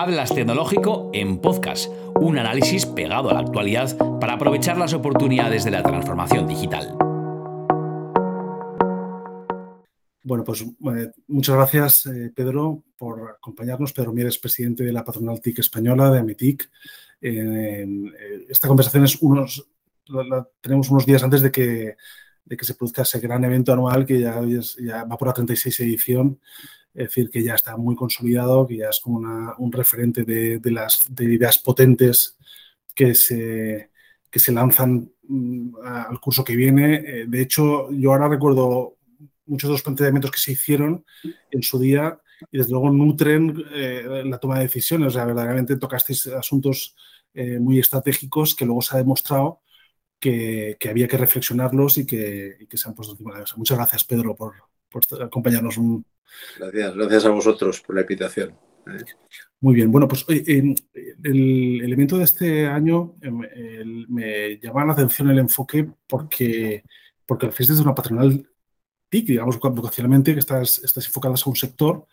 Hablas 0.00 0.32
Tecnológico 0.32 1.10
en 1.12 1.40
podcast, 1.40 1.90
un 2.14 2.38
análisis 2.38 2.86
pegado 2.86 3.30
a 3.30 3.34
la 3.34 3.40
actualidad 3.40 3.98
para 4.20 4.34
aprovechar 4.34 4.78
las 4.78 4.94
oportunidades 4.94 5.64
de 5.64 5.72
la 5.72 5.82
transformación 5.82 6.46
digital. 6.46 6.96
Bueno, 10.22 10.44
pues 10.44 10.62
eh, 10.62 11.10
muchas 11.26 11.56
gracias, 11.56 12.06
eh, 12.06 12.30
Pedro, 12.32 12.84
por 12.96 13.28
acompañarnos. 13.28 13.92
Pedro 13.92 14.12
Mieres, 14.12 14.38
presidente 14.38 14.84
de 14.84 14.92
la 14.92 15.04
patronal 15.04 15.40
TIC 15.40 15.58
española, 15.58 16.12
de 16.12 16.20
AMITIC. 16.20 16.70
Eh, 17.20 17.84
esta 18.48 18.68
conversación 18.68 19.02
es 19.02 19.20
unos, 19.20 19.68
la, 20.06 20.48
tenemos 20.60 20.90
unos 20.90 21.06
días 21.06 21.24
antes 21.24 21.42
de 21.42 21.50
que, 21.50 21.96
de 22.48 22.56
que 22.56 22.64
se 22.64 22.74
produzca 22.74 23.02
ese 23.02 23.20
gran 23.20 23.44
evento 23.44 23.72
anual 23.72 24.06
que 24.06 24.20
ya, 24.20 24.40
va 25.04 25.18
por 25.18 25.28
la 25.28 25.34
36 25.34 25.80
edición 25.80 26.40
es 26.94 27.08
decir, 27.08 27.30
que 27.30 27.42
ya 27.44 27.54
está 27.54 27.76
muy 27.76 27.94
consolidado, 27.94 28.66
que 28.66 28.78
ya 28.78 28.88
es 28.88 28.98
como 28.98 29.20
un 29.58 29.70
referente 29.70 30.24
de, 30.24 30.60
las 30.64 30.98
ideas 31.20 31.58
potentes 31.58 32.36
que 32.92 33.14
se, 33.14 33.90
que 34.28 34.38
se 34.40 34.50
lanzan 34.50 35.08
mm, 35.28 35.76
al 35.84 36.18
curso 36.18 36.42
que 36.42 36.56
viene. 36.56 36.94
Eh, 36.96 37.26
de 37.28 37.40
hecho, 37.40 37.92
yo 37.92 38.12
ahora 38.12 38.28
recuerdo 38.28 38.96
muchos 39.46 39.68
de 39.68 39.74
los 39.74 39.82
planteamientos 39.82 40.32
que 40.32 40.40
se 40.40 40.52
hicieron 40.52 41.04
en 41.52 41.62
su 41.62 41.78
día 41.78 42.20
y 42.50 42.58
desde 42.58 42.72
luego 42.72 42.90
nutren 42.90 43.64
eh, 43.72 44.22
la 44.24 44.38
toma 44.38 44.56
de 44.56 44.64
decisiones. 44.64 45.08
O 45.08 45.10
sea, 45.10 45.24
verdaderamente 45.24 45.76
tocasteis 45.76 46.26
asuntos 46.26 46.96
eh, 47.32 47.60
muy 47.60 47.78
estratégicos 47.78 48.56
que 48.56 48.64
luego 48.64 48.82
se 48.82 48.96
ha 48.96 48.98
demostrado 48.98 49.60
que, 50.18 50.76
había 50.88 51.08
que 51.08 51.16
reflexionarlos 51.16 51.98
y 51.98 52.06
que, 52.06 52.66
se 52.72 52.88
han 52.88 52.94
puesto 52.94 53.12
encima 53.12 53.30
de 53.30 53.36
la 53.36 53.40
mesa. 53.42 53.56
Muchas 53.56 53.78
gracias, 53.78 54.04
Pedro, 54.04 54.34
por, 54.34 54.54
por 54.88 55.02
acompañarnos 55.22 55.76
un, 55.78 56.04
Gracias, 56.58 56.94
gracias 56.94 57.24
a 57.24 57.30
vosotros 57.30 57.80
por 57.80 57.94
la 57.94 58.02
invitación. 58.02 58.54
Muy 59.60 59.74
bien, 59.74 59.90
bueno, 59.90 60.08
pues 60.08 60.24
el 60.28 61.80
elemento 61.82 62.16
de 62.16 62.24
este 62.24 62.66
año 62.66 63.16
em, 63.20 64.06
me 64.08 64.58
llama 64.58 64.86
la 64.86 64.92
atención 64.92 65.28
el 65.30 65.38
enfoque 65.38 65.86
porque, 66.06 66.84
porque 67.26 67.46
lo 67.46 67.52
hacéis 67.52 67.70
desde 67.70 67.82
una 67.82 67.94
patronal 67.94 68.48
TIC, 69.10 69.26
digamos, 69.26 69.58
vocacionalmente, 69.58 70.32
que 70.32 70.40
estás, 70.40 70.78
estás 70.78 71.06
enfocadas 71.06 71.46
a 71.46 71.50
un 71.50 71.56
sector 71.56 72.06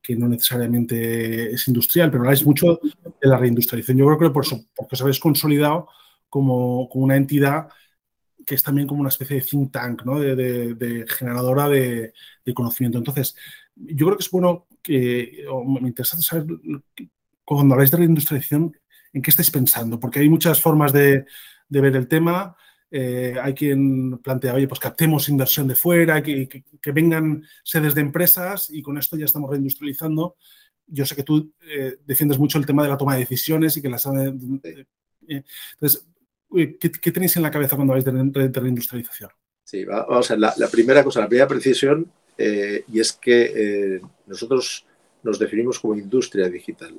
que 0.00 0.16
no 0.16 0.28
necesariamente 0.28 1.52
es 1.52 1.68
industrial, 1.68 2.10
pero 2.10 2.22
habláis 2.22 2.44
mucho 2.44 2.78
de 2.82 3.28
la 3.28 3.38
reindustrialización. 3.38 3.98
Yo 3.98 4.06
creo 4.06 4.18
que 4.18 4.34
por 4.34 4.44
eso, 4.44 4.64
porque 4.74 4.94
os 4.94 5.02
habéis 5.02 5.18
consolidado 5.18 5.88
como, 6.32 6.88
como 6.88 7.04
una 7.04 7.16
entidad 7.16 7.68
que 8.46 8.54
es 8.54 8.62
también 8.62 8.88
como 8.88 9.00
una 9.00 9.10
especie 9.10 9.36
de 9.36 9.42
think 9.42 9.70
tank, 9.70 10.04
¿no? 10.06 10.18
de, 10.18 11.04
generadora 11.06 11.68
de, 11.68 12.14
conocimiento. 12.54 12.96
Entonces, 12.96 13.36
yo 13.76 14.06
creo 14.06 14.16
que 14.16 14.24
es 14.24 14.30
bueno 14.30 14.66
que, 14.82 15.44
me 15.80 15.88
interesa 15.88 16.20
saber, 16.22 16.46
cuando 17.44 17.74
habláis 17.74 17.90
de 17.90 17.98
reindustrialización, 17.98 18.74
¿en 19.12 19.22
qué 19.22 19.30
estáis 19.30 19.50
pensando? 19.50 20.00
Porque 20.00 20.20
hay 20.20 20.30
muchas 20.30 20.60
formas 20.60 20.92
de, 20.94 21.26
ver 21.68 21.96
el 21.96 22.08
tema. 22.08 22.56
Eh, 22.90 23.36
hay 23.40 23.52
quien 23.52 24.18
plantea, 24.18 24.54
oye, 24.54 24.66
pues 24.66 24.80
captemos 24.80 25.28
inversión 25.28 25.68
de 25.68 25.74
fuera, 25.74 26.22
que, 26.22 26.48
que, 26.48 26.92
vengan 26.92 27.44
sedes 27.62 27.94
de 27.94 28.00
empresas 28.00 28.70
y 28.70 28.80
con 28.80 28.96
esto 28.96 29.18
ya 29.18 29.26
estamos 29.26 29.50
reindustrializando. 29.50 30.36
Yo 30.86 31.04
sé 31.04 31.14
que 31.14 31.22
tú 31.22 31.52
eh, 31.60 31.98
defiendes 32.06 32.38
mucho 32.38 32.58
el 32.58 32.66
tema 32.66 32.82
de 32.82 32.88
la 32.88 32.96
toma 32.96 33.14
de 33.14 33.20
decisiones 33.20 33.76
y 33.76 33.82
que 33.82 33.90
las... 33.90 34.06
Eh, 34.06 35.44
entonces, 35.74 36.06
¿qué, 36.52 37.12
tenéis 37.12 37.36
en 37.36 37.42
la 37.42 37.50
cabeza 37.50 37.76
cuando 37.76 37.94
habláis 37.94 38.04
de, 38.04 38.60
reindustrialización? 38.60 39.30
Sí, 39.64 39.84
vamos 39.84 40.30
a 40.30 40.34
ver, 40.34 40.52
la, 40.56 40.68
primera 40.68 41.02
cosa, 41.02 41.20
la 41.20 41.28
primera 41.28 41.48
precisión, 41.48 42.10
eh, 42.36 42.84
y 42.92 43.00
es 43.00 43.12
que 43.12 43.52
eh, 43.54 44.00
nosotros 44.26 44.86
nos 45.22 45.38
definimos 45.38 45.80
como 45.80 45.94
industria 45.94 46.48
digital. 46.48 46.94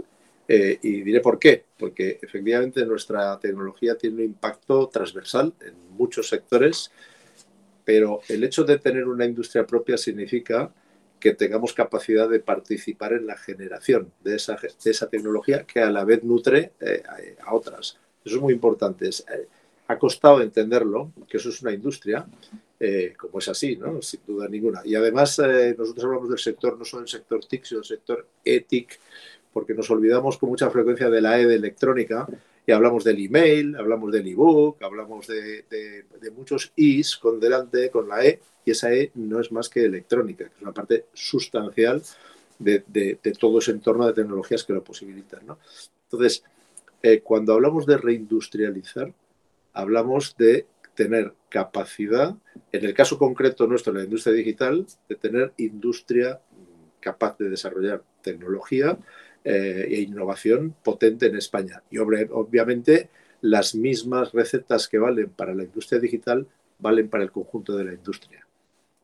Eh, 0.48 0.80
y 0.82 1.02
diré 1.02 1.22
por 1.22 1.40
qué, 1.40 1.66
porque 1.78 2.20
efectivamente 2.22 2.86
nuestra 2.86 3.40
tecnología 3.40 3.96
tiene 3.96 4.18
un 4.18 4.24
impacto 4.24 4.90
transversal 4.90 5.54
en 5.62 5.74
muchos 5.96 6.28
sectores, 6.28 6.92
pero 7.86 8.22
el 8.28 8.44
hecho 8.44 8.64
de 8.64 8.78
tener 8.80 9.08
una 9.08 9.26
industria 9.26 9.66
propia 9.66 9.98
significa 9.98 10.74
que 11.20 11.34
tengamos 11.34 11.74
capacidad 11.74 12.28
de 12.28 12.40
participar 12.40 13.14
en 13.14 13.26
la 13.26 13.38
generación 13.38 14.12
de 14.22 14.32
de 14.32 14.92
esa 14.92 15.10
tecnología 15.10 15.64
que 15.64 15.80
a 15.80 15.90
la 15.90 16.04
vez 16.04 16.24
nutre 16.24 16.74
a 17.46 17.54
otras. 17.54 17.98
Eso 18.24 18.36
es 18.36 18.42
muy 18.42 18.54
importante. 18.54 19.08
Eh, 19.08 19.48
ha 19.88 20.00
costado 20.00 20.42
entenderlo, 20.42 21.12
que 21.28 21.38
eso 21.38 21.50
es 21.50 21.62
una 21.62 21.74
industria, 21.74 22.26
eh, 22.80 23.14
como 23.18 23.40
es 23.40 23.48
así, 23.48 23.76
¿no? 23.76 24.02
sin 24.02 24.22
duda 24.26 24.48
ninguna. 24.48 24.82
Y 24.86 24.96
además 24.96 25.40
eh, 25.40 25.76
nosotros 25.78 26.06
hablamos 26.06 26.30
del 26.30 26.40
sector, 26.40 26.78
no 26.78 26.86
solo 26.86 27.02
del 27.02 27.10
sector 27.10 27.46
TIC, 27.46 27.64
sino 27.66 27.80
del 27.82 27.88
sector 27.88 28.28
ETIC, 28.44 29.00
porque 29.52 29.74
nos 29.74 29.90
olvidamos 29.92 30.38
con 30.38 30.50
mucha 30.50 30.70
frecuencia 30.70 31.10
de 31.10 31.22
la 31.22 31.40
E 31.40 31.46
de 31.46 31.56
electrónica 31.56 32.28
y 32.66 32.72
hablamos 32.72 33.04
del 33.04 33.24
email, 33.24 33.76
hablamos 33.76 34.12
del 34.12 34.28
ebook, 34.28 34.82
hablamos 34.82 35.28
de, 35.28 36.06
muchos 36.36 36.72
Is 36.76 37.18
con 37.18 37.40
delante, 37.40 37.90
con 37.90 38.08
la 38.08 38.26
E, 38.26 38.40
y 38.66 38.72
esa 38.72 38.94
E 38.94 39.12
no 39.16 39.40
es 39.40 39.52
más 39.52 39.70
que 39.70 39.86
electrónica, 39.86 40.46
que 40.46 40.56
es 40.56 40.62
una 40.62 40.74
parte 40.74 41.06
sustancial 41.14 42.02
de, 42.58 42.84
de 42.88 43.32
todo 43.38 43.60
ese 43.60 43.72
entorno 43.72 44.08
de 44.08 44.14
tecnologías 44.14 44.64
que 44.64 44.74
lo 44.74 44.84
posibilitan. 44.84 45.46
¿no? 45.46 45.60
Entonces, 46.06 46.44
eh, 47.04 47.20
cuando 47.20 47.54
hablamos 47.54 47.86
de 47.86 47.98
reindustrializar, 47.98 49.14
hablamos 49.74 50.36
de 50.38 50.66
tener 50.96 51.34
capacidad, 51.50 52.36
en 52.72 52.86
el 52.86 52.94
caso 52.94 53.18
concreto 53.18 53.68
nuestro, 53.68 53.94
la 53.94 54.04
industria 54.04 54.34
digital, 54.34 54.86
de 55.10 55.16
tener 55.16 55.54
industria 55.58 56.40
capaz 57.00 57.38
de 57.38 57.50
desarrollar 57.50 58.04
tecnología 58.22 58.98
eh, 59.44 59.86
e 59.90 60.00
innovación 60.02 60.76
potente 60.84 61.26
en 61.26 61.36
España. 61.36 61.84
Y 61.92 61.98
obviamente 61.98 63.10
las 63.42 63.76
mismas 63.76 64.32
recetas 64.32 64.88
que 64.88 64.98
valen 64.98 65.30
para 65.30 65.54
la 65.54 65.64
industria 65.64 66.00
digital 66.00 66.48
valen 66.80 67.10
para 67.10 67.24
el 67.24 67.32
conjunto 67.32 67.76
de 67.76 67.84
la 67.84 67.94
industria. 67.94 68.48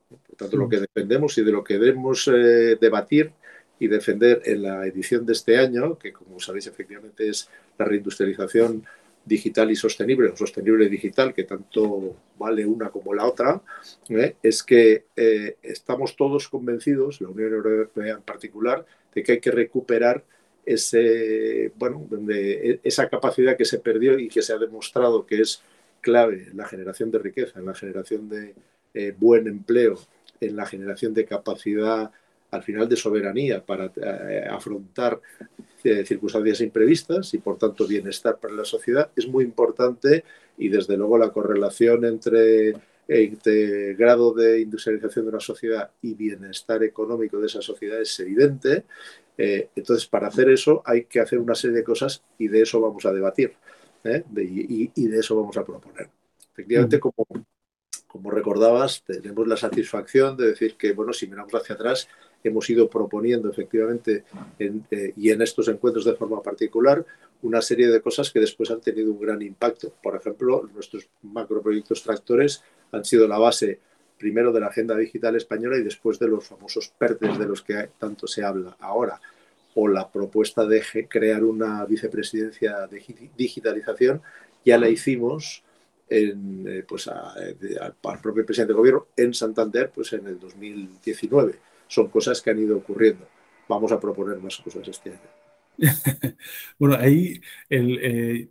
Por 0.07 0.37
tanto, 0.37 0.55
lo 0.55 0.67
mm. 0.67 0.69
que 0.69 0.79
dependemos 0.79 1.37
y 1.37 1.43
de 1.43 1.51
lo 1.51 1.63
que 1.63 1.77
debemos 1.77 2.27
eh, 2.29 2.77
debatir 2.79 3.33
y 3.79 3.87
defender 3.87 4.41
en 4.45 4.63
la 4.63 4.85
edición 4.85 5.25
de 5.25 5.33
este 5.33 5.57
año, 5.57 5.97
que 5.97 6.11
como 6.11 6.39
sabéis 6.39 6.67
efectivamente 6.67 7.29
es 7.29 7.49
la 7.77 7.85
reindustrialización 7.85 8.85
digital 9.25 9.71
y 9.71 9.75
sostenible, 9.75 10.29
o 10.29 10.35
sostenible 10.35 10.89
digital, 10.89 11.33
que 11.33 11.43
tanto 11.43 12.15
vale 12.37 12.65
una 12.65 12.89
como 12.89 13.13
la 13.13 13.25
otra, 13.25 13.61
¿eh? 14.09 14.35
es 14.41 14.63
que 14.63 15.05
eh, 15.15 15.57
estamos 15.61 16.15
todos 16.15 16.49
convencidos, 16.49 17.21
la 17.21 17.29
Unión 17.29 17.53
Europea 17.53 18.15
en 18.15 18.21
particular, 18.21 18.85
de 19.13 19.23
que 19.23 19.33
hay 19.33 19.39
que 19.39 19.51
recuperar 19.51 20.23
ese, 20.65 21.71
bueno, 21.75 22.07
e, 22.29 22.79
esa 22.83 23.09
capacidad 23.09 23.57
que 23.57 23.65
se 23.65 23.79
perdió 23.79 24.17
y 24.19 24.29
que 24.29 24.41
se 24.41 24.53
ha 24.53 24.57
demostrado 24.57 25.25
que 25.25 25.41
es 25.41 25.61
clave 26.01 26.47
en 26.51 26.57
la 26.57 26.67
generación 26.67 27.11
de 27.11 27.19
riqueza, 27.19 27.59
en 27.59 27.65
la 27.65 27.75
generación 27.75 28.29
de 28.29 28.55
eh, 28.93 29.13
buen 29.17 29.47
empleo, 29.47 29.99
en 30.41 30.55
la 30.55 30.65
generación 30.65 31.13
de 31.13 31.25
capacidad 31.25 32.11
al 32.51 32.63
final 32.63 32.89
de 32.89 32.95
soberanía 32.95 33.63
para 33.65 33.91
eh, 33.95 34.47
afrontar 34.49 35.19
eh, 35.83 36.05
circunstancias 36.05 36.61
imprevistas 36.61 37.33
y 37.33 37.37
por 37.37 37.57
tanto 37.57 37.87
bienestar 37.87 38.39
para 38.39 38.53
la 38.53 38.65
sociedad 38.65 39.11
es 39.15 39.27
muy 39.27 39.43
importante 39.43 40.23
y 40.57 40.69
desde 40.69 40.97
luego 40.97 41.17
la 41.17 41.31
correlación 41.31 42.05
entre, 42.05 42.73
entre 43.07 43.93
grado 43.93 44.33
de 44.33 44.61
industrialización 44.61 45.25
de 45.25 45.29
una 45.29 45.39
sociedad 45.39 45.91
y 46.01 46.13
bienestar 46.15 46.83
económico 46.83 47.39
de 47.39 47.47
esa 47.47 47.61
sociedad 47.61 48.01
es 48.01 48.19
evidente. 48.19 48.83
Eh, 49.37 49.69
entonces, 49.73 50.05
para 50.05 50.27
hacer 50.27 50.49
eso 50.49 50.81
hay 50.85 51.05
que 51.05 51.21
hacer 51.21 51.39
una 51.39 51.55
serie 51.55 51.77
de 51.77 51.83
cosas 51.83 52.23
y 52.37 52.49
de 52.49 52.63
eso 52.63 52.81
vamos 52.81 53.05
a 53.05 53.13
debatir 53.13 53.53
y, 54.03 54.91
y, 54.95 55.07
de 55.07 55.19
eso 55.19 55.35
vamos 55.35 55.55
a 55.57 55.63
proponer. 55.63 56.09
Efectivamente, 56.51 56.99
como, 56.99 57.25
como 58.07 58.31
recordabas, 58.31 59.03
tenemos 59.03 59.47
la 59.47 59.55
satisfacción 59.55 60.35
de 60.35 60.47
decir 60.47 60.75
que, 60.75 60.93
bueno, 60.93 61.13
si 61.13 61.27
miramos 61.27 61.53
hacia 61.53 61.75
atrás, 61.75 62.07
hemos 62.43 62.69
ido 62.69 62.89
proponiendo 62.89 63.49
efectivamente 63.49 64.23
eh, 64.59 65.13
y 65.15 65.29
en 65.31 65.41
estos 65.41 65.67
encuentros 65.67 66.05
de 66.05 66.15
forma 66.15 66.41
particular 66.41 67.05
una 67.41 67.61
serie 67.61 67.87
de 67.87 68.01
cosas 68.01 68.31
que 68.31 68.39
después 68.39 68.69
han 68.71 68.81
tenido 68.81 69.11
un 69.11 69.19
gran 69.19 69.41
impacto. 69.41 69.93
Por 70.01 70.15
ejemplo, 70.15 70.69
nuestros 70.73 71.07
macroproyectos 71.21 72.03
tractores 72.03 72.63
han 72.91 73.05
sido 73.05 73.27
la 73.27 73.37
base 73.37 73.79
primero 74.17 74.51
de 74.51 74.59
la 74.59 74.67
agenda 74.67 74.95
digital 74.97 75.35
española 75.37 75.77
y 75.77 75.83
después 75.83 76.19
de 76.19 76.27
los 76.27 76.45
famosos 76.45 76.93
PERTES 76.97 77.39
de 77.39 77.45
los 77.45 77.61
que 77.61 77.89
tanto 77.97 78.27
se 78.27 78.43
habla 78.43 78.75
ahora, 78.79 79.21
o 79.75 79.87
la 79.87 80.11
propuesta 80.11 80.65
de 80.65 80.83
crear 81.07 81.43
una 81.43 81.85
vicepresidencia 81.85 82.87
de 82.87 83.01
digitalización, 83.37 84.21
ya 84.65 84.77
la 84.77 84.89
hicimos 84.89 85.63
en, 86.09 86.65
eh, 86.67 86.83
pues 86.85 87.07
al 87.07 87.95
propio 88.21 88.45
presidente 88.45 88.73
de 88.73 88.77
gobierno 88.77 89.07
en 89.15 89.33
Santander 89.33 89.91
pues 89.93 90.11
en 90.13 90.27
el 90.27 90.39
2019 90.39 91.68
son 91.89 92.07
cosas 92.07 92.41
que 92.41 92.51
han 92.51 92.59
ido 92.59 92.77
ocurriendo. 92.77 93.27
Vamos 93.67 93.91
a 93.91 93.99
proponer 93.99 94.39
más 94.39 94.55
cosas 94.57 94.87
este 94.87 95.09
año. 95.09 95.19
bueno, 96.79 96.95
ahí 96.95 97.41
eh, 97.69 98.47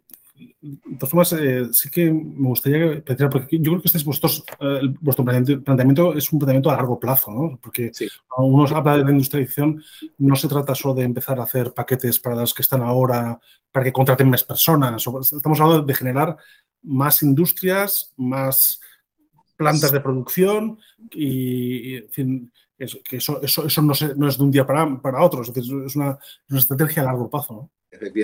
de 0.60 0.96
todas 0.98 1.10
formas, 1.10 1.32
eh, 1.32 1.68
sí 1.72 1.90
que 1.90 2.10
me 2.10 2.48
gustaría 2.48 3.02
pedir, 3.02 3.28
porque 3.28 3.58
yo 3.58 3.72
creo 3.72 3.80
que 3.82 3.88
estáis 3.88 4.04
vosotros, 4.04 4.44
eh, 4.60 4.80
vuestro 5.00 5.24
planteamiento 5.24 6.14
es 6.14 6.32
un 6.32 6.38
planteamiento 6.38 6.70
a 6.70 6.76
largo 6.76 6.98
plazo, 6.98 7.32
¿no? 7.32 7.58
Porque 7.60 7.90
cuando 8.28 8.54
uno 8.54 8.76
habla 8.76 8.98
de 8.98 9.04
la 9.04 9.10
industrialización, 9.10 9.82
no 10.18 10.36
se 10.36 10.48
trata 10.48 10.74
solo 10.74 10.94
de 10.94 11.04
empezar 11.04 11.40
a 11.40 11.44
hacer 11.44 11.72
paquetes 11.74 12.18
para 12.18 12.36
los 12.36 12.54
que 12.54 12.62
están 12.62 12.82
ahora, 12.82 13.38
para 13.72 13.84
que 13.84 13.92
contraten 13.92 14.30
más 14.30 14.44
personas. 14.44 15.04
Estamos 15.06 15.60
hablando 15.60 15.82
de 15.82 15.94
generar 15.94 16.36
más 16.82 17.22
industrias, 17.22 18.12
más 18.16 18.80
plantas 19.56 19.90
de 19.90 20.00
producción 20.00 20.78
y, 21.10 21.96
en 21.96 22.10
fin, 22.10 22.52
eso, 22.78 22.98
que 23.02 23.16
eso, 23.16 23.40
eso, 23.42 23.66
eso 23.66 23.82
no, 23.82 23.92
no, 24.16 24.28
es 24.28 24.38
de 24.38 24.44
un 24.44 24.50
día 24.50 24.66
para, 24.66 25.00
para 25.00 25.24
otro, 25.24 25.42
es, 25.42 25.52
decir, 25.52 25.82
es 25.84 25.96
una, 25.96 26.18
estrategia 26.56 27.02
a 27.02 27.06
largo 27.06 27.28
plazo. 27.28 27.54
¿no? 27.54 27.70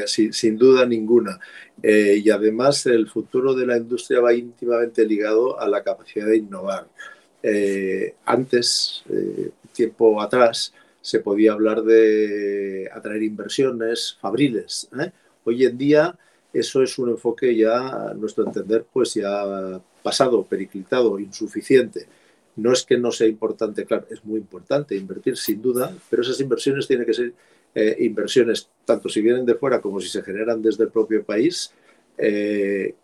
Sin, 0.06 0.58
duda 0.58 0.86
ninguna. 0.86 1.40
Eh, 1.82 2.20
y 2.24 2.30
además 2.30 2.86
el 2.86 3.08
futuro 3.08 3.54
de 3.54 3.66
la 3.66 3.76
industria 3.76 4.20
va 4.20 4.32
íntimamente 4.32 5.04
ligado 5.04 5.58
a 5.58 5.68
la 5.68 5.82
capacidad 5.82 6.26
de 6.26 6.36
innovar. 6.36 6.86
Eh, 7.42 8.14
antes, 8.24 9.02
eh, 9.10 9.50
tiempo 9.72 10.20
atrás, 10.20 10.72
se 11.00 11.20
podía 11.20 11.52
hablar 11.52 11.82
de 11.82 12.88
atraer 12.94 13.22
inversiones 13.22 14.16
fabriles. 14.20 14.88
Hoy 15.44 15.64
en 15.64 15.76
día 15.76 16.18
eso 16.52 16.82
es 16.82 16.98
un 16.98 17.10
enfoque 17.10 17.54
ya, 17.54 18.10
a 18.10 18.14
nuestro 18.14 18.46
entender, 18.46 18.86
pues 18.90 19.14
ya 19.14 19.80
pasado, 20.02 20.44
periclitado, 20.44 21.18
insuficiente. 21.18 22.06
No 22.56 22.72
es 22.72 22.84
que 22.84 22.96
no 22.98 23.10
sea 23.10 23.26
importante, 23.26 23.84
claro, 23.84 24.06
es 24.10 24.24
muy 24.24 24.38
importante 24.38 24.96
invertir 24.96 25.36
sin 25.36 25.60
duda, 25.60 25.92
pero 26.08 26.22
esas 26.22 26.40
inversiones 26.40 26.86
tienen 26.86 27.06
que 27.06 27.14
ser 27.14 27.32
eh, 27.74 27.96
inversiones, 28.00 28.70
tanto 28.84 29.08
si 29.08 29.20
vienen 29.20 29.44
de 29.44 29.56
fuera 29.56 29.80
como 29.80 30.00
si 30.00 30.08
se 30.08 30.22
generan 30.22 30.62
desde 30.62 30.84
el 30.84 30.90
propio 30.90 31.24
país, 31.24 31.72
eh, 32.16 32.94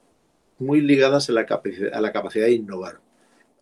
muy 0.59 0.81
ligadas 0.81 1.29
a 1.29 1.33
la, 1.33 1.47
a 1.93 2.01
la 2.01 2.13
capacidad 2.13 2.47
de 2.47 2.53
innovar. 2.53 3.01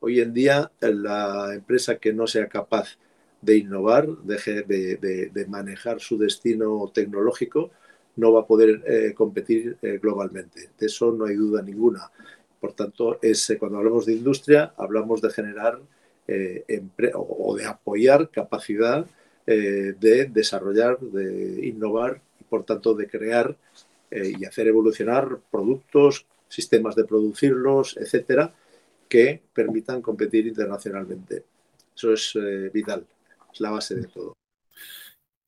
Hoy 0.00 0.20
en 0.20 0.34
día, 0.34 0.70
la 0.80 1.54
empresa 1.54 1.96
que 1.96 2.12
no 2.12 2.26
sea 2.26 2.48
capaz 2.48 2.98
de 3.40 3.56
innovar, 3.56 4.06
de, 4.08 5.30
de, 5.32 5.46
manejar 5.46 6.00
su 6.00 6.18
destino 6.18 6.90
tecnológico, 6.92 7.70
no 8.16 8.32
va 8.32 8.40
a 8.40 8.46
poder 8.46 8.82
eh, 8.86 9.14
competir 9.14 9.78
globalmente. 10.02 10.70
De 10.78 10.86
eso 10.86 11.12
no 11.12 11.24
hay 11.24 11.36
duda 11.36 11.62
ninguna. 11.62 12.10
Por 12.60 12.72
tanto, 12.72 13.18
es, 13.22 13.54
cuando 13.58 13.78
hablamos 13.78 14.06
de 14.06 14.14
industria, 14.14 14.72
hablamos 14.76 15.20
de 15.20 15.30
generar 15.30 15.80
o 17.14 17.56
de 17.56 17.64
apoyar 17.64 18.28
capacidad 18.28 19.06
eh, 19.50 19.94
de 19.98 20.26
desarrollar, 20.26 21.00
de 21.00 21.66
innovar 21.66 22.20
y 22.38 22.44
por 22.44 22.64
tanto 22.64 22.92
de 22.92 23.08
crear 23.08 23.56
eh, 24.10 24.34
y 24.38 24.44
hacer 24.44 24.66
evolucionar 24.66 25.38
productos, 25.50 26.26
sistemas 26.48 26.94
de 26.94 27.04
producirlos, 27.04 27.96
etcétera, 27.96 28.52
que 29.08 29.40
permitan 29.54 30.02
competir 30.02 30.46
internacionalmente. 30.46 31.44
Eso 31.96 32.12
es 32.12 32.36
eh, 32.36 32.70
vital, 32.74 33.06
es 33.50 33.60
la 33.62 33.70
base 33.70 33.94
de 33.94 34.06
todo. 34.08 34.34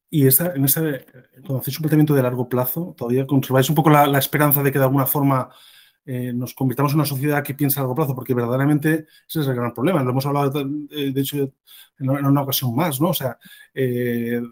Y 0.09 0.27
esa, 0.27 0.55
en 0.55 0.65
ese, 0.65 1.05
cuando 1.35 1.59
hacéis 1.59 1.77
un 1.77 1.83
planteamiento 1.83 2.15
de 2.15 2.23
largo 2.23 2.49
plazo, 2.49 2.95
todavía 2.97 3.27
conserváis 3.27 3.69
un 3.69 3.75
poco 3.75 3.91
la 3.91 4.19
esperanza 4.19 4.63
de 4.63 4.73
que 4.73 4.79
de 4.79 4.87
alguna 4.87 5.05
forma 5.05 5.51
eh, 6.13 6.33
nos 6.33 6.55
convirtamos 6.55 6.91
en 6.91 6.99
una 6.99 7.07
sociedad 7.07 7.45
que 7.45 7.55
piensa 7.55 7.79
a 7.79 7.83
largo 7.85 7.95
plazo, 7.95 8.17
porque 8.17 8.35
verdaderamente 8.35 9.07
ese 9.29 9.43
es 9.43 9.47
el 9.47 9.55
gran 9.55 9.73
problema. 9.73 10.03
Lo 10.03 10.11
hemos 10.11 10.27
hablado, 10.27 10.51
de, 10.51 11.13
hecho, 11.15 11.53
en 12.01 12.11
una 12.11 12.43
ocasión 12.43 12.75
más, 12.75 13.01
¿no? 13.01 13.11
O 13.11 13.15
sea, 13.15 13.39
eh, 13.73 14.43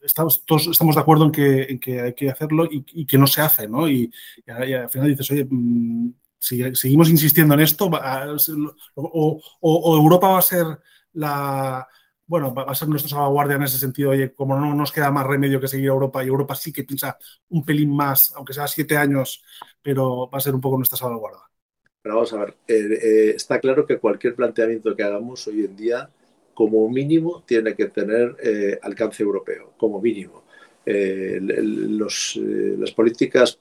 estamos, 0.00 0.42
todos 0.46 0.68
estamos 0.68 0.94
de 0.94 1.00
acuerdo 1.02 1.26
en 1.26 1.32
que, 1.32 1.62
en 1.64 1.78
que 1.78 2.00
hay 2.00 2.14
que 2.14 2.30
hacerlo 2.30 2.66
y, 2.70 3.04
que 3.04 3.18
no 3.18 3.26
se 3.26 3.42
hace, 3.42 3.68
¿no? 3.68 3.86
Y, 3.90 4.10
al 4.46 4.88
final 4.88 5.10
dices, 5.10 5.30
oye, 5.32 5.46
mm, 5.50 6.14
si 6.38 6.74
seguimos 6.74 7.10
insistiendo 7.10 7.52
en 7.52 7.60
esto, 7.60 7.90
o 8.94 9.96
Europa 9.96 10.28
va 10.28 10.38
a 10.38 10.42
ser 10.42 10.64
la 11.12 11.86
bueno, 12.32 12.54
va 12.54 12.62
a 12.62 12.74
ser 12.74 12.88
nuestra 12.88 13.10
salvaguardia 13.10 13.56
en 13.56 13.64
ese 13.64 13.76
sentido. 13.76 14.08
Oye, 14.08 14.32
como 14.32 14.58
no 14.58 14.74
nos 14.74 14.90
queda 14.90 15.10
más 15.10 15.26
remedio 15.26 15.60
que 15.60 15.68
seguir 15.68 15.90
a 15.90 15.92
Europa 15.92 16.24
y 16.24 16.28
Europa 16.28 16.54
sí 16.54 16.72
que 16.72 16.82
piensa 16.82 17.18
un 17.50 17.62
pelín 17.62 17.94
más, 17.94 18.32
aunque 18.34 18.54
sea 18.54 18.66
siete 18.66 18.96
años, 18.96 19.44
pero 19.82 20.30
va 20.32 20.38
a 20.38 20.40
ser 20.40 20.54
un 20.54 20.60
poco 20.62 20.78
nuestra 20.78 20.96
salvaguarda. 20.96 21.42
Pero 22.00 22.14
vamos 22.14 22.32
a 22.32 22.38
ver, 22.38 22.56
eh, 22.66 22.98
eh, 23.02 23.32
está 23.36 23.60
claro 23.60 23.84
que 23.84 23.98
cualquier 23.98 24.34
planteamiento 24.34 24.96
que 24.96 25.02
hagamos 25.02 25.46
hoy 25.46 25.66
en 25.66 25.76
día, 25.76 26.08
como 26.54 26.88
mínimo, 26.88 27.44
tiene 27.46 27.74
que 27.74 27.88
tener 27.88 28.34
eh, 28.42 28.78
alcance 28.80 29.22
europeo, 29.22 29.74
como 29.76 30.00
mínimo. 30.00 30.44
Las 30.86 32.92
políticas 32.96 33.58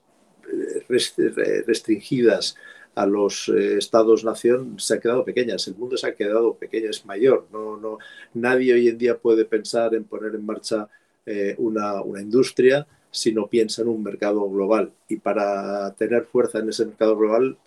restringidas 0.87 2.55
a 2.95 3.05
los 3.05 3.49
eh, 3.49 3.77
estados-nación 3.77 4.79
se 4.79 4.95
ha 4.95 4.99
quedado 4.99 5.23
pequeñas, 5.23 5.67
el 5.67 5.75
mundo 5.75 5.97
se 5.97 6.07
ha 6.07 6.15
quedado 6.15 6.55
pequeño, 6.55 6.89
es 6.89 7.05
mayor. 7.05 7.47
No, 7.51 7.77
no, 7.77 7.97
nadie 8.33 8.73
hoy 8.73 8.87
en 8.87 8.97
día 8.97 9.17
puede 9.17 9.45
pensar 9.45 9.95
en 9.95 10.03
poner 10.03 10.35
en 10.35 10.45
marcha 10.45 10.89
eh, 11.25 11.55
una, 11.57 12.01
una, 12.01 12.21
industria 12.21 12.87
si 13.11 13.33
no 13.33 13.47
piensa 13.47 13.81
en 13.81 13.89
un 13.89 14.03
mercado 14.03 14.49
global. 14.49 14.91
Y 15.07 15.17
para 15.17 15.93
tener 15.95 16.25
fuerza 16.25 16.59
en 16.59 16.69
ese 16.69 16.85
mercado 16.85 17.17
global, 17.17 17.57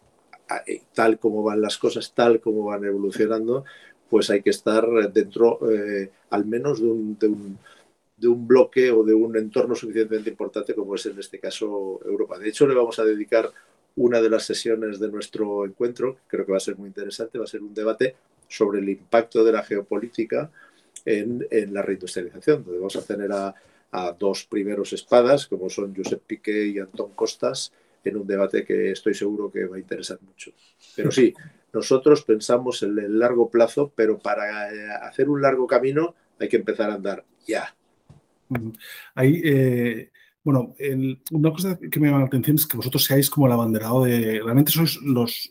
eh, 0.66 0.82
tal 0.94 1.18
como 1.18 1.42
van 1.42 1.60
las 1.62 1.78
cosas, 1.78 2.12
tal 2.14 2.40
como 2.40 2.64
van 2.64 2.84
evolucionando, 2.84 3.64
pues 4.10 4.30
hay 4.30 4.42
que 4.42 4.50
estar 4.50 4.86
dentro 5.12 5.58
al 6.30 6.44
menos 6.46 6.80
de 6.80 6.86
un, 6.86 7.18
de 7.18 7.28
un 7.28 7.58
de 8.16 8.28
un 8.28 8.46
bloque 8.46 8.90
o 8.90 9.02
de 9.02 9.12
un 9.14 9.36
entorno 9.36 9.74
suficientemente 9.74 10.30
importante 10.30 10.74
como 10.74 10.94
es 10.94 11.06
en 11.06 11.18
este 11.18 11.40
caso 11.40 12.00
Europa. 12.04 12.38
De 12.38 12.48
hecho, 12.48 12.66
le 12.66 12.74
vamos 12.74 12.98
a 12.98 13.04
dedicar 13.04 13.50
una 13.96 14.20
de 14.20 14.30
las 14.30 14.44
sesiones 14.44 14.98
de 14.98 15.08
nuestro 15.08 15.64
encuentro, 15.64 16.18
creo 16.26 16.44
que 16.44 16.52
va 16.52 16.58
a 16.58 16.60
ser 16.60 16.76
muy 16.76 16.88
interesante, 16.88 17.38
va 17.38 17.44
a 17.44 17.48
ser 17.48 17.62
un 17.62 17.74
debate 17.74 18.16
sobre 18.48 18.80
el 18.80 18.88
impacto 18.88 19.44
de 19.44 19.52
la 19.52 19.62
geopolítica 19.62 20.50
en, 21.04 21.46
la 21.72 21.82
reindustrialización, 21.82 22.64
donde 22.64 22.78
vamos 22.78 22.96
a 22.96 23.02
tener 23.02 23.30
a, 23.32 23.54
dos 24.18 24.44
primeros 24.46 24.92
espadas, 24.92 25.46
como 25.46 25.70
son 25.70 25.94
Josep 25.94 26.20
Piqué 26.26 26.66
y 26.66 26.80
Antón 26.80 27.12
Costas, 27.12 27.72
en 28.02 28.16
un 28.16 28.26
debate 28.26 28.64
que 28.64 28.90
estoy 28.90 29.14
seguro 29.14 29.52
que 29.52 29.66
va 29.66 29.76
a 29.76 29.78
interesar 29.78 30.18
mucho. 30.20 30.50
Pero 30.96 31.12
sí, 31.12 31.32
nosotros 31.72 32.24
pensamos 32.24 32.82
en 32.82 32.98
el 32.98 33.16
largo 33.20 33.48
plazo, 33.48 33.92
pero 33.94 34.18
para 34.18 34.74
eh, 34.74 34.88
hacer 35.00 35.28
un 35.28 35.40
largo 35.40 35.68
camino 35.68 36.16
hay 36.40 36.48
que 36.48 36.56
empezar 36.56 36.90
a 36.90 36.94
andar 36.94 37.24
ya. 37.46 37.72
Ahí, 39.14 39.40
eh, 39.44 40.10
bueno, 40.44 40.74
una 41.32 41.50
cosa 41.50 41.78
que 41.78 41.98
me 41.98 42.08
llama 42.08 42.20
la 42.20 42.26
atención 42.26 42.56
es 42.56 42.66
que 42.66 42.76
vosotros 42.76 43.02
seáis 43.02 43.30
como 43.30 43.46
el 43.46 43.52
abanderado 43.52 44.04
de. 44.04 44.40
Realmente 44.44 44.70
sois 44.70 45.00
los. 45.02 45.50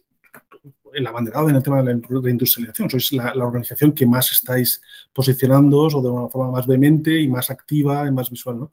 El 0.94 1.08
abanderado 1.08 1.50
en 1.50 1.56
el 1.56 1.64
tema 1.64 1.82
de 1.82 2.00
la 2.00 2.30
industrialización. 2.30 2.92
Sois 2.92 3.12
la, 3.14 3.34
organización 3.34 3.94
que 3.94 4.06
más 4.06 4.32
estáis 4.32 4.80
posicionándoos 5.12 5.96
o 5.96 6.02
de 6.04 6.10
una 6.10 6.30
forma 6.30 6.52
más 6.52 6.68
vehemente 6.68 7.20
y 7.20 7.28
más 7.28 7.50
activa 7.50 8.08
y 8.08 8.12
más 8.12 8.30
visual. 8.30 8.58
Me 8.58 8.68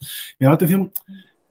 llama 0.44 0.50
la 0.50 0.55
atención 0.55 0.93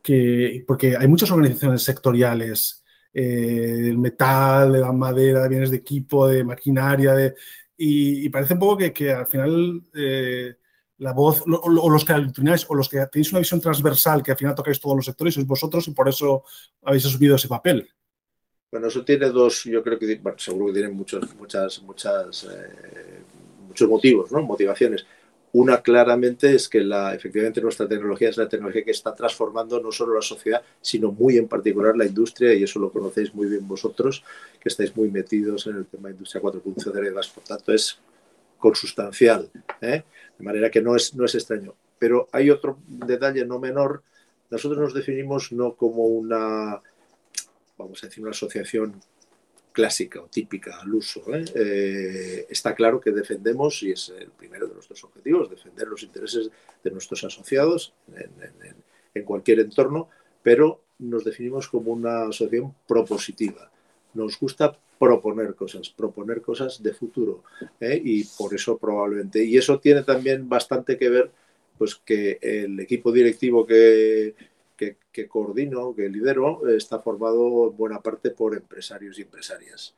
que. 0.04 0.64
Porque 0.68 0.96
hay 0.96 1.08
muchas 1.08 1.32
organizaciones 1.32 1.82
sectoriales 1.82 2.84
eh, 3.12 3.24
del 3.24 3.98
metal, 3.98 4.72
de 4.72 4.82
la 4.82 4.92
madera, 4.92 5.42
de 5.42 5.50
bienes 5.50 5.72
de 5.72 5.78
equipo, 5.78 6.28
de 6.28 6.44
maquinaria, 6.44 7.16
de, 7.16 7.34
y, 7.76 8.30
parece 8.30 8.54
un 8.54 8.60
poco 8.60 8.78
que, 8.78 8.94
que 8.94 9.12
al 9.12 9.26
final. 9.26 9.82
Eh, 9.96 10.59
la 11.00 11.14
voz, 11.14 11.44
o 11.48 11.90
los 11.90 12.06
que 12.06 12.14
o 12.14 12.76
los 12.76 12.90
que 12.90 13.06
tenéis 13.08 13.32
una 13.32 13.40
visión 13.40 13.62
transversal, 13.62 14.22
que 14.22 14.32
al 14.32 14.38
final 14.38 14.56
tocáis 14.56 14.80
todos 14.80 14.98
los 14.98 15.06
sectores, 15.06 15.34
sois 15.34 15.48
vosotros 15.48 15.88
y 15.88 15.92
por 15.92 16.08
eso 16.10 16.44
habéis 16.84 17.06
asumido 17.06 17.36
ese 17.36 17.48
papel. 17.48 17.90
Bueno, 18.72 18.88
eso 18.88 19.04
tiene 19.04 19.30
dos, 19.30 19.64
yo 19.64 19.82
creo 19.82 19.98
que, 19.98 20.16
bueno, 20.18 20.38
seguro 20.38 20.68
que 20.68 20.74
tiene 20.74 20.90
muchos, 20.90 21.36
muchas, 21.36 21.82
muchas, 21.82 22.44
eh, 22.44 23.24
muchos 23.68 23.90
motivos, 23.90 24.32
¿no? 24.32 24.42
Motivaciones. 24.44 25.06
Una 25.54 25.82
claramente 25.82 26.54
es 26.54 26.70
que 26.70 26.82
la, 26.82 27.16
efectivamente 27.16 27.62
nuestra 27.62 27.88
tecnología 27.88 28.30
es 28.30 28.38
la 28.38 28.48
tecnología 28.48 28.84
que 28.84 28.92
está 28.92 29.16
transformando 29.16 29.80
no 29.82 29.92
solo 29.92 30.14
la 30.14 30.22
sociedad, 30.22 30.62
sino 30.82 31.12
muy 31.12 31.38
en 31.38 31.48
particular 31.48 31.98
la 31.98 32.06
industria, 32.06 32.54
y 32.54 32.64
eso 32.64 32.78
lo 32.78 32.92
conocéis 32.92 33.34
muy 33.34 33.48
bien 33.48 33.68
vosotros, 33.68 34.24
que 34.60 34.70
estáis 34.70 34.96
muy 34.96 35.10
metidos 35.10 35.66
en 35.66 35.78
el 35.78 35.86
tema 35.88 36.10
de 36.10 36.16
industria 36.16 36.42
4.0 36.42 37.02
y 37.02 37.06
demás. 37.06 37.30
Por 37.30 37.44
tanto, 37.46 37.74
es 37.74 37.98
consustancial. 38.60 39.50
¿eh? 39.82 40.04
De 40.40 40.46
manera 40.46 40.72
que 40.72 40.82
no 40.82 40.96
es, 40.96 41.14
no 41.14 41.26
es 41.26 41.36
extraño. 41.36 41.76
Pero 42.00 42.30
hay 42.32 42.50
otro 42.50 42.80
detalle 42.88 43.46
no 43.46 43.60
menor. 43.60 44.04
Nosotros 44.50 44.80
nos 44.80 44.94
definimos 44.94 45.52
no 45.52 45.76
como 45.76 46.06
una, 46.06 46.82
vamos 47.78 48.04
a 48.04 48.08
decir, 48.08 48.24
una 48.24 48.32
asociación 48.32 49.02
clásica 49.74 50.22
o 50.22 50.28
típica 50.28 50.80
al 50.80 50.94
uso. 50.96 51.22
¿eh? 51.36 51.46
Eh, 51.54 52.48
está 52.50 52.74
claro 52.74 53.00
que 53.00 53.12
defendemos, 53.12 53.84
y 53.84 53.92
es 53.92 54.10
el 54.18 54.30
primero 54.32 54.68
de 54.68 54.74
nuestros 54.74 55.04
objetivos, 55.04 55.50
defender 55.50 55.88
los 55.88 56.04
intereses 56.04 56.50
de 56.84 56.92
nuestros 56.92 57.24
asociados 57.24 57.94
en, 58.16 58.32
en 59.14 59.24
cualquier 59.24 59.60
entorno, 59.60 60.10
pero 60.42 60.84
nos 61.00 61.24
definimos 61.24 61.68
como 61.68 61.92
una 61.92 62.24
asociación 62.24 62.74
propositiva. 62.88 63.72
Nos 64.20 64.38
gusta 64.38 64.78
proponer 65.00 65.56
cosas, 65.56 65.90
proponer 65.90 66.42
cosas 66.42 66.84
de 66.84 66.94
futuro. 66.94 67.44
¿eh? 67.80 68.02
Y 68.04 68.26
por 68.26 68.54
eso 68.54 68.78
probablemente, 68.78 69.44
y 69.44 69.58
eso 69.58 69.80
tiene 69.80 70.04
también 70.04 70.50
bastante 70.50 70.98
que 70.98 71.10
ver, 71.10 71.32
pues 71.78 71.96
que 71.96 72.38
el 72.42 72.78
equipo 72.82 73.12
directivo 73.12 73.66
que, 73.66 74.36
que, 74.76 74.98
que, 75.12 75.28
coordino, 75.28 75.96
que 75.96 76.10
lidero, 76.10 76.68
está 76.68 77.00
formado 77.00 77.70
en 77.70 77.78
buena 77.78 78.02
parte 78.02 78.32
por 78.32 78.56
empresarios 78.56 79.18
y 79.18 79.22
empresarias. 79.22 79.94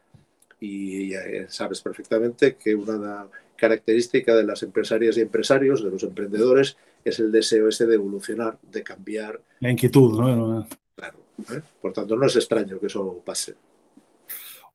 Y 0.59 1.13
sabes 1.47 1.81
perfectamente 1.81 2.55
que 2.55 2.75
una 2.75 3.27
característica 3.55 4.35
de 4.35 4.43
las 4.43 4.61
empresarias 4.61 5.17
y 5.17 5.21
empresarios, 5.21 5.83
de 5.83 5.89
los 5.89 6.03
emprendedores, 6.03 6.77
es 7.03 7.19
el 7.19 7.31
deseo 7.31 7.67
ese 7.67 7.87
de 7.87 7.95
evolucionar, 7.95 8.59
de 8.71 8.83
cambiar. 8.83 9.41
La 9.59 9.71
inquietud, 9.71 10.19
¿no? 10.19 10.67
Claro. 10.95 11.17
¿eh? 11.51 11.61
Por 11.81 11.93
tanto, 11.93 12.15
no 12.15 12.27
es 12.27 12.35
extraño 12.35 12.79
que 12.79 12.87
eso 12.87 13.21
pase. 13.25 13.55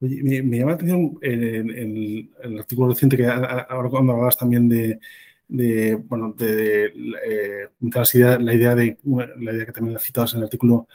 Oye, 0.01 0.23
me, 0.23 0.59
llama 0.59 0.73
la 0.73 0.75
atención 0.75 1.19
el, 1.23 2.31
el, 2.43 2.59
artículo 2.59 2.89
reciente 2.89 3.17
que 3.17 3.27
ahora 3.27 3.89
cuando 3.89 4.13
hablabas 4.13 4.37
también 4.37 4.69
de, 4.69 5.01
de 5.49 5.95
bueno, 5.95 6.35
de, 6.37 6.87
eh, 6.87 7.69
la, 7.81 8.55
idea 8.55 8.75
de 8.75 8.99
la 9.05 9.53
idea 9.53 9.67
que 9.67 9.73
también 9.73 9.95
la 9.95 10.01
citabas 10.01 10.35
en 10.35 10.39
el 10.39 10.45
artículo 10.45 10.87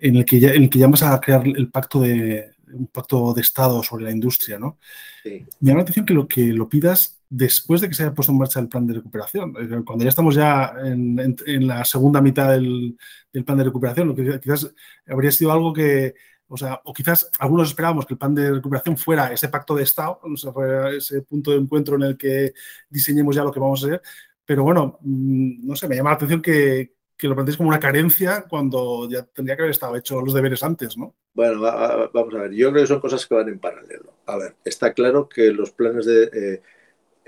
en 0.00 0.16
el 0.16 0.24
que 0.24 0.40
ya, 0.40 0.52
en 0.52 0.64
el 0.64 0.70
que 0.70 0.78
llamas 0.78 1.02
a 1.02 1.20
crear 1.20 1.46
el 1.46 1.70
pacto 1.70 2.00
de 2.00 2.50
un 2.72 2.86
pacto 2.88 3.34
de 3.34 3.40
Estado 3.40 3.82
sobre 3.82 4.04
la 4.04 4.10
industria, 4.10 4.58
¿no? 4.58 4.78
Me 5.24 5.44
llama 5.60 5.78
la 5.78 5.82
atención 5.82 6.06
que 6.06 6.14
lo 6.14 6.26
que 6.26 6.52
lo 6.52 6.68
pidas 6.68 7.20
después 7.28 7.80
de 7.80 7.88
que 7.88 7.94
se 7.94 8.02
haya 8.02 8.14
puesto 8.14 8.32
en 8.32 8.38
marcha 8.38 8.60
el 8.60 8.68
plan 8.68 8.86
de 8.86 8.94
recuperación, 8.94 9.54
cuando 9.84 10.04
ya 10.04 10.08
estamos 10.08 10.34
ya 10.34 10.74
en, 10.84 11.36
en, 11.46 11.66
la 11.66 11.84
segunda 11.84 12.20
mitad 12.20 12.50
del, 12.50 12.96
del, 13.32 13.44
plan 13.44 13.58
de 13.58 13.64
recuperación, 13.64 14.08
lo 14.08 14.14
que 14.14 14.40
quizás 14.40 14.72
habría 15.06 15.30
sido 15.30 15.52
algo 15.52 15.72
que 15.72 16.14
o 16.50 16.56
sea, 16.56 16.80
o 16.84 16.92
quizás 16.92 17.30
algunos 17.38 17.68
esperábamos 17.68 18.04
que 18.04 18.14
el 18.14 18.18
plan 18.18 18.34
de 18.34 18.50
recuperación 18.50 18.96
fuera 18.96 19.32
ese 19.32 19.48
pacto 19.48 19.74
de 19.76 19.84
Estado, 19.84 20.18
o 20.22 20.36
sea, 20.36 20.52
ese 20.90 21.22
punto 21.22 21.52
de 21.52 21.58
encuentro 21.58 21.94
en 21.94 22.02
el 22.02 22.16
que 22.16 22.52
diseñemos 22.88 23.36
ya 23.36 23.44
lo 23.44 23.52
que 23.52 23.60
vamos 23.60 23.82
a 23.82 23.86
hacer. 23.86 24.02
Pero 24.44 24.64
bueno, 24.64 24.98
mm, 25.00 25.66
no 25.66 25.76
sé, 25.76 25.88
me 25.88 25.94
llama 25.94 26.10
la 26.10 26.16
atención 26.16 26.42
que, 26.42 26.94
que 27.16 27.28
lo 27.28 27.34
planteéis 27.34 27.56
como 27.56 27.68
una 27.68 27.78
carencia 27.78 28.46
cuando 28.48 29.08
ya 29.08 29.22
tendría 29.22 29.54
que 29.54 29.62
haber 29.62 29.70
estado 29.70 29.94
hecho 29.94 30.20
los 30.20 30.34
deberes 30.34 30.62
antes, 30.62 30.98
¿no? 30.98 31.14
Bueno, 31.34 31.60
vamos 31.60 32.34
a 32.34 32.38
ver, 32.38 32.52
yo 32.52 32.70
creo 32.72 32.82
que 32.82 32.88
son 32.88 33.00
cosas 33.00 33.24
que 33.24 33.34
van 33.34 33.48
en 33.48 33.60
paralelo. 33.60 34.12
A 34.26 34.36
ver, 34.36 34.56
está 34.64 34.92
claro 34.92 35.28
que 35.28 35.52
los 35.52 35.70
planes 35.70 36.04
de... 36.04 36.24
Eh, 36.24 36.62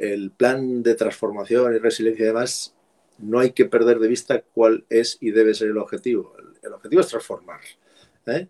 el 0.02 0.32
plan 0.32 0.82
de 0.82 0.96
transformación 0.96 1.76
y 1.76 1.78
resiliencia 1.78 2.24
y 2.24 2.26
demás, 2.26 2.74
no 3.18 3.38
hay 3.38 3.52
que 3.52 3.66
perder 3.66 4.00
de 4.00 4.08
vista 4.08 4.42
cuál 4.42 4.84
es 4.88 5.16
y 5.20 5.30
debe 5.30 5.54
ser 5.54 5.68
el 5.68 5.78
objetivo. 5.78 6.34
El, 6.62 6.72
objetivo 6.72 7.00
es 7.00 7.08
transformar. 7.08 7.60
¿eh? 8.26 8.48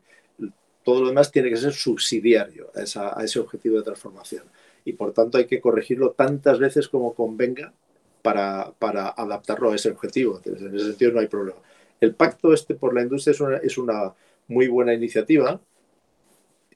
Todo 0.84 1.02
lo 1.02 1.08
demás 1.08 1.30
tiene 1.30 1.48
que 1.48 1.56
ser 1.56 1.72
subsidiario 1.72 2.70
a, 2.74 3.22
ese 3.22 3.38
objetivo 3.38 3.76
de 3.76 3.82
transformación. 3.82 4.44
Y 4.84 4.94
por 4.94 5.12
tanto 5.12 5.38
hay 5.38 5.46
que 5.46 5.60
corregirlo 5.60 6.10
tantas 6.10 6.58
veces 6.58 6.88
como 6.88 7.14
convenga 7.14 7.72
para, 8.22 8.72
adaptarlo 9.16 9.70
a 9.70 9.76
ese 9.76 9.90
objetivo. 9.90 10.40
en 10.44 10.74
ese 10.74 10.86
sentido 10.86 11.12
no 11.12 11.20
hay 11.20 11.28
problema. 11.28 11.58
El 12.00 12.14
pacto 12.14 12.52
este 12.52 12.74
por 12.74 12.94
la 12.94 13.02
industria 13.02 13.60
es 13.62 13.78
una, 13.78 14.12
muy 14.48 14.66
buena 14.66 14.92
iniciativa, 14.92 15.60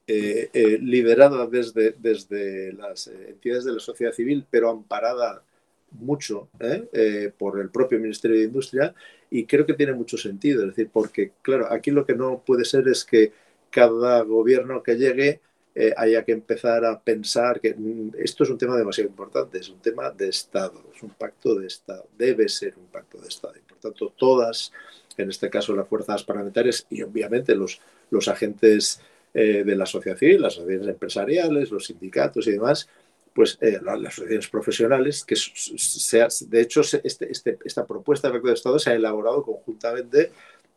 eh, 0.07 0.51
eh, 0.53 0.79
liderada 0.81 1.49
desde, 1.49 1.97
desde 1.99 2.73
las 2.73 3.09
entidades 3.09 3.65
de 3.65 3.73
la 3.73 3.81
sociedad 3.81 4.13
civil, 4.13 4.47
pero 4.49 4.71
amparada 4.71 5.43
mucho 5.91 6.49
eh, 6.61 7.33
por 7.37 7.61
el 7.61 7.71
propio 7.71 7.99
Ministerio 7.99 8.39
de 8.39 8.45
Industria 8.45 8.95
y 9.31 9.45
creo 9.47 9.67
que 9.67 9.75
tiene 9.75 9.93
mucho 9.93 10.17
sentido. 10.17 10.63
Es 10.63 10.69
decir, 10.69 10.91
porque, 10.93 11.33
claro, 11.43 11.73
aquí 11.73 11.91
lo 11.91 12.07
que 12.07 12.15
no 12.15 12.43
puede 12.45 12.65
ser 12.65 12.87
es 12.89 13.05
que 13.05 13.33
cada 13.77 14.23
gobierno 14.23 14.83
que 14.83 14.95
llegue 14.95 15.43
eh, 15.75 15.93
haya 15.99 16.25
que 16.25 16.33
empezar 16.33 16.83
a 16.87 16.99
pensar 16.99 17.61
que 17.61 17.75
mm, 17.75 18.13
esto 18.17 18.45
es 18.45 18.49
un 18.49 18.57
tema 18.57 18.75
demasiado 18.75 19.11
importante, 19.11 19.59
es 19.59 19.69
un 19.69 19.81
tema 19.81 20.11
de 20.11 20.31
Estado, 20.31 20.83
es 20.95 21.03
un 21.03 21.11
pacto 21.11 21.55
de 21.55 21.67
Estado, 21.67 22.07
debe 22.17 22.49
ser 22.49 22.73
un 22.79 22.87
pacto 22.87 23.19
de 23.19 23.29
Estado. 23.29 23.53
Y 23.59 23.69
por 23.69 23.77
tanto, 23.77 24.15
todas, 24.17 24.73
en 25.19 25.29
este 25.29 25.51
caso 25.51 25.77
las 25.77 25.87
fuerzas 25.87 26.25
parlamentarias 26.25 26.87
y 26.89 27.03
obviamente 27.03 27.55
los, 27.55 27.83
los 28.09 28.29
agentes 28.29 29.03
eh, 29.35 29.63
de 29.63 29.77
la 29.77 29.85
sociedad 29.85 30.17
civil, 30.17 30.41
las 30.41 30.55
asociaciones 30.55 30.89
empresariales, 30.89 31.71
los 31.71 31.85
sindicatos 31.85 32.47
y 32.47 32.53
demás, 32.53 32.89
pues 33.35 33.59
eh, 33.61 33.79
las, 33.83 33.99
asociaciones 34.03 34.49
profesionales, 34.49 35.23
que 35.23 35.37
sea, 35.37 36.29
de 36.49 36.61
hecho 36.63 36.81
este, 36.81 37.31
este, 37.31 37.59
esta 37.63 37.87
propuesta 37.87 38.29
de 38.29 38.33
pacto 38.33 38.49
de 38.49 38.55
Estado 38.55 38.79
se 38.79 38.89
ha 38.89 38.95
elaborado 38.95 39.43
conjuntamente 39.43 40.33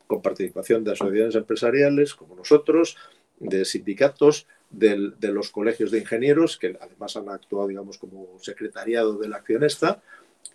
con 0.10 0.24
participación 0.24 0.84
de 0.84 0.94
asociaciones 0.94 1.36
empresariales 1.36 2.16
como 2.16 2.36
nosotros, 2.36 2.98
de 3.40 3.64
sindicatos, 3.64 4.48
de 4.72 5.32
los 5.32 5.52
colegios 5.52 5.92
de 5.92 6.00
ingenieros, 6.00 6.58
que 6.58 6.76
además 6.82 7.16
han 7.16 7.30
actuado, 7.30 7.68
digamos, 7.68 8.00
como 8.00 8.28
secretariado 8.40 9.20
de 9.20 9.30
la 9.30 9.38
accionesta, 9.38 10.02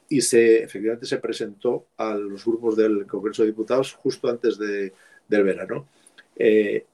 y 0.08 0.23
se, 0.23 0.64
efectivamente 0.64 1.06
se 1.06 1.18
presentó 1.18 1.87
a 1.96 2.16
los 2.16 2.44
grupos 2.44 2.76
del 2.76 3.06
Congreso 3.06 3.42
de 3.42 3.50
Diputados 3.50 3.94
justo 3.94 4.28
antes 4.28 4.58
de, 4.58 4.92
del 5.28 5.44
verano. 5.44 5.87
Eh, 6.37 6.84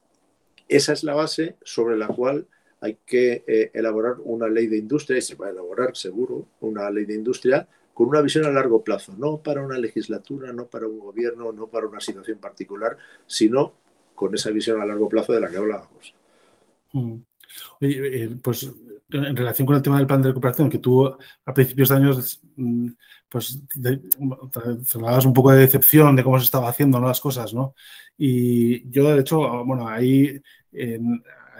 esa 0.67 0.93
es 0.93 1.03
la 1.03 1.15
base 1.15 1.55
sobre 1.63 1.97
la 1.97 2.07
cual 2.07 2.45
hay 2.79 2.97
que 3.07 3.43
eh, 3.47 3.71
elaborar 3.73 4.17
una 4.23 4.47
ley 4.47 4.67
de 4.67 4.77
industria, 4.77 5.17
y 5.17 5.23
se 5.23 5.33
va 5.33 5.47
a 5.47 5.49
elaborar 5.49 5.97
seguro 5.97 6.45
una 6.59 6.91
ley 6.91 7.05
de 7.05 7.15
industria 7.15 7.67
con 7.93 8.07
una 8.07 8.21
visión 8.21 8.45
a 8.45 8.51
largo 8.51 8.83
plazo, 8.83 9.13
no 9.17 9.37
para 9.37 9.63
una 9.63 9.77
legislatura, 9.77 10.51
no 10.53 10.65
para 10.65 10.87
un 10.87 10.99
gobierno, 10.99 11.51
no 11.51 11.67
para 11.67 11.87
una 11.87 11.99
situación 11.99 12.39
particular, 12.39 12.97
sino 13.27 13.73
con 14.15 14.33
esa 14.35 14.49
visión 14.51 14.81
a 14.81 14.85
largo 14.85 15.09
plazo 15.09 15.33
de 15.33 15.41
la 15.41 15.49
que 15.49 15.57
hablábamos. 15.57 16.15
Mm. 16.93 17.15
Eh, 17.81 18.29
pues 18.41 18.71
en 19.09 19.35
relación 19.35 19.65
con 19.65 19.75
el 19.75 19.81
tema 19.81 19.97
del 19.97 20.07
plan 20.07 20.21
de 20.21 20.29
recuperación, 20.29 20.69
que 20.69 20.77
tú 20.77 21.05
a 21.05 21.53
principios 21.53 21.89
de 21.89 21.95
años 21.95 22.41
mm, 22.55 22.87
pues 23.27 23.59
un 24.17 25.33
poco 25.33 25.51
de 25.51 25.59
decepción 25.59 26.15
de 26.15 26.23
cómo 26.23 26.37
se 26.37 26.45
estaba 26.45 26.69
haciendo 26.69 26.99
las 26.99 27.19
cosas, 27.19 27.53
¿no? 27.53 27.75
Y 28.17 28.89
yo, 28.89 29.13
de 29.13 29.21
hecho, 29.21 29.63
bueno, 29.65 29.87
ahí 29.87 30.41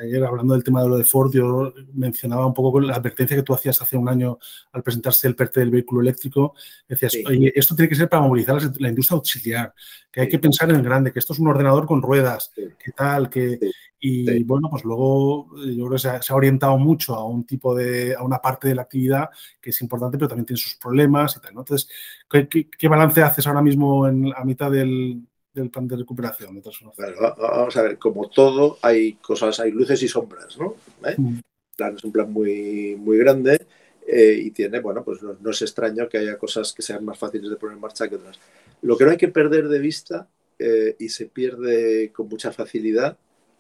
ayer 0.02 0.24
hablando 0.24 0.54
del 0.54 0.64
tema 0.64 0.82
de 0.84 0.90
lo 0.90 0.98
de 0.98 1.04
Ford, 1.04 1.32
yo 1.34 1.74
mencionaba 1.94 2.46
un 2.46 2.54
poco 2.54 2.80
la 2.80 2.96
advertencia 2.96 3.38
que 3.38 3.44
tú 3.44 3.54
hacías 3.54 3.82
hace 3.82 3.98
un 3.98 4.10
año 4.10 4.38
al 4.72 4.84
presentarse 4.84 5.28
el 5.28 5.36
PERTE 5.36 5.60
del 5.62 5.72
vehículo 5.72 6.02
eléctrico. 6.02 6.56
Decías, 6.88 7.18
oye, 7.28 7.52
esto 7.56 7.76
tiene 7.76 7.90
que 7.90 7.96
ser 7.96 8.10
para 8.10 8.24
movilizar 8.24 8.60
la 8.80 8.90
industria 8.90 9.16
auxiliar, 9.16 9.74
que 10.12 10.22
hay 10.22 10.30
que 10.30 10.40
pensar 10.40 10.70
en 10.72 10.82
grande, 10.84 11.12
que 11.12 11.20
esto 11.20 11.34
es 11.34 11.40
un 11.40 11.48
ordenador 11.48 11.86
con 11.86 12.02
ruedas, 12.02 12.52
que 12.56 12.92
tal, 12.92 13.30
que... 13.30 13.60
Y 14.04 14.44
bueno, 14.46 14.68
pues 14.72 14.84
luego 14.84 15.56
yo 15.58 15.86
creo 15.86 15.92
que 15.92 16.00
se 16.00 16.34
ha, 16.34 16.36
orientado 16.36 16.76
mucho 16.80 17.14
a 17.14 17.24
un 17.24 17.46
tipo 17.46 17.76
de, 17.76 18.16
a 18.16 18.24
una 18.24 18.40
parte 18.40 18.68
de 18.68 18.74
la 18.74 18.82
actividad 18.82 19.30
que 19.62 19.70
es 19.70 19.80
importante, 19.80 20.18
pero 20.18 20.28
también 20.28 20.48
tiene 20.48 20.58
sus 20.58 20.74
problemas 20.74 21.38
y 21.38 21.40
tal. 21.40 21.52
Entonces, 21.52 21.88
¿qué, 22.28 22.88
balance 22.88 23.22
haces 23.22 23.46
ahora 23.46 23.62
mismo 23.62 24.08
en, 24.08 24.34
a 24.36 24.44
mitad 24.44 24.72
del, 24.72 25.22
del 25.54 25.70
plan 25.70 25.88
de 25.88 25.98
recuperación 25.98 26.62
de 26.62 26.72
vamos 27.18 27.78
a 27.78 27.82
ver, 27.82 27.98
como 27.98 28.30
todo, 28.30 28.78
hay 28.82 29.14
cosas, 29.14 29.60
hay 29.60 29.72
luces 29.72 30.02
y 30.04 30.08
sombras, 30.08 30.58
¿no? 30.58 30.76
¿Eh? 31.06 31.16
Mm. 31.18 31.38
El 31.38 31.76
plan 31.76 31.96
es 31.96 32.04
un 32.04 32.12
plan 32.12 32.32
muy, 32.32 32.96
muy 32.98 33.18
grande 33.18 33.66
eh, 34.08 34.40
y 34.44 34.52
tiene, 34.52 34.80
bueno, 34.80 35.04
pues 35.04 35.20
no, 35.22 35.50
es 35.50 35.62
extraño 35.62 36.08
que 36.08 36.20
haya 36.20 36.38
cosas 36.38 36.74
que 36.74 36.82
sean 36.82 37.04
más 37.04 37.18
fáciles 37.18 37.50
de 37.50 37.56
poner 37.56 37.76
en 37.76 37.82
marcha 37.82 38.08
que 38.08 38.16
otras. 38.16 38.40
Lo 38.82 38.98
que 38.98 39.06
no 39.06 39.12
hay 39.12 39.18
que 39.18 39.28
perder 39.28 39.68
de 39.68 39.80
vista 39.80 40.30
eh, 40.58 40.96
y 41.00 41.10
se 41.10 41.26
pierde 41.26 42.12
con 42.14 42.30
mucha 42.30 42.52
facilidad 42.52 43.18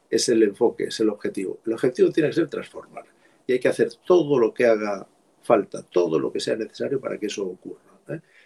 es 0.10 0.29
el 0.29 0.43
enfoque, 0.43 0.86
es 0.86 1.00
el 1.00 1.10
objetivo. 1.10 1.60
El 1.65 1.74
objetivo 1.74 2.12
tiene 2.12 2.29
que 2.29 2.36
ser 2.36 2.50
transformar 2.50 3.05
y 3.48 3.53
hay 3.53 3.60
que 3.60 3.69
hacer 3.69 3.89
todo 4.05 4.39
lo 4.39 4.53
que 4.53 4.65
haga 4.65 5.07
falta, 5.41 5.83
todo 5.83 6.19
lo 6.19 6.31
que 6.31 6.39
sea 6.39 6.55
necesario 6.55 7.00
para 7.00 7.17
que 7.17 7.27
eso 7.27 7.45
ocurra. 7.45 7.81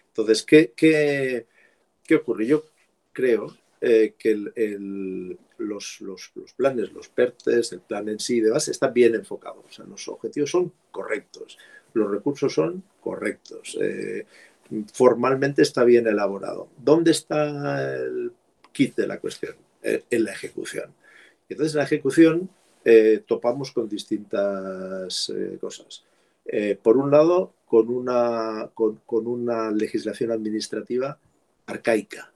Entonces, 0.07 0.43
¿qué, 0.43 0.73
qué, 0.75 1.47
qué 2.03 2.15
ocurre? 2.15 2.45
Yo 2.45 2.63
creo 3.15 3.55
eh, 3.81 4.13
que 4.19 4.35
los, 5.57 6.03
planes, 6.55 6.91
los 6.91 7.09
PERTES, 7.09 7.71
el 7.71 7.79
plan 7.79 8.09
en 8.09 8.19
sí 8.19 8.41
de 8.41 8.51
base 8.51 8.71
está 8.71 8.89
bien 8.89 9.15
enfocado. 9.15 9.63
O 9.67 9.71
sea, 9.71 9.85
los 9.85 10.07
objetivos 10.07 10.51
son 10.51 10.71
correctos, 10.91 11.57
los 11.93 12.11
recursos 12.11 12.53
son 12.53 12.83
correctos, 13.01 13.77
eh, 13.81 14.25
formalmente 14.93 15.61
está 15.61 15.83
bien 15.83 16.05
elaborado. 16.07 16.67
¿Dónde 16.77 17.11
está 17.11 17.95
el 17.95 18.33
kit 18.71 18.95
de 18.95 19.07
la 19.07 19.19
cuestión? 19.19 19.55
Eh, 19.81 20.03
en 20.09 20.23
la 20.23 20.31
ejecución. 20.31 20.93
Entonces, 21.47 21.73
en 21.73 21.79
la 21.79 21.85
ejecución 21.85 22.49
topamos 23.25 23.71
con 23.71 23.89
distintas 23.89 25.33
cosas. 25.59 26.03
por 26.83 26.97
un 26.97 27.09
lado, 27.09 27.53
con 27.65 27.89
una 29.27 29.71
legislación 29.71 30.31
administrativa 30.31 31.17
arcaica 31.65 32.31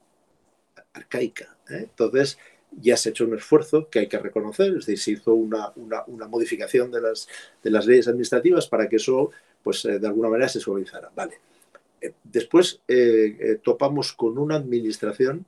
arcaica. 1.00 1.58
¿eh? 1.70 1.88
Entonces, 1.90 2.38
ya 2.80 2.98
se 2.98 3.10
ha 3.10 3.12
hecho 3.12 3.26
un 3.26 3.36
esfuerzo 3.36 3.90
que 3.90 4.00
hay 4.00 4.08
que 4.08 4.20
reconocer, 4.20 4.68
es 4.68 4.86
decir, 4.86 5.00
se 5.00 5.12
hizo 5.12 5.34
una, 5.34 5.74
modificación 6.30 6.92
de 6.92 7.02
las, 7.02 7.28
de 7.64 7.72
las, 7.72 7.86
leyes 7.86 8.08
administrativas 8.08 8.68
para 8.68 8.88
que 8.88 8.98
eso, 8.98 9.32
pues, 9.64 9.84
eh, 9.86 10.00
de 10.00 10.08
alguna 10.08 10.30
manera 10.30 10.50
se 10.50 10.60
suavizara. 10.60 11.12
Vale. 11.16 11.40
Eh, 12.02 12.14
después 12.24 12.82
topamos 13.64 14.14
con 14.14 14.38
una 14.38 14.56
administración 14.56 15.46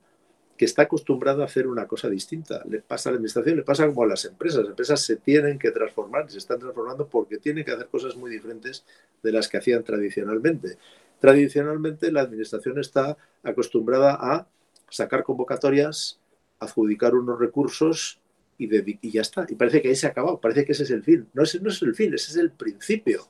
que 0.62 0.66
está 0.66 0.82
acostumbrada 0.82 1.42
a 1.42 1.46
hacer 1.46 1.66
una 1.66 1.88
cosa 1.88 2.08
distinta. 2.08 2.62
Le 2.68 2.80
pasa 2.80 3.08
a 3.08 3.12
la 3.12 3.16
administración, 3.16 3.56
le 3.56 3.62
pasa 3.62 3.86
como 3.86 4.04
a 4.04 4.06
las 4.06 4.24
empresas. 4.24 4.60
Las 4.60 4.70
empresas 4.70 5.00
se 5.00 5.16
tienen 5.16 5.58
que 5.58 5.70
transformar, 5.70 6.30
se 6.30 6.38
están 6.38 6.60
transformando 6.60 7.08
porque 7.08 7.38
tienen 7.38 7.64
que 7.64 7.72
hacer 7.72 7.88
cosas 7.88 8.14
muy 8.16 8.30
diferentes 8.30 8.84
de 9.22 9.32
las 9.32 9.48
que 9.48 9.56
hacían 9.56 9.82
tradicionalmente. 9.82 10.76
Tradicionalmente 11.18 12.12
la 12.12 12.20
administración 12.20 12.78
está 12.78 13.16
acostumbrada 13.42 14.16
a 14.20 14.46
sacar 14.92 15.24
convocatorias, 15.24 16.20
adjudicar 16.58 17.14
unos 17.14 17.38
recursos 17.38 18.20
y, 18.58 18.68
y, 19.06 19.10
ya 19.10 19.22
está. 19.22 19.46
Y 19.48 19.54
parece 19.54 19.80
que 19.80 19.88
ahí 19.88 19.96
se 19.96 20.06
ha 20.06 20.10
acabado, 20.10 20.40
parece 20.40 20.64
que 20.64 20.72
ese 20.72 20.84
es 20.84 20.90
el 20.90 21.02
fin. 21.02 21.28
No, 21.32 21.42
ese 21.42 21.60
no 21.60 21.70
es 21.70 21.80
el 21.82 21.94
fin, 21.94 22.14
ese 22.14 22.30
es 22.32 22.36
el 22.36 22.52
principio. 22.52 23.26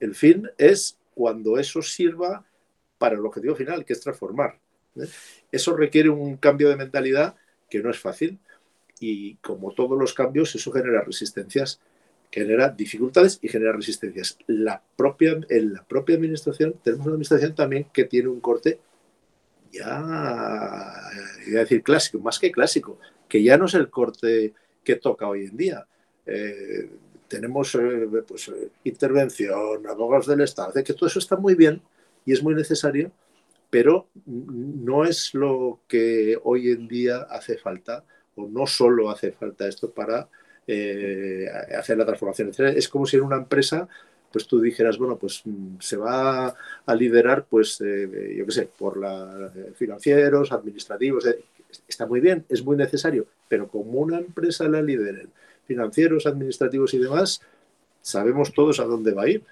El 0.00 0.14
fin 0.14 0.48
es 0.58 0.98
cuando 1.14 1.58
eso 1.58 1.82
sirva 1.82 2.44
para 2.98 3.14
el 3.14 3.24
objetivo 3.24 3.54
final, 3.54 3.84
que 3.84 3.92
es 3.92 4.00
transformar. 4.00 4.58
¿eh? 4.96 5.06
Eso 5.52 5.76
requiere 5.76 6.10
un 6.10 6.36
cambio 6.36 6.68
de 6.68 6.76
mentalidad 6.76 7.36
que 7.70 7.80
no 7.80 7.90
es 7.90 7.98
fácil 7.98 8.38
y 9.00 9.36
como 9.36 9.72
todos 9.72 9.98
los 9.98 10.12
cambios, 10.12 10.54
eso 10.54 10.72
genera 10.72 11.02
resistencias, 11.02 11.80
genera 12.30 12.68
dificultades 12.68 13.38
y 13.40 13.48
genera 13.48 13.72
resistencias. 13.72 14.38
La 14.46 14.82
propia, 14.96 15.38
en 15.48 15.72
la 15.72 15.84
propia 15.84 16.16
administración 16.16 16.74
tenemos 16.82 17.06
una 17.06 17.14
administración 17.14 17.54
también 17.54 17.86
que 17.92 18.04
tiene 18.04 18.28
un 18.28 18.40
corte 18.40 18.80
ya, 19.72 21.10
iba 21.46 21.60
a 21.60 21.64
decir 21.64 21.82
clásico, 21.82 22.18
más 22.18 22.38
que 22.38 22.52
clásico, 22.52 22.98
que 23.28 23.42
ya 23.42 23.56
no 23.56 23.66
es 23.66 23.74
el 23.74 23.90
corte 23.90 24.54
que 24.84 24.96
toca 24.96 25.28
hoy 25.28 25.46
en 25.46 25.56
día. 25.56 25.86
Eh, 26.26 26.90
tenemos 27.28 27.74
eh, 27.74 28.08
pues, 28.26 28.48
eh, 28.48 28.70
intervención, 28.84 29.86
abogados 29.86 30.26
del 30.26 30.40
Estado, 30.40 30.72
que 30.82 30.94
todo 30.94 31.06
eso 31.06 31.18
está 31.18 31.36
muy 31.36 31.54
bien 31.54 31.82
y 32.24 32.32
es 32.32 32.42
muy 32.42 32.54
necesario, 32.54 33.12
pero 33.70 34.08
no 34.24 35.04
es 35.04 35.34
lo 35.34 35.80
que 35.86 36.38
hoy 36.42 36.70
en 36.70 36.88
día 36.88 37.26
hace 37.30 37.58
falta, 37.58 38.04
o 38.34 38.48
no 38.48 38.66
solo 38.66 39.10
hace 39.10 39.32
falta 39.32 39.68
esto 39.68 39.90
para 39.90 40.28
hacer 41.78 41.96
la 41.96 42.04
transformación. 42.04 42.50
Es 42.58 42.88
como 42.88 43.06
si 43.06 43.16
en 43.16 43.22
una 43.22 43.36
empresa 43.36 43.88
pues 44.32 44.46
tú 44.46 44.60
dijeras, 44.60 44.98
bueno, 44.98 45.16
pues 45.16 45.42
mm, 45.44 45.76
se 45.80 45.96
va 45.96 46.54
a 46.86 46.94
liderar, 46.94 47.46
pues, 47.48 47.80
eh, 47.80 48.34
yo 48.36 48.46
qué 48.46 48.52
sé, 48.52 48.68
por 48.78 48.96
la, 48.98 49.52
eh, 49.54 49.72
financieros, 49.74 50.52
administrativos, 50.52 51.26
eh, 51.26 51.44
está 51.86 52.06
muy 52.06 52.20
bien, 52.20 52.44
es 52.48 52.62
muy 52.64 52.76
necesario, 52.76 53.26
pero 53.48 53.68
como 53.68 54.00
una 54.00 54.18
empresa 54.18 54.68
la 54.68 54.82
lideren 54.82 55.30
financieros, 55.66 56.26
administrativos 56.26 56.94
y 56.94 56.98
demás, 56.98 57.42
sabemos 58.00 58.52
todos 58.54 58.80
a 58.80 58.84
dónde 58.84 59.12
va 59.12 59.24
a 59.24 59.28
ir. 59.28 59.44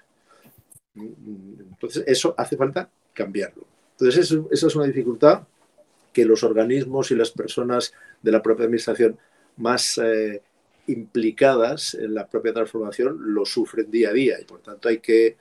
Entonces, 0.95 2.03
eso 2.07 2.33
hace 2.37 2.57
falta 2.57 2.89
cambiarlo. 3.13 3.65
Entonces, 3.91 4.25
eso, 4.25 4.47
esa 4.51 4.65
es 4.65 4.75
una 4.75 4.85
dificultad 4.85 5.43
que 6.11 6.25
los 6.25 6.43
organismos 6.43 7.11
y 7.11 7.15
las 7.15 7.29
personas 7.29 7.93
de 8.23 8.31
la 8.31 8.41
propia 8.41 8.65
administración 8.65 9.15
más 9.57 9.99
implicadas 10.87 11.93
en 11.93 12.13
la 12.13 12.27
propia 12.27 12.53
transformación 12.53 13.17
lo 13.33 13.45
sufren 13.45 13.91
día 13.91 14.09
a 14.09 14.13
día 14.13 14.39
y 14.39 14.45
por 14.45 14.61
tanto 14.61 14.89
hay 14.89 14.99
que 14.99 15.37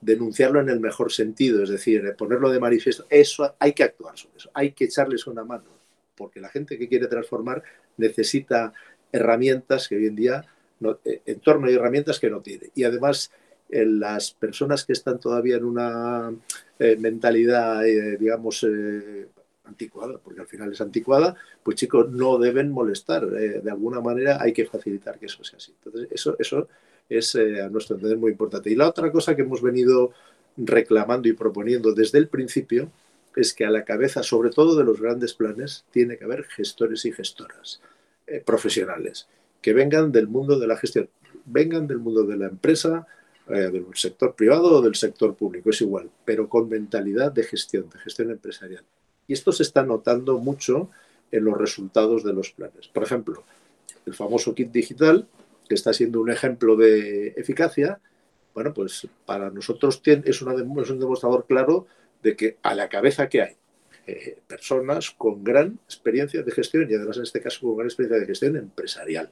denunciarlo 0.00 0.60
en 0.60 0.68
el 0.68 0.80
mejor 0.80 1.12
sentido, 1.12 1.62
es 1.62 1.70
decir, 1.70 2.14
ponerlo 2.16 2.50
de 2.50 2.60
manifiesto. 2.60 3.06
Eso 3.10 3.56
hay 3.58 3.72
que 3.72 3.82
actuar 3.82 4.16
sobre 4.16 4.36
eso, 4.36 4.50
hay 4.54 4.72
que 4.72 4.84
echarles 4.84 5.26
una 5.26 5.44
mano, 5.44 5.70
porque 6.14 6.40
la 6.40 6.48
gente 6.48 6.78
que 6.78 6.88
quiere 6.88 7.06
transformar 7.06 7.62
necesita 7.96 8.72
herramientas 9.12 9.88
que 9.88 9.96
hoy 9.96 10.06
en 10.06 10.16
día, 10.16 10.44
no, 10.78 10.98
eh, 11.04 11.22
en 11.26 11.40
torno 11.40 11.66
a 11.66 11.70
herramientas 11.70 12.18
que 12.20 12.30
no 12.30 12.40
tiene. 12.40 12.70
Y 12.74 12.84
además, 12.84 13.30
las 13.68 14.32
personas 14.32 14.84
que 14.84 14.92
están 14.92 15.20
todavía 15.20 15.56
en 15.56 15.64
una 15.64 16.32
eh, 16.78 16.96
mentalidad, 16.96 17.86
eh, 17.86 18.16
digamos, 18.18 18.66
anticuada, 19.70 20.18
porque 20.18 20.40
al 20.40 20.46
final 20.46 20.72
es 20.72 20.80
anticuada, 20.80 21.34
pues 21.62 21.76
chicos, 21.76 22.10
no 22.10 22.38
deben 22.38 22.70
molestar. 22.70 23.24
Eh, 23.24 23.60
de 23.62 23.70
alguna 23.70 24.00
manera 24.00 24.38
hay 24.40 24.52
que 24.52 24.66
facilitar 24.66 25.18
que 25.18 25.26
eso 25.26 25.42
sea 25.42 25.56
así. 25.56 25.72
Entonces, 25.84 26.08
eso, 26.10 26.36
eso 26.38 26.68
es 27.08 27.34
eh, 27.34 27.62
a 27.62 27.68
nuestro 27.68 27.96
entender 27.96 28.18
muy 28.18 28.32
importante. 28.32 28.70
Y 28.70 28.74
la 28.74 28.88
otra 28.88 29.10
cosa 29.10 29.34
que 29.34 29.42
hemos 29.42 29.62
venido 29.62 30.12
reclamando 30.56 31.28
y 31.28 31.32
proponiendo 31.32 31.92
desde 31.92 32.18
el 32.18 32.28
principio 32.28 32.90
es 33.36 33.54
que 33.54 33.64
a 33.64 33.70
la 33.70 33.84
cabeza, 33.84 34.22
sobre 34.22 34.50
todo 34.50 34.76
de 34.76 34.84
los 34.84 35.00
grandes 35.00 35.34
planes, 35.34 35.84
tiene 35.90 36.18
que 36.18 36.24
haber 36.24 36.44
gestores 36.44 37.04
y 37.04 37.12
gestoras 37.12 37.80
eh, 38.26 38.42
profesionales 38.44 39.28
que 39.62 39.72
vengan 39.72 40.10
del 40.10 40.26
mundo 40.26 40.58
de 40.58 40.66
la 40.66 40.76
gestión, 40.76 41.08
vengan 41.44 41.86
del 41.86 41.98
mundo 41.98 42.24
de 42.24 42.36
la 42.36 42.46
empresa, 42.46 43.06
del 43.46 43.84
sector 43.94 44.36
privado 44.36 44.76
o 44.76 44.80
del 44.80 44.94
sector 44.94 45.34
público, 45.34 45.70
es 45.70 45.80
igual, 45.80 46.08
pero 46.24 46.48
con 46.48 46.68
mentalidad 46.68 47.32
de 47.32 47.42
gestión, 47.42 47.90
de 47.90 47.98
gestión 47.98 48.30
empresarial. 48.30 48.84
Y 49.30 49.32
esto 49.32 49.52
se 49.52 49.62
está 49.62 49.84
notando 49.84 50.38
mucho 50.38 50.90
en 51.30 51.44
los 51.44 51.56
resultados 51.56 52.24
de 52.24 52.32
los 52.32 52.50
planes. 52.50 52.88
Por 52.88 53.04
ejemplo, 53.04 53.44
el 54.04 54.12
famoso 54.12 54.56
kit 54.56 54.72
digital, 54.72 55.28
que 55.68 55.76
está 55.76 55.92
siendo 55.92 56.20
un 56.20 56.32
ejemplo 56.32 56.74
de 56.74 57.28
eficacia, 57.36 58.00
bueno, 58.54 58.74
pues 58.74 59.06
para 59.26 59.48
nosotros 59.50 60.02
es, 60.04 60.42
una, 60.42 60.54
un 60.54 60.98
demostrador 60.98 61.46
claro 61.46 61.86
de 62.24 62.34
que 62.34 62.56
a 62.64 62.74
la 62.74 62.88
cabeza 62.88 63.28
que 63.28 63.42
hay 63.42 63.56
eh, 64.08 64.40
personas 64.48 65.12
con 65.12 65.44
gran 65.44 65.78
experiencia 65.84 66.42
de 66.42 66.50
gestión 66.50 66.90
y 66.90 66.94
además 66.94 67.18
en 67.18 67.22
este 67.22 67.40
caso 67.40 67.60
con 67.60 67.76
gran 67.76 67.86
experiencia 67.86 68.18
de 68.18 68.26
gestión 68.26 68.56
empresarial. 68.56 69.30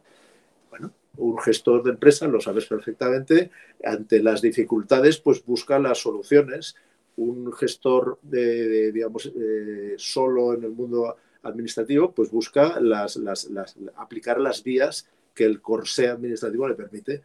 Bueno, 0.71 0.93
un 1.17 1.37
gestor 1.41 1.83
de 1.83 1.91
empresa, 1.91 2.29
lo 2.29 2.41
sabes 2.41 2.67
perfectamente, 2.67 3.51
ante 3.83 4.23
las 4.23 4.43
dificultades 4.43 5.19
pues 5.19 5.45
busca 5.45 5.81
las 5.81 5.99
soluciones 5.99 6.77
un 7.19 7.53
gestor, 7.53 8.19
de, 8.23 8.93
digamos, 8.93 9.27
eh, 9.27 9.95
solo 9.97 10.55
en 10.55 10.65
el 10.65 10.71
mundo 10.71 11.17
administrativo, 11.43 12.13
pues 12.13 12.31
busca 12.31 12.81
las, 12.81 13.19
aplicar 13.97 14.41
las 14.41 14.63
vías 14.63 15.09
que 15.35 15.45
el 15.45 15.61
corsé 15.61 16.09
administrativo 16.09 16.69
le 16.69 16.75
permite. 16.75 17.23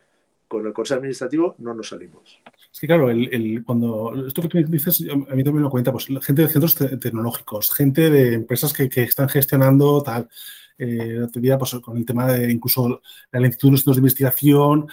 Con 0.48 0.68
el 0.68 0.74
corsé 0.74 0.96
administrativo 0.96 1.56
no 1.60 1.74
nos 1.74 1.90
salimos. 1.90 2.40
Sí, 2.70 2.86
claro, 2.86 3.10
el, 3.10 3.64
cuando 3.66 4.14
esto 4.28 4.42
que 4.42 4.50
tú 4.50 4.72
dices, 4.72 5.04
a 5.10 5.16
mí 5.16 5.44
también 5.44 5.56
me 5.56 5.62
lo 5.62 5.70
cuenta, 5.70 5.92
pues 5.92 6.08
gente 6.22 6.44
de 6.44 6.48
centros 6.48 6.76
tecnológicos, 6.76 7.74
gente 7.74 8.10
de 8.10 8.34
empresas 8.34 8.74
que, 8.74 8.90
que 8.90 9.04
están 9.04 9.30
gestionando 9.30 10.04
tal 10.04 10.30
eh, 10.78 11.28
te 11.32 11.58
pues, 11.58 11.76
con 11.76 11.98
el 11.98 12.06
tema 12.06 12.32
de 12.32 12.52
incluso 12.52 13.02
el 13.32 13.46
Instituto 13.46 13.92
de 13.92 13.98
Investigación. 13.98 14.88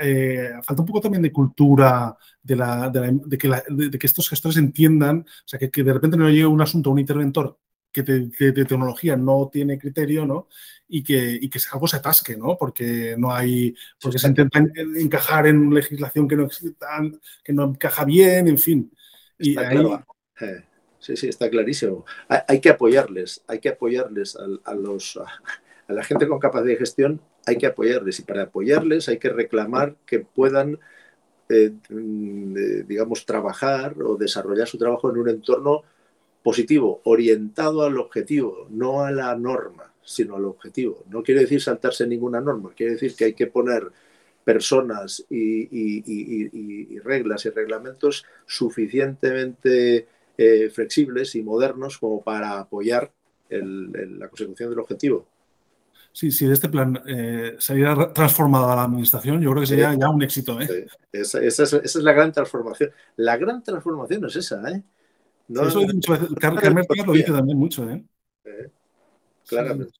Eh, 0.00 0.52
falta 0.62 0.82
un 0.82 0.86
poco 0.86 1.00
también 1.00 1.22
de 1.22 1.32
cultura 1.32 2.16
de, 2.42 2.56
la, 2.56 2.90
de, 2.90 3.38
que 3.38 3.50
de, 3.68 3.98
que 3.98 4.06
estos 4.06 4.28
gestores 4.28 4.56
entiendan, 4.58 5.20
o 5.20 5.48
sea, 5.48 5.58
que, 5.58 5.82
de 5.82 5.92
repente 5.92 6.16
no 6.16 6.28
llegue 6.28 6.46
un 6.46 6.60
asunto 6.60 6.90
a 6.90 6.92
un 6.92 6.98
interventor 6.98 7.58
que 7.90 8.02
de, 8.02 8.52
tecnología 8.52 9.16
no 9.16 9.48
tiene 9.52 9.78
criterio, 9.78 10.26
¿no? 10.26 10.48
Y 10.88 11.04
que, 11.04 11.38
y 11.40 11.48
que 11.48 11.60
algo 11.72 11.86
se 11.86 11.96
atasque, 11.96 12.36
¿no? 12.36 12.56
Porque 12.58 13.14
no 13.16 13.32
hay, 13.32 13.74
porque 14.00 14.18
se 14.18 14.28
intenta 14.28 14.60
encajar 14.96 15.46
en 15.46 15.72
legislación 15.72 16.26
que 16.26 16.36
no, 16.36 16.48
que 17.44 17.52
no 17.52 17.64
encaja 17.64 18.04
bien, 18.04 18.48
en 18.48 18.58
fin. 18.58 18.92
Y 19.38 19.56
ahí, 19.56 19.78
eh. 20.40 20.64
Sí, 21.04 21.18
sí, 21.18 21.28
está 21.28 21.50
clarísimo. 21.50 22.06
Hay, 22.48 22.62
que 22.62 22.70
apoyarles, 22.70 23.42
hay 23.46 23.58
que 23.58 23.68
apoyarles 23.68 24.38
a, 24.64 24.74
los, 24.74 25.18
a, 25.18 25.92
la 25.92 26.02
gente 26.02 26.26
con 26.26 26.38
capacidad 26.38 26.70
de 26.70 26.76
gestión, 26.78 27.20
hay 27.44 27.58
que 27.58 27.66
apoyarles 27.66 28.20
y 28.20 28.22
para 28.22 28.44
apoyarles 28.44 29.10
hay 29.10 29.18
que 29.18 29.28
reclamar 29.28 29.96
que 30.06 30.20
puedan, 30.20 30.78
eh, 31.50 31.72
mm, 31.90 32.56
eh, 32.56 32.84
digamos, 32.88 33.26
trabajar 33.26 34.02
o 34.02 34.16
desarrollar 34.16 34.66
su 34.66 34.78
trabajo 34.78 35.10
en 35.10 35.18
un 35.18 35.28
entorno 35.28 35.82
positivo, 36.42 37.02
orientado 37.04 37.82
al 37.82 37.98
objetivo, 37.98 38.66
no 38.70 39.02
a 39.02 39.10
la 39.10 39.36
norma, 39.36 39.92
sino 40.02 40.36
al 40.36 40.46
objetivo. 40.46 41.04
No 41.10 41.22
quiere 41.22 41.42
decir 41.42 41.60
saltarse 41.60 42.06
ninguna 42.06 42.40
norma, 42.40 42.72
quiere 42.74 42.92
decir 42.92 43.14
que 43.14 43.26
hay 43.26 43.34
que 43.34 43.48
poner 43.48 43.92
personas 44.42 45.22
y, 45.28 45.68
y 45.70 46.98
reglas 47.00 47.44
y 47.44 47.50
reglamentos 47.50 48.24
suficientemente 48.46 50.08
eh, 50.36 50.70
flexibles 50.70 51.34
y 51.34 51.42
modernos 51.42 51.98
como 51.98 52.22
para 52.22 52.58
apoyar 52.58 53.12
la 53.50 54.28
consecución 54.28 54.70
del 54.70 54.80
objetivo. 54.80 55.28
Sí, 56.14 56.30
si 56.30 56.46
de 56.46 56.54
este 56.54 56.68
plan 56.68 57.02
eh, 57.08 57.56
saliera 57.58 58.12
transformada 58.12 58.76
la 58.76 58.84
administración, 58.84 59.40
yo 59.40 59.50
creo 59.50 59.62
que 59.62 59.66
sería 59.66 59.92
ya 59.94 60.08
un 60.08 60.22
éxito. 60.22 60.60
¿eh? 60.60 60.86
Esa, 61.10 61.40
es, 61.40 61.96
la 61.96 62.12
gran 62.12 62.30
transformación. 62.30 62.92
La 63.16 63.36
gran 63.36 63.64
transformación 63.64 64.24
es 64.26 64.36
esa. 64.36 64.70
¿eh? 64.70 64.80
No, 65.48 65.66
Eso 65.66 65.80
Carmen 66.40 66.86
lo 67.04 67.12
dice 67.12 67.32
también 67.32 67.58
mucho. 67.58 67.90
¿eh? 67.90 68.04
claramente. 69.48 69.92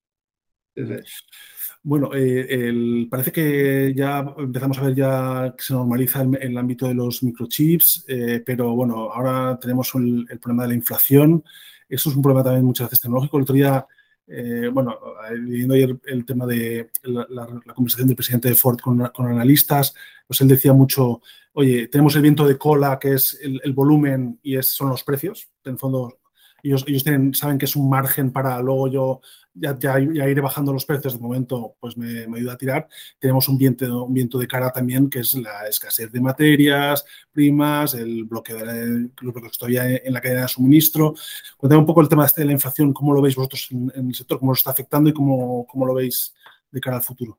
Bueno, 1.86 2.12
eh, 2.14 3.06
parece 3.10 3.30
que 3.30 3.92
ya 3.94 4.20
empezamos 4.38 4.78
a 4.78 4.84
ver 4.84 4.94
ya 4.94 5.54
que 5.54 5.62
se 5.62 5.74
normaliza 5.74 6.22
el, 6.22 6.34
el 6.40 6.56
ámbito 6.56 6.88
de 6.88 6.94
los 6.94 7.22
microchips, 7.22 8.06
eh, 8.08 8.42
pero 8.44 8.74
bueno, 8.74 9.12
ahora 9.12 9.58
tenemos 9.60 9.94
el, 9.94 10.26
problema 10.40 10.62
de 10.62 10.70
la 10.70 10.74
inflación. 10.76 11.44
Eso 11.86 12.08
es 12.08 12.16
un 12.16 12.22
problema 12.22 12.42
también 12.42 12.64
muchas 12.64 12.86
veces 12.86 13.02
tecnológico. 13.02 13.36
El 13.36 13.42
otro 13.42 13.54
día, 13.54 13.86
eh, 14.26 14.70
bueno, 14.72 14.98
viendo 15.42 15.74
ayer 15.74 15.94
el 16.06 16.24
tema 16.24 16.46
de 16.46 16.90
la, 17.02 17.46
conversación 17.74 18.08
del 18.08 18.16
presidente 18.16 18.48
de 18.48 18.54
Ford 18.54 18.78
con, 18.80 19.02
analistas, 19.02 19.94
pues 20.26 20.40
él 20.40 20.48
decía 20.48 20.72
mucho, 20.72 21.20
oye, 21.52 21.88
tenemos 21.88 22.16
el 22.16 22.22
viento 22.22 22.46
de 22.46 22.56
cola, 22.56 22.98
que 22.98 23.12
es 23.12 23.38
el, 23.42 23.74
volumen 23.74 24.40
y 24.42 24.56
es, 24.56 24.68
son 24.68 24.88
los 24.88 25.04
precios. 25.04 25.50
En 25.62 25.72
el 25.72 25.78
fondo, 25.78 26.18
ellos, 26.64 26.84
ellos 26.86 27.04
saben 27.38 27.58
que 27.58 27.66
es 27.66 27.76
un 27.76 27.88
margen 27.88 28.32
para 28.32 28.60
luego 28.60 28.88
yo 28.88 29.20
ya, 29.54 29.78
ya, 29.78 29.98
iré 30.00 30.40
bajando 30.40 30.72
los 30.72 30.84
precios, 30.84 31.14
de 31.14 31.20
momento 31.20 31.76
pues 31.78 31.96
me, 31.96 32.26
me, 32.26 32.38
ayuda 32.38 32.54
a 32.54 32.58
tirar. 32.58 32.88
Tenemos 33.18 33.48
un 33.48 33.56
viento, 33.56 34.04
un 34.04 34.12
viento 34.12 34.38
de 34.38 34.48
cara 34.48 34.72
también 34.72 35.08
que 35.08 35.20
es 35.20 35.34
la 35.34 35.66
escasez 35.68 36.10
de 36.10 36.20
materias 36.20 37.04
primas, 37.30 37.94
el 37.94 38.24
bloqueo 38.24 38.58
de 38.58 38.66
la, 38.66 38.76
en 38.76 40.12
la 40.12 40.20
cadena 40.20 40.42
de 40.42 40.48
suministro. 40.48 41.14
Cuéntame 41.56 41.80
un 41.80 41.86
poco 41.86 42.00
el 42.00 42.08
tema 42.08 42.26
este 42.26 42.40
de 42.40 42.46
la 42.46 42.52
inflación, 42.52 42.92
cómo 42.92 43.14
lo 43.14 43.22
veis 43.22 43.36
vosotros 43.36 43.68
en, 43.70 44.08
el 44.08 44.14
sector, 44.14 44.38
cómo 44.38 44.52
lo 44.52 44.56
está 44.56 44.70
afectando 44.70 45.10
y 45.10 45.12
cómo, 45.12 45.66
cómo 45.66 45.86
lo 45.86 45.94
veis 45.94 46.34
de 46.70 46.80
cara 46.80 46.96
al 46.96 47.02
futuro. 47.02 47.38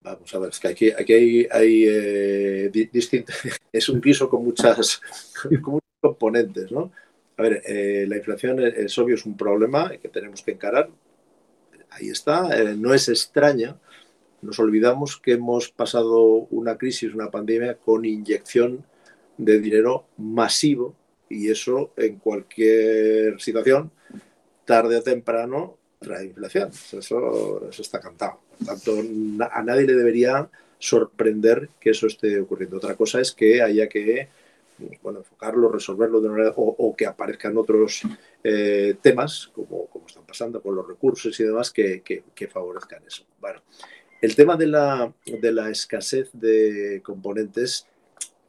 Vamos 0.00 0.32
a 0.34 0.38
ver, 0.38 0.50
es 0.50 0.60
que 0.60 0.68
aquí, 0.68 0.90
aquí 0.90 1.12
hay, 1.12 1.48
hay 1.50 1.84
eh, 1.88 2.90
es 3.72 3.88
un 3.88 4.00
piso 4.00 4.28
con 4.28 4.44
muchas, 4.44 5.00
con 5.62 5.74
muchos 5.74 5.98
componentes, 6.00 6.70
¿no? 6.70 6.90
A 7.36 7.42
ver, 7.42 7.62
eh, 7.66 8.06
la 8.08 8.16
inflación 8.16 8.60
es, 8.60 8.96
obvio, 8.98 9.14
es 9.14 9.26
un 9.26 9.36
problema 9.36 9.90
que 9.90 10.08
tenemos 10.08 10.42
que 10.42 10.52
encarar. 10.52 10.88
Ahí 11.90 12.08
está, 12.08 12.58
eh, 12.58 12.74
no 12.76 12.94
es 12.94 13.08
extraña. 13.08 13.76
Nos 14.40 14.58
olvidamos 14.58 15.18
que 15.18 15.32
hemos 15.32 15.70
pasado 15.70 16.46
una 16.50 16.78
crisis, 16.78 17.14
una 17.14 17.30
pandemia 17.30 17.76
con 17.76 18.04
inyección 18.04 18.84
de 19.36 19.60
dinero 19.60 20.06
masivo 20.16 20.94
y 21.28 21.50
eso 21.50 21.92
en 21.96 22.16
cualquier 22.16 23.40
situación, 23.40 23.90
tarde 24.64 24.96
o 24.96 25.02
temprano, 25.02 25.76
trae 25.98 26.26
inflación. 26.26 26.70
Eso, 26.70 27.68
eso 27.68 27.82
está 27.82 28.00
cantado. 28.00 28.40
Por 28.58 28.66
tanto, 28.66 28.98
a 29.50 29.62
nadie 29.62 29.86
le 29.86 29.94
debería 29.94 30.48
sorprender 30.78 31.68
que 31.80 31.90
eso 31.90 32.06
esté 32.06 32.38
ocurriendo. 32.40 32.76
Otra 32.76 32.94
cosa 32.94 33.20
es 33.20 33.32
que 33.32 33.60
haya 33.62 33.88
que 33.88 34.28
bueno, 35.02 35.20
enfocarlo, 35.20 35.70
resolverlo 35.70 36.20
de 36.20 36.28
una 36.28 36.36
manera, 36.36 36.54
o, 36.56 36.94
que 36.96 37.06
aparezcan 37.06 37.56
otros 37.56 38.02
eh, 38.42 38.96
temas, 39.00 39.50
como, 39.54 39.86
como, 39.86 40.06
están 40.06 40.24
pasando 40.24 40.60
con 40.60 40.74
los 40.74 40.86
recursos 40.86 41.38
y 41.38 41.44
demás, 41.44 41.70
que, 41.70 42.02
que, 42.02 42.48
favorezcan 42.48 43.02
eso. 43.06 43.24
Bueno, 43.40 43.62
el 44.20 44.34
tema 44.34 44.56
de 44.56 44.66
la, 44.66 45.12
de 45.24 45.52
la 45.52 45.70
escasez 45.70 46.30
de 46.32 47.00
componentes 47.04 47.86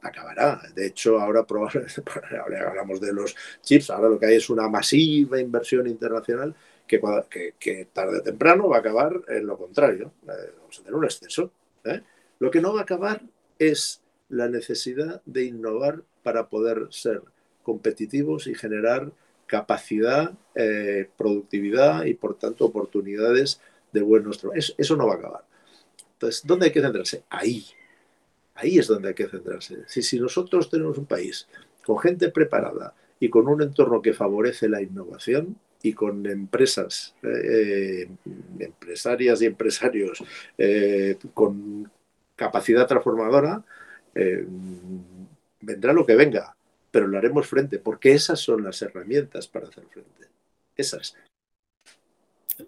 acabará. 0.02 0.62
De 0.74 0.88
hecho, 0.88 1.20
ahora 1.20 1.46
probablemente, 1.46 2.02
hablamos 2.68 3.02
de 3.02 3.14
los 3.14 3.36
chips, 3.62 3.90
ahora 3.90 4.10
lo 4.10 4.20
que 4.20 4.28
hay 4.28 4.36
es 4.36 4.50
una 4.50 4.68
masiva 4.68 5.40
inversión 5.40 5.88
internacional 5.88 6.56
que, 6.88 7.02
que, 7.60 7.86
tarde 7.92 8.20
o 8.20 8.24
temprano 8.24 8.70
va 8.70 8.78
a 8.78 8.80
acabar 8.80 9.22
en 9.28 9.46
lo 9.46 9.58
contrario. 9.58 10.14
Eh, 10.24 10.54
vamos 10.60 10.80
a 10.80 10.84
tener 10.84 10.96
un 10.96 11.06
exceso. 11.06 11.52
¿eh? 11.84 12.02
Lo 12.40 12.50
que 12.50 12.62
no 12.62 12.74
va 12.74 12.82
a 12.82 12.84
acabar 12.84 13.22
es 13.60 14.02
la 14.30 14.48
necesidad 14.48 15.22
de 15.26 15.44
innovar 15.44 16.04
para 16.28 16.50
poder 16.50 16.88
ser 16.90 17.22
competitivos 17.64 18.48
y 18.48 18.54
generar 18.54 19.14
capacidad, 19.46 20.34
eh, 20.56 21.10
productividad 21.18 22.04
y 22.04 22.16
por 22.16 22.38
tanto 22.38 22.66
oportunidades 22.66 23.62
de 23.94 24.02
buenos 24.02 24.38
trabajos. 24.38 24.76
Eso, 24.78 24.98
no 24.98 25.08
va 25.08 25.14
a 25.14 25.18
acabar. 25.18 25.44
Entonces, 26.16 26.42
¿dónde 26.46 26.66
hay 26.66 26.74
que 26.74 26.82
centrarse? 26.82 27.24
Ahí. 27.30 27.66
Ahí 28.56 28.78
es 28.78 28.88
donde 28.88 29.08
hay 29.08 29.14
que 29.14 29.30
centrarse. 29.30 29.78
Si, 29.88 30.02
si 30.02 30.20
nosotros 30.20 30.70
tenemos 30.70 30.98
un 30.98 31.06
país 31.06 31.48
con 31.86 31.98
gente 31.98 32.30
preparada 32.30 32.94
y 33.22 33.30
con 33.30 33.48
un 33.48 33.62
entorno 33.62 34.02
que 34.02 34.14
favorece 34.14 34.68
la 34.68 34.82
innovación, 34.82 35.56
y 35.82 35.94
con 35.94 36.26
empresas, 36.26 37.16
eh, 37.24 38.10
empresarias 38.60 39.42
y 39.42 39.46
empresarios 39.46 40.24
eh, 40.58 41.18
con 41.34 41.90
capacidad 42.36 42.88
transformadora, 42.88 43.64
eh, 44.16 44.46
vendrá 45.62 45.94
lo 45.94 46.06
que 46.06 46.16
venga, 46.16 46.56
pero 46.92 47.08
lo 47.08 47.18
haremos 47.18 47.48
frente, 47.48 47.80
porque 47.80 48.14
esas 48.14 48.40
son 48.40 48.64
las 48.64 48.82
herramientas 48.82 49.48
para 49.48 49.68
hacer 49.68 49.86
frente. 49.86 50.28
Esas. 50.76 51.16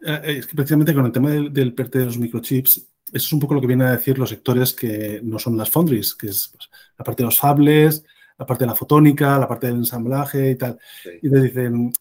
Es 0.03 0.47
que 0.47 0.55
precisamente 0.55 0.93
con 0.93 1.05
el 1.05 1.11
tema 1.11 1.31
del, 1.31 1.51
del 1.51 1.73
PERTE 1.73 1.99
de 1.99 2.05
los 2.05 2.17
microchips, 2.17 2.77
eso 3.11 3.25
es 3.25 3.33
un 3.33 3.39
poco 3.39 3.55
lo 3.55 3.61
que 3.61 3.67
vienen 3.67 3.87
a 3.87 3.91
decir 3.91 4.19
los 4.19 4.29
sectores 4.29 4.73
que 4.73 5.19
no 5.23 5.39
son 5.39 5.57
las 5.57 5.71
foundries, 5.71 6.13
que 6.13 6.27
es 6.27 6.49
pues, 6.55 6.69
la 6.97 7.03
parte 7.03 7.23
de 7.23 7.25
los 7.25 7.39
fables, 7.39 8.03
la 8.37 8.45
parte 8.45 8.63
de 8.63 8.69
la 8.69 8.75
fotónica, 8.75 9.37
la 9.39 9.47
parte 9.47 9.67
del 9.67 9.77
ensamblaje 9.77 10.51
y 10.51 10.55
tal. 10.55 10.79
Y 11.21 11.29
te 11.29 11.41
dicen, 11.41 11.91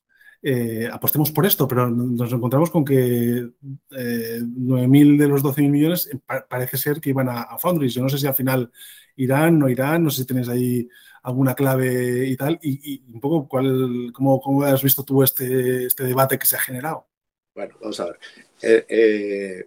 eh, 0.41 0.89
apostemos 0.91 1.33
por 1.33 1.47
esto, 1.47 1.67
pero 1.67 1.91
nos 1.91 2.33
encontramos 2.33 2.71
con 2.71 2.85
que 2.85 3.51
eh, 3.91 4.41
9.000 4.41 5.19
de 5.19 5.29
los 5.29 5.43
12.000 5.43 5.69
millones 5.69 6.09
eh, 6.13 6.21
parece 6.49 6.77
ser 6.77 7.01
que 7.01 7.11
iban 7.11 7.29
a, 7.29 7.59
Foundries. 7.59 7.95
Yo 7.95 8.03
no 8.03 8.09
sé 8.09 8.19
si 8.19 8.27
al 8.27 8.37
final 8.37 8.71
irán, 9.17 9.59
no 9.59 9.69
irán, 9.69 10.05
no 10.05 10.11
sé 10.11 10.23
si 10.23 10.27
tenéis 10.27 10.49
ahí 10.49 10.89
alguna 11.25 11.55
clave 11.55 12.27
y 12.27 12.37
tal, 12.37 12.59
y, 12.63 13.03
un 13.13 13.21
poco 13.21 13.49
cuál, 13.49 14.13
cómo, 14.15 14.63
has 14.63 14.83
visto 14.83 15.03
tú 15.03 15.23
este, 15.25 15.87
este 15.87 16.05
debate 16.05 16.39
que 16.39 16.47
se 16.47 16.57
ha 16.57 16.61
generado. 16.61 17.07
Bueno, 17.55 17.75
vamos 17.81 17.99
a 17.99 18.05
ver. 18.05 18.19
Eh, 18.63 19.67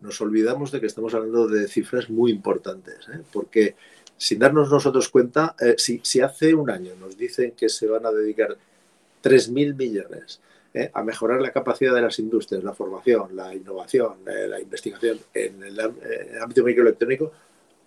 nos 0.00 0.18
olvidamos 0.22 0.72
de 0.72 0.80
que 0.80 0.86
estamos 0.86 1.12
hablando 1.14 1.46
de 1.46 1.68
cifras 1.68 2.08
muy 2.08 2.30
importantes, 2.30 3.06
porque 3.30 3.76
sin 4.16 4.38
darnos 4.38 4.70
nosotros 4.70 5.10
cuenta, 5.10 5.54
si 5.76 6.20
hace 6.22 6.54
un 6.54 6.70
año 6.70 6.92
nos 6.98 7.18
dicen 7.18 7.52
que 7.52 7.68
se 7.68 7.86
van 7.86 8.06
a 8.06 8.10
dedicar 8.10 8.56
3.000 9.24 9.74
millones 9.74 10.40
¿eh? 10.74 10.90
a 10.92 11.02
mejorar 11.02 11.40
la 11.40 11.50
capacidad 11.50 11.94
de 11.94 12.02
las 12.02 12.18
industrias, 12.18 12.62
la 12.62 12.74
formación, 12.74 13.34
la 13.34 13.54
innovación, 13.54 14.18
eh, 14.26 14.46
la 14.46 14.60
investigación 14.60 15.18
en 15.32 15.62
el, 15.62 15.80
ámbito 16.40 16.62
microelectrónico, 16.62 17.32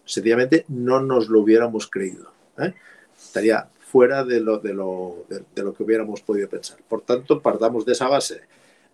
sencillamente 0.04 0.66
no 0.70 1.00
nos 1.00 1.30
lo 1.30 1.42
hubiéramos 1.42 1.88
creído. 1.88 2.32
¿eh? 2.58 2.74
Estaría 3.16 3.70
fuera 3.80 4.24
de 4.24 4.40
lo, 4.40 4.58
de, 4.58 4.74
lo, 4.74 5.26
de, 5.30 5.64
lo, 5.64 5.74
que 5.74 5.84
hubiéramos 5.84 6.22
podido 6.22 6.50
pensar. 6.50 6.80
Por 6.90 7.02
tanto, 7.02 7.40
partamos 7.40 7.86
de 7.86 7.92
esa 7.92 8.08
base 8.08 8.42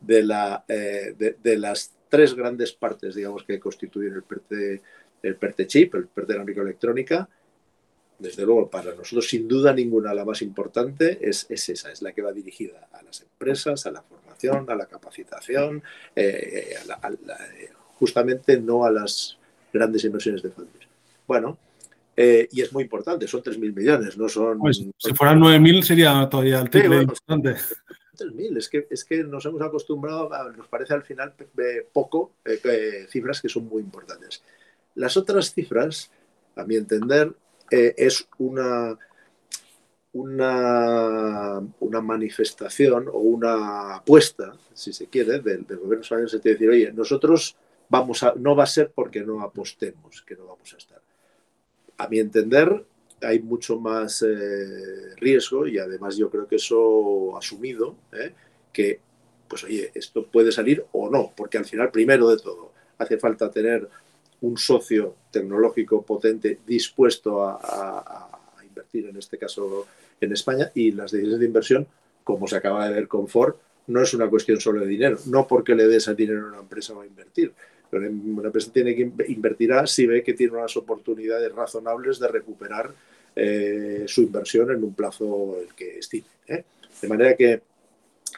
de, 0.01 0.23
la, 0.23 0.65
de, 0.67 1.57
las 1.57 1.93
tres 2.09 2.35
grandes 2.35 2.73
partes, 2.73 3.15
digamos, 3.15 3.43
que 3.43 3.59
constituyen 3.59 4.13
el 4.13 4.23
PERTE, 4.23 4.81
el 5.23 5.35
PERTE 5.35 5.65
chip, 5.65 5.95
el 5.95 6.07
PERTE 6.07 6.33
de 6.33 6.39
la 6.39 6.45
microelectrónica, 6.45 7.27
desde 8.23 8.45
luego, 8.45 8.69
para 8.69 8.95
nosotros, 8.95 9.27
sin 9.27 9.47
duda 9.47 9.73
ninguna, 9.73 10.13
la 10.13 10.23
más 10.23 10.41
importante 10.41 11.19
es, 11.21 11.45
esa, 11.49 11.91
es 11.91 12.01
la 12.01 12.13
que 12.13 12.21
va 12.21 12.31
dirigida 12.31 12.87
a 12.93 13.03
las 13.03 13.21
empresas, 13.21 13.85
a 13.85 13.91
la 13.91 14.01
formación, 14.01 14.65
a 14.69 14.75
la 14.75 14.85
capacitación, 14.85 15.83
eh, 16.15 16.75
justamente 17.99 18.59
no 18.59 18.85
a 18.85 18.91
las 18.91 19.37
grandes 19.73 20.05
inversiones 20.05 20.41
de 20.41 20.51
fondos. 20.51 20.87
Bueno, 21.27 21.57
eh, 22.15 22.47
y 22.49 22.61
es 22.61 22.71
muy 22.71 22.83
importante, 22.83 23.27
son 23.27 23.43
3.000 23.43 23.75
millones, 23.75 24.17
no 24.17 24.29
son... 24.29 24.59
Pues, 24.59 24.81
si 24.97 25.13
fueran 25.13 25.39
9.000 25.41 25.83
sería 25.83 26.29
todavía 26.29 26.61
el 26.61 26.69
triple 26.69 27.01
importante. 27.01 27.55
3.000, 28.17 28.57
es 28.57 28.69
que, 28.69 28.87
es 28.89 29.03
que 29.03 29.23
nos 29.25 29.45
hemos 29.45 29.61
acostumbrado, 29.61 30.29
nos 30.55 30.67
parece 30.67 30.93
al 30.93 31.03
final 31.03 31.33
poco, 31.91 32.31
eh, 32.45 33.05
cifras 33.09 33.41
que 33.41 33.49
son 33.49 33.67
muy 33.67 33.81
importantes. 33.81 34.43
Las 34.95 35.17
otras 35.17 35.53
cifras, 35.53 36.09
a 36.55 36.63
mi 36.63 36.77
entender, 36.77 37.33
eh, 37.71 37.93
es 37.97 38.27
una, 38.37 38.97
una, 40.13 41.61
una, 41.79 42.01
manifestación 42.01 43.07
o 43.07 43.17
una 43.17 43.95
apuesta, 43.95 44.53
si 44.73 44.93
se 44.93 45.07
quiere, 45.07 45.39
del, 45.39 45.65
gobierno 45.65 46.01
español, 46.01 46.29
se 46.29 46.39
decir, 46.39 46.69
oye, 46.69 46.91
nosotros 46.93 47.55
vamos 47.89 48.23
a, 48.23 48.33
no 48.37 48.55
va 48.55 48.63
a 48.63 48.67
ser 48.67 48.91
porque 48.91 49.21
no 49.21 49.41
apostemos 49.41 50.21
que 50.21 50.35
no 50.35 50.45
vamos 50.45 50.73
a 50.73 50.77
estar. 50.77 51.01
A 51.97 52.07
mi 52.07 52.19
entender, 52.19 52.85
hay 53.21 53.39
mucho 53.39 53.79
más 53.79 54.23
eh, 54.27 55.15
riesgo 55.17 55.67
y 55.67 55.79
además 55.79 56.17
yo 56.17 56.29
creo 56.29 56.47
que 56.47 56.57
eso 56.57 57.35
asumido, 57.37 57.95
¿eh? 58.11 58.33
que, 58.71 58.99
pues 59.47 59.63
oye, 59.63 59.91
esto 59.93 60.27
puede 60.27 60.51
salir 60.51 60.85
o 60.91 61.09
no, 61.09 61.33
porque 61.35 61.57
al 61.57 61.65
final, 61.65 61.91
primero 61.91 62.29
de 62.29 62.37
todo, 62.37 62.71
hace 62.97 63.17
falta 63.17 63.49
tener 63.49 63.87
un 64.43 64.57
socio 64.57 65.15
tecnológico 65.31 66.01
potente 66.03 66.59
dispuesto 66.67 67.43
a, 67.43 68.29
invertir, 68.63 69.07
en 69.07 69.17
este 69.17 69.37
caso 69.37 69.87
en 70.19 70.33
España, 70.33 70.71
y 70.75 70.91
las 70.91 71.11
decisiones 71.11 71.39
de 71.39 71.45
inversión, 71.45 71.87
como 72.23 72.47
se 72.47 72.57
acaba 72.57 72.87
de 72.87 72.93
ver 72.93 73.07
con 73.07 73.27
Ford, 73.27 73.55
no 73.87 74.01
es 74.01 74.13
una 74.13 74.29
cuestión 74.29 74.59
solo 74.59 74.81
de 74.81 74.87
dinero, 74.87 75.17
no 75.27 75.47
porque 75.47 75.75
le 75.75 75.87
des 75.87 76.03
ese 76.03 76.15
dinero 76.15 76.45
a 76.45 76.49
una 76.49 76.59
empresa 76.59 76.93
va 76.93 77.03
a 77.03 77.07
invertir. 77.07 77.53
Pero 77.89 78.09
una 78.09 78.47
empresa 78.47 78.71
tiene 78.71 78.95
que 78.95 79.11
invertirá 79.27 79.85
si 79.87 80.07
ve 80.07 80.23
que 80.23 80.33
tiene 80.33 80.53
unas 80.53 80.75
oportunidades 80.75 81.51
razonables 81.53 82.19
de 82.19 82.27
recuperar 82.27 82.91
eh, 83.35 84.05
su 84.07 84.23
inversión 84.23 84.71
en 84.71 84.83
un 84.83 84.93
plazo 84.93 85.57
el 85.61 85.73
que 85.73 85.99
estime. 85.99 86.27
¿eh? 86.47 86.63
De 87.01 87.07
manera 87.07 87.35
que 87.35 87.61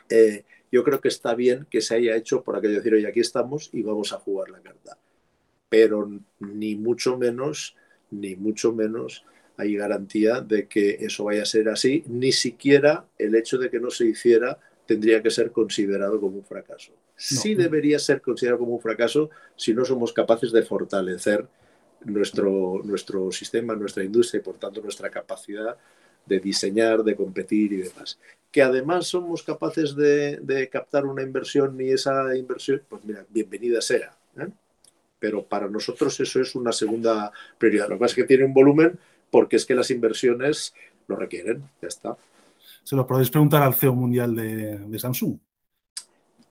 eh, 0.09 0.43
yo 0.71 0.83
creo 0.83 0.99
que 0.99 1.07
está 1.07 1.35
bien 1.35 1.65
que 1.69 1.81
se 1.81 1.95
haya 1.95 2.15
hecho 2.15 2.43
por 2.43 2.57
aquello 2.57 2.73
de 2.73 2.79
decir, 2.79 2.93
oye, 2.93 3.07
aquí 3.07 3.21
estamos 3.21 3.69
y 3.71 3.81
vamos 3.81 4.11
a 4.13 4.17
jugar 4.17 4.49
la 4.49 4.59
carta 4.59 4.97
pero 5.75 6.09
ni 6.39 6.77
mucho 6.77 7.17
menos, 7.17 7.75
ni 8.09 8.37
mucho 8.37 8.71
menos 8.71 9.25
hay 9.57 9.75
garantía 9.75 10.39
de 10.39 10.69
que 10.69 10.91
eso 11.01 11.25
vaya 11.25 11.41
a 11.41 11.45
ser 11.45 11.67
así, 11.67 12.01
ni 12.07 12.31
siquiera 12.31 13.05
el 13.17 13.35
hecho 13.35 13.57
de 13.57 13.69
que 13.69 13.81
no 13.81 13.89
se 13.89 14.05
hiciera 14.05 14.57
tendría 14.85 15.21
que 15.21 15.29
ser 15.29 15.51
considerado 15.51 16.21
como 16.21 16.37
un 16.37 16.45
fracaso. 16.45 16.93
Sí 17.17 17.55
debería 17.55 17.99
ser 17.99 18.21
considerado 18.21 18.59
como 18.59 18.75
un 18.75 18.81
fracaso 18.81 19.29
si 19.57 19.73
no 19.73 19.83
somos 19.83 20.13
capaces 20.13 20.53
de 20.53 20.63
fortalecer 20.63 21.45
nuestro, 22.05 22.81
nuestro 22.85 23.29
sistema, 23.33 23.75
nuestra 23.75 24.05
industria 24.05 24.39
y 24.39 24.43
por 24.43 24.57
tanto 24.57 24.81
nuestra 24.81 25.09
capacidad 25.09 25.75
de 26.25 26.39
diseñar, 26.39 27.03
de 27.03 27.17
competir 27.17 27.73
y 27.73 27.77
demás. 27.77 28.17
Que 28.49 28.61
además 28.61 29.07
somos 29.07 29.43
capaces 29.43 29.93
de, 29.93 30.69
captar 30.71 31.05
una 31.05 31.21
inversión 31.21 31.79
y 31.81 31.89
esa 31.89 32.33
inversión, 32.37 32.81
pues 32.87 33.03
mira, 33.03 33.25
bienvenida 33.29 33.81
sea. 33.81 34.17
¿eh? 34.37 34.47
Pero 35.25 35.43
para 35.43 35.67
nosotros 35.67 36.19
eso 36.19 36.39
es 36.39 36.53
una 36.53 36.71
segunda 36.71 37.31
prioridad. 37.57 37.89
Lo 37.89 37.95
que 37.95 38.01
pasa 38.01 38.11
es 38.11 38.15
que 38.15 38.23
tiene 38.25 38.45
un 38.45 38.53
volumen 38.53 38.99
porque 39.31 39.55
es 39.55 39.65
que 39.65 39.73
las 39.73 39.89
inversiones 39.89 40.71
lo 41.07 41.15
requieren. 41.15 41.63
Ya 41.81 41.87
está. 41.87 42.15
Se 42.83 42.95
lo 42.95 43.07
podéis 43.07 43.31
preguntar 43.31 43.63
al 43.63 43.73
CEO 43.73 43.95
mundial 43.95 44.35
de, 44.35 44.99
Samsung. 44.99 45.39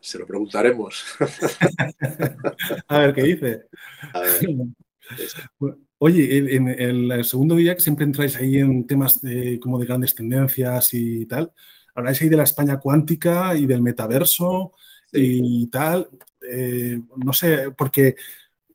Se 0.01 0.19
lo 0.19 0.27
preguntaremos. 0.27 1.05
A 2.89 2.99
ver 2.99 3.15
qué 3.15 3.23
dice. 3.23 3.69
Oye, 5.99 6.57
en, 6.57 6.67
el 6.69 7.25
segundo 7.25 7.55
día 7.55 7.77
que 7.77 7.81
siempre 7.81 8.05
entráis 8.05 8.35
ahí 8.35 8.57
en 8.57 8.89
temas 8.89 9.23
de, 9.23 9.61
como 9.61 9.79
de 9.79 9.87
grandes 9.87 10.17
tendencias 10.17 10.93
y 10.95 11.27
tal, 11.27 11.53
habláis 11.95 12.21
ahí 12.21 12.29
de 12.29 12.39
la 12.39 12.43
España 12.43 12.81
cuántica 12.81 13.55
y 13.55 13.67
del 13.67 13.83
metaverso 13.83 14.73
y 15.13 15.69
tal. 15.69 16.09
Eh, 16.51 17.01
no 17.17 17.33
sé, 17.33 17.71
porque 17.71 18.17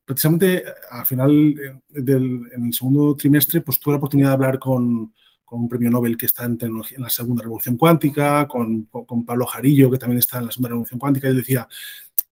precisamente 0.09 0.63
al 0.89 1.05
final 1.05 1.31
eh, 1.31 2.01
del 2.01 2.49
en 2.51 2.65
el 2.65 2.73
segundo 2.73 3.15
trimestre, 3.15 3.61
pues 3.61 3.79
tuve 3.79 3.93
la 3.93 3.97
oportunidad 3.99 4.29
de 4.29 4.33
hablar 4.33 4.57
con, 4.57 5.13
con 5.45 5.59
un 5.59 5.69
premio 5.69 5.91
Nobel 5.91 6.17
que 6.17 6.25
está 6.25 6.45
en, 6.45 6.57
tecnología, 6.57 6.97
en 6.97 7.03
la 7.03 7.11
segunda 7.11 7.43
revolución 7.43 7.77
cuántica, 7.77 8.47
con, 8.47 8.85
con, 8.85 9.23
Pablo 9.23 9.45
Jarillo, 9.45 9.91
que 9.91 9.99
también 9.99 10.17
está 10.17 10.39
en 10.39 10.47
la 10.47 10.51
segunda 10.51 10.69
revolución 10.69 10.99
cuántica, 10.99 11.29
y 11.29 11.35
decía, 11.35 11.67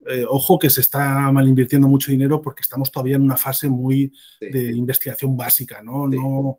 eh, 0.07 0.25
ojo 0.27 0.57
que 0.57 0.71
se 0.71 0.81
está 0.81 1.31
mal 1.31 1.47
invirtiendo 1.47 1.87
mucho 1.87 2.09
dinero 2.09 2.41
porque 2.41 2.61
estamos 2.61 2.91
todavía 2.91 3.17
en 3.17 3.21
una 3.21 3.37
fase 3.37 3.69
muy 3.69 4.11
de 4.41 4.71
investigación 4.71 5.37
básica, 5.37 5.83
¿no? 5.83 6.07
no 6.07 6.57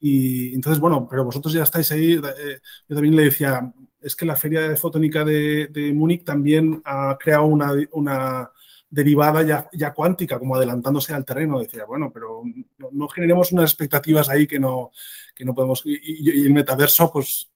y 0.00 0.56
entonces, 0.56 0.80
bueno, 0.80 1.06
pero 1.08 1.24
vosotros 1.24 1.52
ya 1.52 1.62
estáis 1.62 1.92
ahí. 1.92 2.14
Eh, 2.14 2.60
yo 2.88 2.94
también 2.96 3.14
le 3.14 3.24
decía, 3.24 3.72
es 4.00 4.16
que 4.16 4.26
la 4.26 4.34
feria 4.34 4.68
de 4.68 4.76
fotónica 4.76 5.24
de, 5.24 5.68
de 5.68 5.92
Múnich 5.92 6.24
también 6.24 6.82
ha 6.84 7.16
creado 7.16 7.44
una, 7.44 7.72
una 7.92 8.50
derivada 8.90 9.42
ya, 9.42 9.68
ya, 9.72 9.92
cuántica, 9.92 10.38
como 10.38 10.56
adelantándose 10.56 11.12
al 11.12 11.24
terreno. 11.24 11.60
Decía, 11.60 11.84
bueno, 11.84 12.10
pero 12.12 12.42
no, 12.92 13.08
generemos 13.08 13.52
unas 13.52 13.70
expectativas 13.70 14.28
ahí 14.28 14.46
que 14.46 14.58
no, 14.58 14.90
que 15.34 15.44
no 15.44 15.54
podemos. 15.54 15.82
Y, 15.84 16.46
el 16.46 16.52
metaverso, 16.52 17.10
pues, 17.12 17.48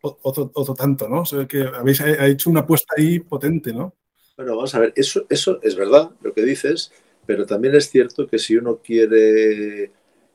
otro, 0.00 0.50
otro 0.54 0.74
tanto, 0.74 1.08
¿no? 1.08 1.22
O 1.22 1.48
que 1.48 1.62
habéis 1.62 2.00
hecho 2.00 2.50
una 2.50 2.60
apuesta 2.60 2.94
ahí 2.96 3.20
potente, 3.20 3.72
¿no? 3.72 3.94
Bueno, 4.36 4.56
vamos 4.56 4.74
a 4.74 4.80
ver, 4.80 4.92
eso, 4.96 5.26
eso 5.28 5.60
es 5.62 5.76
verdad 5.76 6.10
lo 6.20 6.34
que 6.34 6.42
dices, 6.42 6.92
pero 7.24 7.46
también 7.46 7.74
es 7.74 7.88
cierto 7.88 8.26
que 8.26 8.38
si 8.38 8.56
uno 8.56 8.80
quiere 8.82 9.92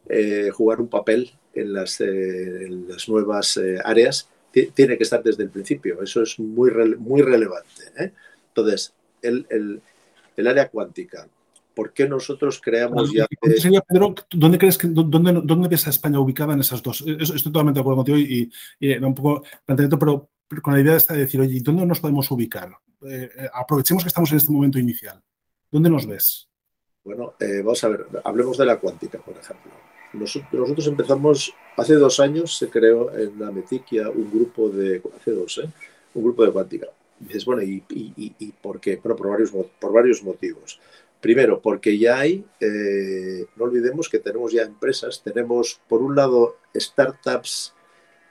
eh, 0.07 0.49
jugar 0.51 0.79
un 0.79 0.87
papel 0.87 1.31
en 1.53 1.73
las, 1.73 1.99
eh, 2.01 2.65
en 2.65 2.87
las 2.87 3.09
nuevas 3.09 3.57
eh, 3.57 3.77
áreas, 3.83 4.29
tiene 4.51 4.97
que 4.97 5.03
estar 5.03 5.21
desde 5.21 5.43
el 5.43 5.49
principio. 5.49 6.01
Eso 6.01 6.23
es 6.23 6.39
muy, 6.39 6.71
muy 6.97 7.21
relevante. 7.21 8.13
Entonces, 8.47 8.93
el, 9.21 9.81
el 10.39 10.47
área 10.47 10.69
cuántica. 10.69 11.27
¿Por 11.75 11.93
qué 11.93 12.07
nosotros 12.07 12.59
creamos 12.63 13.11
ya... 13.13 13.27
Pedro, 13.87 14.15
¿dónde 14.31 14.57
crees 14.57 14.77
que, 14.77 14.87
dónde, 14.87 15.41
dónde 15.43 15.67
ves 15.67 15.87
a 15.87 15.91
España 15.91 16.19
ubicada 16.19 16.53
en 16.53 16.61
esas 16.61 16.81
dos? 16.81 17.01
Estoy 17.01 17.43
totalmente 17.43 17.77
de 17.77 17.81
acuerdo 17.81 17.97
contigo 17.97 18.17
y, 18.17 18.51
y, 18.79 18.97
un 18.97 19.13
poco 19.13 19.43
planteamiento, 19.65 19.99
pero, 19.99 20.29
con 20.61 20.73
la 20.73 20.79
idea 20.79 20.97
de 20.97 21.17
decir, 21.17 21.39
oye, 21.39 21.59
¿dónde 21.61 21.85
nos 21.85 21.99
podemos 21.99 22.29
ubicar? 22.31 22.71
Eh, 23.07 23.29
aprovechemos 23.53 24.03
que 24.03 24.07
estamos 24.07 24.31
en 24.31 24.37
este 24.37 24.51
momento 24.51 24.79
inicial. 24.79 25.21
¿Dónde 25.71 25.89
nos 25.89 26.07
ves? 26.07 26.49
Bueno, 27.03 27.35
eh, 27.39 27.61
vamos 27.63 27.83
a 27.83 27.89
ver, 27.89 28.05
hablemos 28.23 28.57
de 28.57 28.65
la 28.65 28.77
cuántica, 28.77 29.19
por 29.19 29.37
ejemplo. 29.37 29.71
Nosotros, 30.13 30.87
empezamos, 30.87 31.53
hace 31.77 31.93
dos 31.93 32.19
años 32.19 32.57
se 32.57 32.69
creó 32.69 33.15
en 33.15 33.39
la 33.39 33.51
Metiquia 33.51 34.09
un 34.09 34.29
grupo 34.31 34.69
de, 34.69 35.01
hace 35.15 35.31
dos, 35.31 35.59
¿eh? 35.59 35.69
un 36.15 36.23
grupo 36.23 36.43
de 36.43 36.51
cuántica 36.51 36.87
dices, 37.19 37.45
bueno, 37.45 37.61
¿y, 37.63 37.83
y, 37.89 38.51
por 38.61 38.79
qué? 38.79 38.97
Bueno, 38.97 39.15
por 39.15 39.29
varios, 39.29 39.51
por 39.51 39.93
varios 39.93 40.23
motivos. 40.23 40.79
Primero, 41.21 41.61
porque 41.61 41.97
ya 41.97 42.19
hay, 42.19 42.45
eh, 42.61 43.45
no 43.57 43.65
olvidemos 43.65 44.07
que 44.07 44.19
tenemos 44.19 44.53
ya 44.53 44.63
empresas, 44.63 45.21
tenemos 45.21 45.81
por 45.87 46.01
un 46.01 46.15
lado 46.15 46.57
startups 46.73 47.73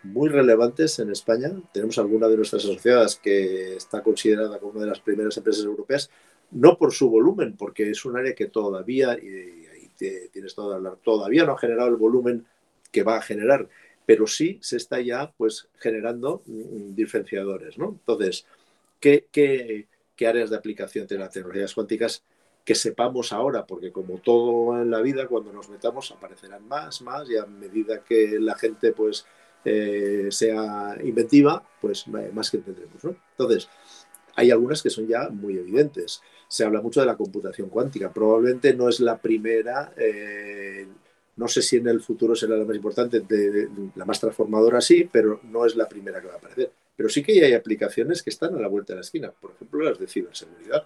muy 0.05 0.31
relevantes 0.31 0.98
en 0.98 1.11
España, 1.11 1.53
tenemos 1.72 1.98
alguna 1.98 2.29
de 2.29 2.37
nuestras 2.37 2.64
asociadas 2.64 3.16
que 3.16 3.77
está 3.77 4.03
considerada 4.03 4.59
como 4.59 4.72
una 4.72 4.83
de 4.83 4.90
las 4.90 5.01
primeras 5.01 5.37
empresas 5.37 5.64
europeas, 5.64 6.11
no 6.51 6.79
por 6.79 6.92
su 6.92 7.11
volumen, 7.11 7.57
porque 7.59 7.90
es 7.90 8.05
un 8.07 8.16
área 8.16 8.35
que 8.35 8.46
todavía, 8.46 9.18
y 9.18 9.66
ahí 9.66 9.90
tienes 10.33 10.55
todo 10.55 10.74
hablar, 10.74 10.96
todavía 11.03 11.44
no 11.44 11.53
ha 11.53 11.59
generado 11.59 11.90
el 11.90 11.96
volumen 11.96 12.46
que 12.90 13.03
va 13.03 13.16
a 13.16 13.22
generar, 13.22 13.68
pero 14.07 14.27
sí 14.27 14.59
se 14.62 14.79
está 14.79 15.01
ya 15.03 15.31
pues 15.37 15.68
generando 15.74 16.42
mm, 16.46 16.94
diferenciadores, 16.94 17.77
¿no? 17.77 17.88
Entonces, 17.88 18.46
qué, 19.00 19.88
áreas 20.26 20.50
de 20.50 20.56
aplicación 20.56 21.06
tienen 21.06 21.24
las 21.24 21.32
tecnologías 21.32 21.74
cuánticas 21.74 22.24
que 22.64 22.74
sepamos 22.74 23.32
ahora, 23.32 23.66
porque 23.66 23.92
como 23.92 24.18
todo 24.18 24.80
en 24.82 24.90
la 24.90 25.00
vida, 25.00 25.26
cuando 25.26 25.52
nos 25.52 25.70
metamos 25.70 26.11
aparecerán 26.11 26.66
más, 26.68 27.00
más, 27.00 27.28
y 27.30 27.37
a 27.37 27.46
medida 27.46 28.04
que 28.04 28.38
la 28.38 28.54
gente 28.56 28.92
pues 28.92 29.24
eh, 29.64 30.28
sea 30.30 30.96
inventiva, 31.02 31.66
pues 31.80 32.06
más 32.08 32.50
que 32.50 32.58
tendremos. 32.58 33.02
¿no? 33.04 33.16
Entonces, 33.30 33.68
hay 34.38 34.50
algunas 34.50 34.82
que 34.82 34.90
son 34.90 35.06
ya 35.08 35.30
muy 35.30 35.56
evidentes. 35.56 36.22
Se 36.46 36.64
habla 36.64 36.80
mucho 36.80 37.00
de 37.00 37.06
la 37.06 37.16
computación 37.16 37.68
cuántica. 37.68 38.12
Probablemente 38.12 38.72
no 38.74 38.88
es 38.88 39.00
la 39.00 39.18
primera, 39.18 39.92
eh, 39.96 40.87
no 41.37 41.48
sé 41.48 41.62
si 41.62 41.76
en 41.78 41.88
el 41.88 42.00
futuro 42.00 42.37
será 42.37 42.56
la 42.56 42.64
más 42.64 42.76
importante, 42.76 43.22
la 43.96 44.04
más 44.04 44.20
transformadora 44.20 44.80
sí, 44.80 45.08
pero 45.11 45.40
no 45.44 45.66
es 45.66 45.74
la 45.74 45.88
primera 45.88 46.20
que 46.20 46.28
va 46.28 46.34
a 46.34 46.37
aparecer. 46.37 46.70
Pero 46.98 47.08
sí 47.08 47.22
que 47.22 47.44
hay 47.44 47.52
aplicaciones 47.52 48.24
que 48.24 48.30
están 48.30 48.56
a 48.56 48.58
la 48.58 48.66
vuelta 48.66 48.92
de 48.92 48.96
la 48.96 49.02
esquina, 49.02 49.30
por 49.30 49.52
ejemplo 49.52 49.84
las 49.84 50.00
de 50.00 50.08
ciberseguridad. 50.08 50.84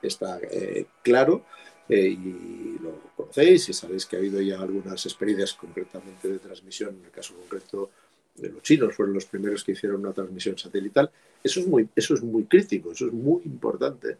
Está 0.00 0.40
eh, 0.50 0.86
claro 1.02 1.44
eh, 1.90 2.08
y 2.08 2.78
lo 2.80 3.12
conocéis 3.14 3.68
y 3.68 3.74
sabéis 3.74 4.06
que 4.06 4.16
ha 4.16 4.18
habido 4.18 4.40
ya 4.40 4.58
algunas 4.58 5.04
experiencias 5.04 5.52
concretamente 5.52 6.26
de 6.26 6.38
transmisión, 6.38 6.96
en 6.98 7.04
el 7.04 7.10
caso 7.10 7.34
concreto 7.34 7.90
de 8.34 8.48
los 8.48 8.62
chinos 8.62 8.94
fueron 8.94 9.12
los 9.12 9.26
primeros 9.26 9.62
que 9.62 9.72
hicieron 9.72 10.00
una 10.00 10.14
transmisión 10.14 10.56
satelital. 10.56 11.10
Eso 11.44 11.60
es 11.60 11.66
muy, 11.66 11.86
eso 11.94 12.14
es 12.14 12.22
muy 12.22 12.44
crítico, 12.44 12.92
eso 12.92 13.06
es 13.06 13.12
muy 13.12 13.42
importante 13.44 14.16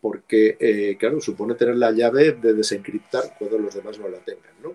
porque, 0.00 0.56
eh, 0.58 0.96
claro, 0.98 1.20
supone 1.20 1.56
tener 1.56 1.76
la 1.76 1.90
llave 1.90 2.32
de 2.32 2.54
desencriptar 2.54 3.34
cuando 3.38 3.58
los 3.58 3.74
demás 3.74 3.98
no 3.98 4.08
la 4.08 4.20
tengan. 4.20 4.54
¿no? 4.62 4.74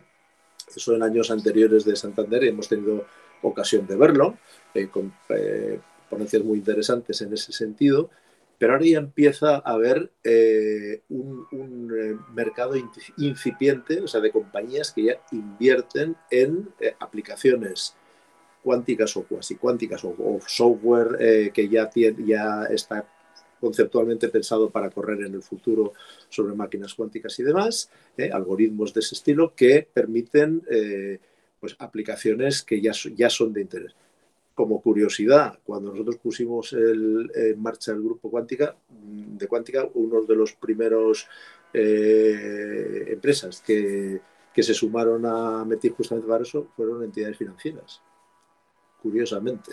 Eso 0.76 0.94
en 0.94 1.02
años 1.02 1.32
anteriores 1.32 1.84
de 1.84 1.96
Santander 1.96 2.44
hemos 2.44 2.68
tenido 2.68 3.06
ocasión 3.44 3.86
de 3.88 3.96
verlo, 3.96 4.38
eh, 4.74 4.88
con 4.88 5.14
eh, 5.30 5.80
ponencias 6.10 6.44
muy 6.44 6.58
interesantes 6.60 7.22
en 7.22 7.34
ese 7.34 7.52
sentido, 7.52 8.10
pero 8.58 8.74
ahora 8.74 8.86
ya 8.86 8.98
empieza 8.98 9.56
a 9.56 9.60
haber 9.60 10.12
eh, 10.24 11.02
un, 11.10 11.48
mercado 12.34 12.76
incipiente, 13.18 14.02
o 14.02 14.08
sea, 14.08 14.22
de 14.22 14.32
compañías 14.32 14.92
que 14.92 15.04
ya 15.04 15.22
invierten 15.32 16.16
en 16.32 16.70
aplicaciones 17.00 17.96
cuánticas 18.64 19.18
o 19.18 19.24
cuasi 19.24 19.56
cuánticas 19.56 20.04
o, 20.06 20.40
software 20.48 21.52
que 21.52 21.68
ya, 21.68 21.90
tiene, 21.90 22.26
ya 22.26 22.66
está 22.66 23.06
conceptualmente 23.60 24.30
pensado 24.30 24.70
para 24.70 24.90
correr 24.90 25.26
en 25.26 25.34
el 25.34 25.42
futuro 25.42 25.94
sobre 26.30 26.56
máquinas 26.56 26.94
cuánticas 26.94 27.38
y 27.40 27.44
demás, 27.44 27.90
algoritmos 28.32 28.94
de 28.94 29.02
ese 29.02 29.16
estilo 29.16 29.54
que 29.56 29.88
permiten 29.94 30.62
pues, 31.64 31.78
aplicaciones 31.80 32.62
que 32.62 32.82
ya, 32.82 32.92
ya 33.16 33.30
son 33.30 33.54
de 33.54 33.62
interés. 33.62 33.94
Como 34.54 34.82
curiosidad, 34.82 35.58
cuando 35.66 35.92
nosotros 35.92 36.18
pusimos 36.18 36.74
en 36.74 37.62
marcha 37.62 37.94
el 37.94 38.04
grupo 38.04 38.30
Cuántica, 38.30 38.76
mm, 38.90 39.38
de 39.38 39.48
Cuántica, 39.48 39.88
uno 39.94 40.24
de 40.24 40.36
los 40.36 40.52
primeros 40.56 41.26
eh, 41.74 43.06
empresas 43.08 43.62
que, 43.62 44.20
se 44.54 44.74
sumaron 44.74 45.26
a 45.26 45.64
Metir 45.64 45.94
justamente 45.94 46.28
para 46.28 46.44
eso 46.44 46.68
fueron 46.76 47.02
entidades 47.02 47.38
financieras. 47.38 48.02
Curiosamente. 49.02 49.72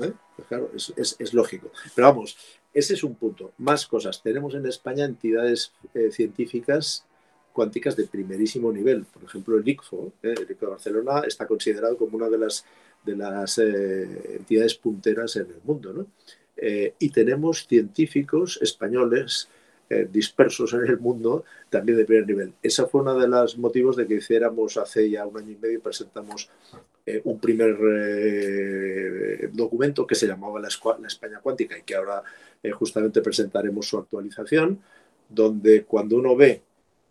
¿eh? 0.00 0.12
Pues 0.36 0.48
claro, 0.48 0.70
es, 0.74 1.34
lógico. 1.34 1.70
Pero 1.94 2.08
vamos, 2.08 2.38
ese 2.72 2.94
es 2.94 3.04
un 3.04 3.14
punto. 3.14 3.52
Más 3.58 3.86
cosas. 3.86 4.22
Tenemos 4.22 4.54
en 4.54 4.64
España 4.64 5.04
entidades 5.04 5.74
eh, 5.92 6.10
científicas 6.10 7.04
cuánticas 7.56 7.96
de 7.96 8.06
primerísimo 8.06 8.70
nivel. 8.70 9.06
Por 9.06 9.24
ejemplo, 9.24 9.56
el 9.56 9.66
ICFO, 9.66 10.12
¿eh? 10.22 10.34
el 10.36 10.42
ICFO 10.42 10.66
de 10.66 10.72
Barcelona, 10.72 11.22
está 11.26 11.46
considerado 11.46 11.96
como 11.96 12.18
una 12.18 12.28
de 12.28 12.36
las, 12.36 12.66
de 13.02 13.16
las 13.16 13.56
eh, 13.56 14.36
entidades 14.36 14.74
punteras 14.74 15.36
en 15.36 15.46
el 15.46 15.60
mundo. 15.64 16.06
Eh, 16.54 16.92
y 16.98 17.08
tenemos 17.08 17.66
científicos 17.66 18.58
españoles 18.60 19.48
dispersos 20.10 20.72
en 20.72 20.84
el 20.84 20.98
mundo 20.98 21.44
también 21.70 21.96
de 21.96 22.04
primer 22.04 22.26
nivel. 22.26 22.52
Ese 22.60 22.84
fue 22.86 23.02
uno 23.02 23.16
de 23.16 23.28
los 23.28 23.56
motivos 23.56 23.94
de 23.94 24.04
que 24.08 24.14
hiciéramos 24.14 24.76
hace 24.78 25.08
ya 25.08 25.24
un 25.24 25.38
año 25.38 25.52
y 25.52 25.56
medio, 25.56 25.80
presentamos 25.80 26.50
un 27.22 27.38
primer 27.38 27.78
documento 29.52 30.04
que 30.04 30.16
se 30.16 30.26
llamaba 30.26 30.58
la, 30.58 30.68
la 30.98 31.06
España 31.06 31.38
Cuántica 31.40 31.78
y 31.78 31.82
que 31.82 31.94
ahora 31.94 32.20
justamente 32.72 33.20
presentaremos 33.22 33.86
su 33.86 33.96
actualización, 33.96 34.80
donde 35.28 35.84
cuando 35.84 36.16
uno 36.16 36.34
ve 36.34 36.62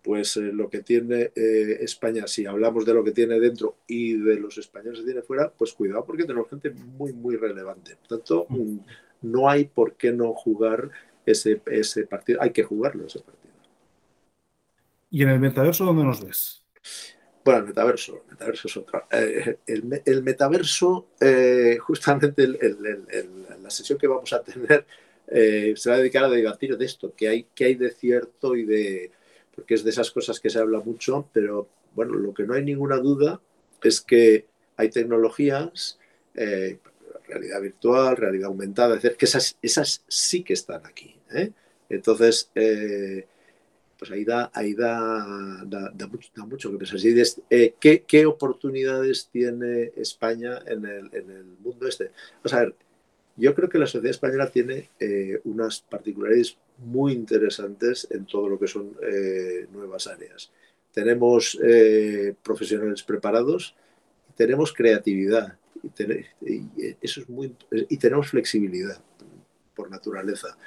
pues 0.06 0.38
eh, 0.38 0.52
lo 0.54 0.70
que 0.70 0.84
tiene 0.84 1.32
eh, 1.36 1.78
España, 1.82 2.28
si 2.28 2.46
hablamos 2.46 2.86
de 2.86 2.94
lo 2.94 3.04
que 3.04 3.12
tiene 3.12 3.40
dentro 3.40 3.78
y 3.88 4.14
de 4.14 4.36
los 4.36 4.56
españoles 4.60 5.00
que 5.00 5.06
tiene 5.06 5.24
fuera, 5.24 5.50
pues 5.50 5.74
cuidado 5.74 6.06
porque 6.06 6.26
tenemos 6.26 6.48
gente 6.48 6.70
muy, 6.70 7.12
muy 7.12 7.38
relevante. 7.38 7.96
Por 7.96 8.20
tanto, 8.20 8.46
mm, 8.48 8.78
no 9.24 9.50
hay 9.50 9.66
por 9.66 9.96
qué 9.96 10.12
no 10.12 10.34
jugar 10.34 10.92
ese, 11.26 11.60
ese 11.66 12.06
partido, 12.06 12.40
hay 12.40 12.52
que 12.52 12.62
jugarlo 12.62 13.08
ese 13.08 13.20
partido. 13.22 13.56
¿Y 15.10 15.24
en 15.24 15.30
el 15.30 15.40
metaverso 15.40 15.86
dónde 15.86 16.04
nos 16.04 16.24
ves? 16.24 16.64
Bueno, 17.44 17.62
el 17.62 17.66
metaverso, 17.66 18.22
el 18.26 18.32
metaverso 18.32 18.68
es 18.68 18.78
otra. 18.78 19.08
Eh, 19.10 19.58
el, 19.66 20.22
metaverso, 20.22 21.08
justamente 21.80 22.48
la 22.48 23.70
sesión 23.72 23.98
que 23.98 24.08
vamos 24.08 24.32
a 24.34 24.44
tener 24.44 24.86
se 25.28 25.90
va 25.90 25.96
a 25.96 26.00
dedicar 26.00 26.26
a 26.26 26.30
debatir 26.30 26.78
de 26.78 26.86
esto, 26.86 27.12
que 27.16 27.28
hay, 27.28 27.48
que 27.56 27.66
hay 27.66 27.76
de 27.76 27.90
cierto 27.90 28.56
y 28.56 28.66
de, 28.66 29.12
porque 29.56 29.76
es 29.76 29.84
de 29.84 29.90
esas 29.90 30.12
cosas 30.12 30.40
que 30.40 30.50
se 30.50 30.60
habla 30.60 30.80
mucho, 30.80 31.28
pero 31.34 31.68
bueno, 31.94 32.14
lo 32.16 32.34
que 32.34 32.44
no 32.44 32.54
hay 32.54 32.64
ninguna 32.64 32.98
duda 32.98 33.40
es 33.82 34.02
que 34.02 34.46
hay 34.78 34.90
tecnologías, 34.90 35.98
eh, 36.36 36.80
realidad 37.28 37.62
virtual, 37.62 38.18
realidad 38.18 38.48
aumentada, 38.48 38.96
es 38.96 39.04
decir, 39.04 39.18
que 39.18 39.26
esas, 39.26 39.58
esas 39.62 40.04
sí 40.08 40.44
que 40.44 40.54
están 40.54 40.86
aquí. 40.86 41.16
¿eh? 41.34 41.52
Entonces, 41.90 42.52
eh, 42.56 43.26
pues 43.98 44.12
ahí 44.12 44.26
da, 44.26 44.52
ahí 44.54 44.74
da, 44.74 45.64
da, 45.66 46.08
mucho, 46.08 46.72
que 46.72 46.78
pensar. 46.78 47.00
¿qué, 47.80 48.04
¿qué, 48.06 48.26
oportunidades 48.26 49.30
tiene 49.32 49.94
España 49.96 50.60
en 50.68 50.86
el, 50.86 51.10
en 51.14 51.32
el 51.32 51.46
mundo 51.64 51.88
este? 51.88 52.12
Vamos 52.44 52.54
a 52.54 52.60
ver, 52.60 52.76
yo 53.38 53.54
creo 53.54 53.70
que 53.70 53.78
la 53.78 53.86
sociedad 53.86 54.12
española 54.12 54.50
tiene 54.50 54.90
eh, 55.00 55.40
unas 55.44 55.82
particularidades 55.82 56.58
muy 56.78 57.14
interesantes 57.14 58.08
en 58.10 58.26
todo 58.26 58.48
lo 58.48 58.58
que 58.58 58.68
son 58.68 58.96
eh, 59.02 59.68
nuevas 59.72 60.08
áreas. 60.08 60.52
Tenemos 60.94 61.60
eh, 61.62 62.34
profesionales 62.42 63.04
preparados, 63.04 63.76
tenemos 64.36 64.74
creatividad 64.74 65.58
y, 66.48 66.96
eso 67.02 67.22
es 67.22 67.30
muy, 67.30 67.54
y 67.72 67.98
tenemos 67.98 68.30
flexibilidad 68.30 69.02
por 69.76 69.92
naturaleza. 69.92 70.58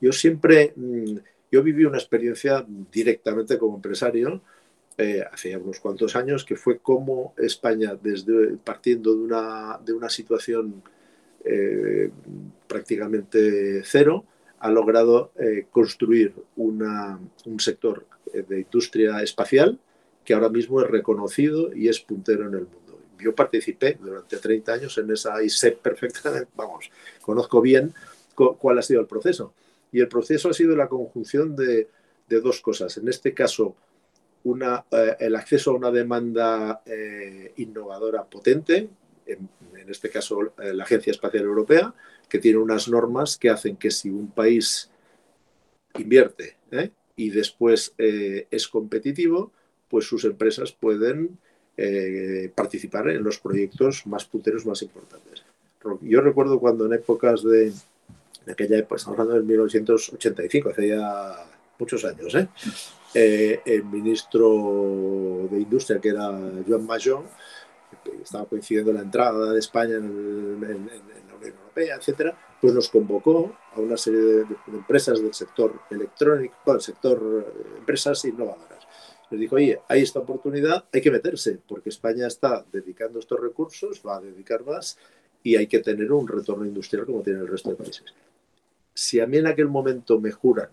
Yo 0.00 0.12
siempre, 0.12 0.72
mm, 0.74 1.16
yo 1.52 1.62
viví 1.62 1.84
una 1.84 1.98
experiencia 1.98 2.66
directamente 2.90 3.56
como 3.56 3.76
empresario 3.76 4.42
hace 5.30 5.50
ya 5.50 5.58
unos 5.58 5.78
cuantos 5.78 6.16
años, 6.16 6.42
que 6.42 6.56
fue 6.56 6.78
como 6.78 7.34
España, 7.36 7.98
desde, 8.02 8.56
partiendo 8.56 9.14
de 9.14 9.20
una, 9.20 9.78
de 9.84 9.92
una 9.92 10.08
situación 10.08 10.82
eh, 11.48 12.10
prácticamente 12.66 13.82
cero, 13.84 14.24
ha 14.58 14.70
logrado 14.70 15.30
eh, 15.38 15.66
construir 15.70 16.34
un 16.56 17.60
sector 17.60 18.04
de 18.32 18.60
industria 18.60 19.22
espacial 19.22 19.78
que 20.24 20.34
ahora 20.34 20.48
mismo 20.48 20.80
es 20.80 20.88
reconocido 20.88 21.72
y 21.72 21.88
es 21.88 22.00
puntero 22.00 22.48
en 22.48 22.54
el 22.54 22.66
mundo. 22.66 22.98
Yo 23.20 23.32
participé 23.32 23.96
durante 24.00 24.38
30 24.38 24.72
años 24.72 24.98
en 24.98 25.10
esa 25.12 25.40
y 25.42 25.48
sé 25.48 25.72
perfectamente, 25.72 26.48
vamos, 26.56 26.90
conozco 27.20 27.60
bien 27.60 27.94
cuál 28.34 28.78
ha 28.78 28.82
sido 28.82 29.00
el 29.00 29.06
proceso. 29.06 29.54
Y 29.92 30.00
el 30.00 30.08
proceso 30.08 30.50
ha 30.50 30.52
sido 30.52 30.74
la 30.74 30.88
conjunción 30.88 31.54
de, 31.54 31.88
dos 32.28 32.60
cosas. 32.60 32.96
En 32.96 33.08
este 33.08 33.32
caso, 33.32 33.76
una, 34.42 34.84
eh, 34.90 35.16
el 35.20 35.36
acceso 35.36 35.70
a 35.70 35.74
una 35.74 35.92
demanda 35.92 36.82
innovadora 37.56 38.24
potente, 38.24 38.88
en, 39.26 39.48
este 39.88 40.10
caso 40.10 40.52
eh, 40.62 40.72
la 40.72 40.84
Agencia 40.84 41.10
Espacial 41.10 41.44
Europea, 41.44 41.94
que 42.28 42.38
tiene 42.38 42.58
unas 42.58 42.88
normas 42.88 43.36
que 43.36 43.50
hacen 43.50 43.76
que 43.76 43.90
si 43.90 44.10
un 44.10 44.30
país 44.30 44.90
invierte 45.98 46.56
¿eh? 46.70 46.90
y 47.14 47.30
después 47.30 47.94
eh, 47.98 48.46
es 48.50 48.68
competitivo, 48.68 49.52
pues 49.88 50.06
sus 50.06 50.24
empresas 50.24 50.72
pueden 50.72 51.38
participar 52.54 53.10
en 53.10 53.22
los 53.22 53.38
proyectos 53.38 54.06
más 54.06 54.24
punteros, 54.24 54.64
más 54.64 54.80
importantes. 54.80 55.44
Yo 56.00 56.22
recuerdo 56.22 56.58
cuando 56.58 56.86
en 56.86 56.94
épocas 56.94 57.42
de, 57.42 57.66
en 57.66 58.50
aquella 58.50 58.78
época, 58.78 58.96
estamos 58.96 59.18
hablando 59.18 59.34
del 59.34 59.44
1985, 59.44 60.70
hace 60.70 60.88
ya 60.88 61.46
muchos 61.78 62.02
años, 62.06 62.34
el 63.12 63.84
ministro 63.84 65.48
de 65.50 65.60
Industria, 65.60 66.00
que 66.00 66.08
era 66.08 66.30
Joan 66.66 66.86
Majón, 66.86 67.24
estaba 68.26 68.46
coincidiendo 68.46 68.92
la 68.92 69.00
entrada 69.00 69.52
de 69.52 69.58
España 69.58 69.96
en, 69.96 70.60
la 70.60 71.34
Unión 71.36 71.52
Europea, 71.54 71.96
etcétera, 71.96 72.36
pues 72.60 72.74
nos 72.74 72.88
convocó 72.88 73.56
a 73.72 73.80
una 73.80 73.96
serie 73.96 74.20
de, 74.20 74.46
empresas 74.68 75.22
del 75.22 75.32
sector 75.32 75.80
electrónico, 75.90 76.72
del 76.72 76.80
sector 76.80 77.44
eh, 77.46 77.78
empresas 77.78 78.24
innovadoras. 78.24 78.86
Les 79.30 79.40
dijo, 79.40 79.56
oye, 79.56 79.80
hay 79.88 80.02
esta 80.02 80.20
oportunidad, 80.20 80.84
hay 80.92 81.00
que 81.00 81.10
meterse, 81.10 81.58
porque 81.66 81.88
España 81.88 82.26
está 82.26 82.64
dedicando 82.72 83.18
estos 83.18 83.40
recursos, 83.40 84.02
va 84.06 84.16
a 84.16 84.20
dedicar 84.20 84.64
más 84.64 84.98
y 85.42 85.56
hay 85.56 85.66
que 85.66 85.80
tener 85.80 86.12
un 86.12 86.26
retorno 86.26 86.64
industrial 86.64 87.06
como 87.06 87.22
tiene 87.22 87.40
el 87.40 87.48
resto 87.48 87.70
de 87.70 87.76
países. 87.76 88.14
Si 88.94 89.20
a 89.20 89.26
mí 89.26 89.38
en 89.38 89.46
aquel 89.46 89.68
momento 89.68 90.20
me 90.20 90.30
juran 90.30 90.70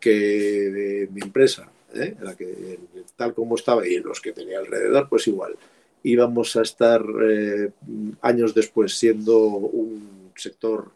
que 0.00 1.08
mi 1.12 1.20
empresa, 1.20 1.70
¿eh? 1.94 2.16
la 2.20 2.34
que, 2.34 2.78
tal 3.16 3.34
como 3.34 3.56
estaba 3.56 3.86
y 3.86 3.98
los 3.98 4.20
que 4.20 4.32
tenía 4.32 4.58
alrededor, 4.58 5.08
pues 5.08 5.26
igual, 5.28 5.56
íbamos 6.02 6.56
a 6.56 6.62
estar 6.62 7.04
eh, 7.22 7.70
años 8.22 8.54
después 8.54 8.98
siendo 8.98 9.38
un 9.38 10.32
sector 10.34 10.90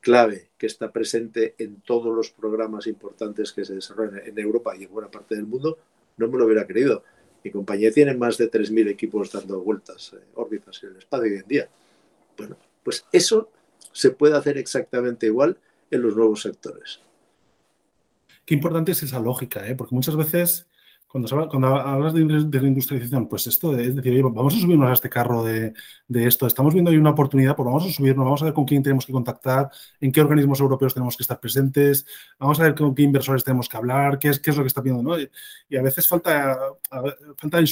clave 0.00 0.48
que 0.56 0.66
está 0.66 0.90
presente 0.90 1.54
en 1.58 1.80
todos 1.82 2.14
los 2.14 2.30
programas 2.30 2.86
importantes 2.86 3.52
que 3.52 3.64
se 3.64 3.74
desarrollan 3.74 4.22
en 4.24 4.38
Europa 4.38 4.74
y 4.76 4.84
en 4.84 4.90
buena 4.90 5.10
parte 5.10 5.34
del 5.34 5.46
mundo, 5.46 5.78
no 6.16 6.28
me 6.28 6.38
lo 6.38 6.46
hubiera 6.46 6.66
creído. 6.66 7.04
Mi 7.44 7.50
compañía 7.50 7.92
tiene 7.92 8.14
más 8.14 8.36
de 8.38 8.50
3.000 8.50 8.88
equipos 8.88 9.30
dando 9.30 9.60
vueltas, 9.60 10.12
eh, 10.14 10.24
órbitas 10.34 10.82
en 10.82 10.90
el 10.90 10.96
espacio 10.96 11.32
hoy 11.32 11.38
en 11.38 11.48
día. 11.48 11.68
Bueno, 12.36 12.56
pues 12.82 13.04
eso 13.12 13.50
se 13.92 14.10
puede 14.10 14.36
hacer 14.36 14.58
exactamente 14.58 15.26
igual 15.26 15.56
en 15.90 16.02
los 16.02 16.16
nuevos 16.16 16.42
sectores. 16.42 17.00
Qué 18.44 18.54
importante 18.54 18.92
es 18.92 19.02
esa 19.02 19.20
lógica, 19.20 19.66
¿eh? 19.68 19.74
porque 19.74 19.94
muchas 19.94 20.16
veces 20.16 20.66
cuando, 21.08 21.66
hablas 21.74 22.12
de, 22.12 22.22
de, 22.22 22.68
industrialización, 22.68 23.28
pues 23.28 23.46
esto 23.46 23.74
es 23.76 23.96
decir, 23.96 24.22
vamos 24.22 24.54
a 24.54 24.58
subirnos 24.58 24.90
a 24.90 24.92
este 24.92 25.08
carro 25.08 25.42
de, 25.42 25.72
esto, 26.08 26.46
estamos 26.46 26.74
viendo 26.74 26.90
ahí 26.90 26.98
una 26.98 27.10
oportunidad, 27.10 27.56
pues 27.56 27.64
vamos 27.64 27.86
a 27.86 27.90
subirnos, 27.90 28.26
vamos 28.26 28.42
a 28.42 28.44
ver 28.44 28.54
con 28.54 28.66
quién 28.66 28.82
tenemos 28.82 29.06
que 29.06 29.12
contactar, 29.12 29.70
en 30.02 30.12
qué 30.12 30.20
organismos 30.20 30.60
europeos 30.60 30.92
tenemos 30.92 31.16
que 31.16 31.22
estar 31.22 31.40
presentes, 31.40 32.06
vamos 32.38 32.60
a 32.60 32.64
ver 32.64 32.74
con 32.74 32.94
qué 32.94 33.02
inversores 33.02 33.42
tenemos 33.42 33.70
que 33.70 33.76
hablar, 33.78 34.18
qué 34.18 34.28
es, 34.28 34.56
lo 34.56 34.62
que 34.62 34.66
está 34.66 34.82
viendo, 34.82 35.02
¿no? 35.02 35.18
Y, 35.18 35.76
a 35.76 35.82
veces 35.82 36.06
falta, 36.06 36.58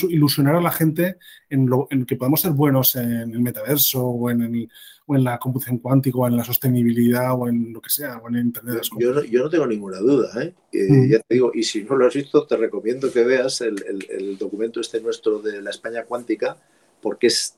ilusionar 0.08 0.56
a 0.56 0.60
la 0.60 0.70
gente 0.70 1.18
en, 1.50 1.66
lo, 1.66 1.88
que 2.06 2.16
podemos 2.16 2.40
ser 2.40 2.52
buenos 2.52 2.96
en 2.96 3.32
el 3.32 3.40
metaverso 3.40 4.02
o 4.02 4.30
en 4.30 4.42
el 4.42 4.68
o 5.06 5.14
en 5.14 5.24
la 5.24 5.38
computación 5.38 5.78
cuántica, 5.78 6.18
o 6.18 6.26
en 6.26 6.36
la 6.36 6.44
sostenibilidad, 6.44 7.32
o 7.34 7.48
en 7.48 7.72
lo 7.72 7.80
que 7.80 7.90
sea, 7.90 8.18
o 8.18 8.28
en 8.28 8.36
Internet. 8.36 8.82
Yo 8.98 9.14
no, 9.14 9.22
yo 9.22 9.44
no 9.44 9.48
tengo 9.50 9.66
ninguna 9.66 9.98
duda, 9.98 10.30
¿eh? 10.42 10.54
Mm. 10.72 11.10
Ya 11.10 11.18
te 11.20 11.34
digo, 11.34 11.52
y 11.54 11.62
si 11.62 11.84
no 11.84 11.96
lo 11.96 12.06
has 12.06 12.14
visto, 12.14 12.46
te 12.46 12.56
recomiendo 12.56 13.12
que 13.12 13.22
veas 13.22 13.60
el, 13.60 13.76
el, 14.08 14.36
documento 14.36 14.80
este 14.80 15.00
nuestro 15.00 15.38
de 15.38 15.62
la 15.62 15.70
España 15.70 16.04
cuántica, 16.04 16.56
porque 17.00 17.28
es, 17.28 17.56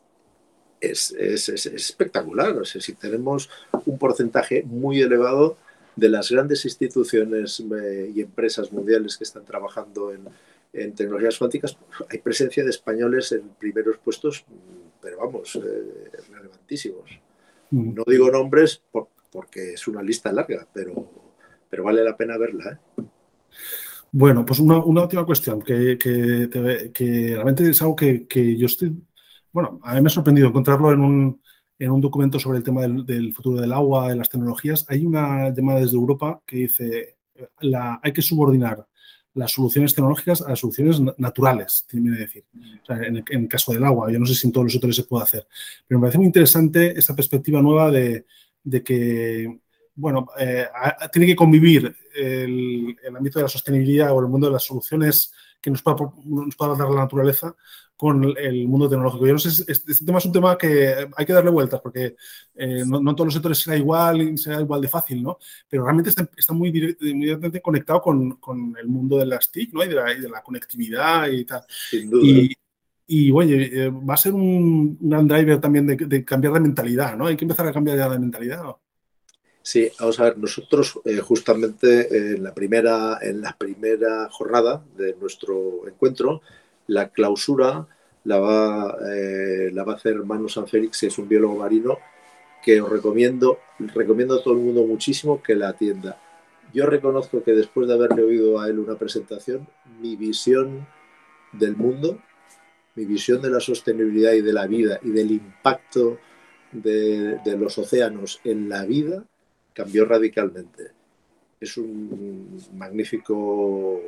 es, 0.81 1.13
es, 1.13 1.49
es 1.49 1.67
espectacular. 1.67 2.57
O 2.59 2.65
sea, 2.65 2.81
si 2.81 2.93
tenemos 2.93 3.49
un 3.87 3.99
porcentaje 3.99 4.63
muy 4.65 5.01
elevado 5.01 5.57
de 5.97 6.09
las 6.11 6.31
grandes 6.31 6.65
instituciones 6.65 7.61
eh, 7.61 8.13
y 8.15 8.21
empresas 8.21 8.71
mundiales 8.73 9.17
que 9.17 9.25
están 9.25 9.45
trabajando 9.45 10.13
en, 10.13 10.21
en 10.73 10.95
tecnologías 10.95 11.39
cuánticas, 11.39 11.77
hay 12.11 12.19
presencia 12.19 12.63
de 12.63 12.71
españoles 12.71 13.33
en 13.33 13.49
primeros 13.59 13.97
puestos, 13.99 14.45
pero 15.01 15.19
vamos, 15.19 15.57
eh, 15.57 16.11
relevantísimos. 16.31 17.28
No 17.71 18.05
digo 18.07 18.31
nombres 18.31 18.83
porque 19.31 19.75
es 19.75 19.87
una 19.89 20.03
lista 20.03 20.33
larga, 20.33 20.67
pero, 20.73 21.11
pero 21.69 21.85
vale 21.85 22.03
la 22.03 22.17
pena 22.17 22.39
verla. 22.39 22.81
¿eh? 22.97 23.03
Bueno, 24.11 24.45
pues 24.45 24.59
una, 24.61 24.79
última 24.79 25.27
cuestión, 25.27 25.61
que, 25.61 25.99
realmente 26.51 27.69
es 27.69 27.83
algo 27.83 27.95
que, 27.95 28.57
yo 28.57 28.67
estoy, 28.67 28.97
bueno, 29.53 29.79
a 29.83 29.95
mí 29.95 30.01
me 30.01 30.07
ha 30.07 30.11
sorprendido 30.11 30.49
encontrarlo 30.49 30.93
en 30.93 31.01
un, 31.01 31.43
en 31.79 31.91
un 31.91 32.01
documento 32.01 32.39
sobre 32.39 32.59
el 32.59 32.65
tema 32.65 32.83
del, 32.83 33.35
futuro 33.35 33.61
del 33.61 33.73
agua, 33.73 34.09
de 34.09 34.17
las 34.17 34.31
tecnologías. 34.31 34.87
Hay 34.89 35.05
una 35.05 35.51
llamada 35.51 35.81
desde 35.81 35.97
Europa 35.97 36.41
que 36.47 36.57
dice, 36.57 37.19
la, 37.61 38.01
hay 38.03 38.13
que 38.13 38.23
subordinar 38.23 38.87
las 39.35 39.53
soluciones 39.53 39.95
tecnológicas 39.95 40.43
a 40.43 40.51
las 40.51 40.59
soluciones 40.59 41.01
naturales, 41.17 41.87
tiene 41.89 42.17
que 42.17 42.23
decir. 42.23 42.45
en, 42.89 43.25
el, 43.29 43.49
caso 43.49 43.73
del 43.73 43.85
agua, 43.85 44.11
yo 44.11 44.19
no 44.19 44.27
sé 44.27 44.35
si 44.35 44.47
en 44.47 44.53
todos 44.53 44.65
los 44.65 44.73
sectores 44.73 44.97
se 44.97 45.05
puede 45.05 45.25
hacer, 45.25 45.47
pero 45.87 45.99
me 45.99 46.05
parece 46.05 46.19
muy 46.19 46.27
interesante 46.27 46.99
esta 46.99 47.15
perspectiva 47.15 47.63
nueva 47.63 47.91
de, 47.91 48.25
que, 48.85 49.61
bueno, 49.95 50.27
eh, 50.39 50.67
tiene 51.13 51.27
que 51.27 51.37
convivir 51.37 51.95
el, 52.15 52.97
ámbito 53.17 53.39
de 53.39 53.45
la 53.45 53.49
sostenibilidad 53.49 54.13
o 54.13 54.21
el 54.21 54.29
mundo 54.29 54.49
de 54.49 54.55
las 54.55 54.65
soluciones 54.65 55.33
que 55.61 55.71
nos 55.71 55.83
pueda, 55.83 55.97
nos 56.25 56.57
pueda 56.57 56.77
dar 56.77 56.89
la 56.89 57.03
naturaleza 57.03 57.55
con 57.97 58.23
el 58.37 58.69
mundo 58.69 58.89
tecnológico. 58.89 59.27
Yo 59.27 59.33
no 59.33 59.39
sé, 59.41 59.49
este, 59.49 59.91
este 59.91 60.05
tema 60.05 60.19
es 60.19 60.25
un 60.25 60.33
tema 60.33 60.57
que 60.57 61.09
hay 61.17 61.27
que 61.27 61.33
darle 61.33 61.51
vueltas 61.51 61.81
porque 61.81 62.15
eh, 62.55 62.85
no, 62.87 63.01
no, 63.01 63.15
todos 63.15 63.27
los 63.27 63.35
sectores 63.35 63.59
será 63.59 63.77
igual 63.77 64.23
y 64.23 64.39
será 64.39 64.61
igual 64.61 64.81
de 64.81 64.89
fácil, 64.89 65.21
¿no? 65.21 65.39
Pero 65.69 65.83
realmente 65.83 66.11
está, 66.11 66.29
está 66.37 66.53
muy, 66.53 66.71
directamente 66.71 67.61
conectado 67.61 68.01
con, 68.01 68.37
con, 68.37 68.77
el 68.81 68.87
mundo 68.87 69.19
de 69.19 69.27
las 69.27 69.51
TIC, 69.51 69.73
¿no? 69.73 69.83
Y 69.83 69.89
de 69.89 69.95
la, 69.97 70.13
y 70.13 70.21
de 70.21 70.29
la 70.29 70.43
conectividad 70.43 71.29
y 71.29 71.45
tal. 71.45 71.65
Sin 71.69 72.09
duda. 72.09 72.25
Y, 72.25 72.53
y 73.09 73.33
oye, 73.33 73.87
eh, 73.87 73.91
va 73.91 74.15
a 74.15 74.19
ser 74.19 74.35
un 74.35 74.97
gran 75.01 75.27
driver 75.27 75.61
también 75.61 75.87
de, 75.87 75.97
de, 75.97 76.25
cambiar 76.25 76.53
de 76.53 76.61
mentalidad, 76.61 77.17
¿no? 77.17 77.27
Hay 77.27 77.37
que 77.37 77.45
empezar 77.45 77.67
a 77.67 77.73
cambiar 77.73 77.97
ya 77.97 78.09
de 78.09 78.19
mentalidad. 78.19 78.63
¿no? 78.63 78.81
Sí, 79.71 79.87
vamos 80.01 80.19
a 80.19 80.25
ver, 80.25 80.39
nosotros 80.39 80.99
eh, 81.05 81.19
justamente 81.19 82.01
eh, 82.01 82.37
en, 82.37 82.43
la 82.43 82.55
primera, 82.55 83.19
en 83.21 83.43
la 83.43 83.55
primera 83.55 84.27
jornada 84.31 84.83
de 84.97 85.15
nuestro 85.21 85.87
encuentro, 85.87 86.41
la 86.87 87.11
clausura 87.11 87.87
la 88.25 88.39
va, 88.39 88.97
eh, 89.15 89.71
a 89.77 89.93
hacer 89.93 90.25
Manu 90.25 90.49
San 90.49 90.67
Félix, 90.67 91.01
que 91.01 91.09
es 91.09 91.19
un 91.19 91.29
biólogo 91.29 91.57
marino, 91.57 91.99
que 92.65 92.81
os 92.81 92.89
recomiendo, 92.89 93.59
recomiendo 93.79 94.37
a 94.37 94.43
todo 94.43 94.55
el 94.55 94.61
mundo 94.61 94.87
muchísimo 94.87 95.43
que 95.43 95.55
la 95.55 95.69
atienda. 95.69 96.19
Yo 96.73 96.87
reconozco 96.87 97.43
que 97.43 97.53
después 97.53 97.87
de 97.89 97.93
haberle 97.93 98.23
oído 98.23 98.59
a 98.59 98.71
él 98.71 98.79
una 98.79 98.95
presentación, 98.95 99.69
mi 100.01 100.17
visión 100.17 100.87
del 101.53 101.77
mundo, 101.77 102.19
mi 102.95 103.05
visión 103.05 103.43
de 103.43 103.51
la 103.51 103.61
sostenibilidad 103.61 104.33
y 104.33 104.41
de 104.41 104.53
la 104.55 104.67
vida 104.67 104.99
y 105.03 105.11
del 105.11 105.31
impacto 105.31 106.17
de 106.73 107.57
los 107.59 107.77
océanos 107.77 108.41
en 108.45 108.71
la 108.71 108.87
vida 108.87 109.27
cambió 109.79 110.05
radicalmente. 110.05 110.91
Es 111.61 111.77
un 111.77 112.59
magnífico 112.75 114.01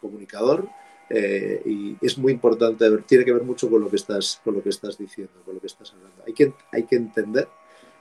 comunicador 0.00 0.66
eh, 1.10 1.60
y 1.66 1.96
es 2.00 2.16
muy 2.16 2.32
importante, 2.32 2.88
tiene 3.06 3.24
que 3.26 3.34
ver 3.34 3.42
mucho 3.42 3.68
con 3.68 3.82
lo 3.82 3.90
que 3.90 3.96
estás, 3.96 4.40
con 4.42 4.54
lo 4.54 4.62
que 4.62 4.70
estás 4.70 4.96
diciendo, 4.96 5.42
con 5.44 5.56
lo 5.56 5.60
que 5.60 5.66
estás 5.66 5.92
hablando. 5.92 6.24
Hay 6.26 6.32
que, 6.32 6.54
hay 6.72 6.84
que 6.84 6.96
entender 6.96 7.48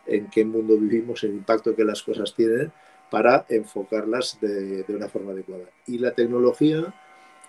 en 0.06 0.30
qué 0.30 0.46
mundo 0.46 0.78
vivimos, 0.78 1.26
el 1.26 1.32
impacto 1.32 1.76
que 1.76 1.84
las 1.84 2.02
cosas 2.02 2.34
tienen 2.34 2.72
para 3.12 3.46
enfocarlas 3.50 4.40
de, 4.40 4.84
de 4.84 4.96
una 4.96 5.10
forma 5.10 5.34
adecuada. 5.34 5.66
Y 5.88 5.98
la 5.98 6.12
tecnología 6.12 6.94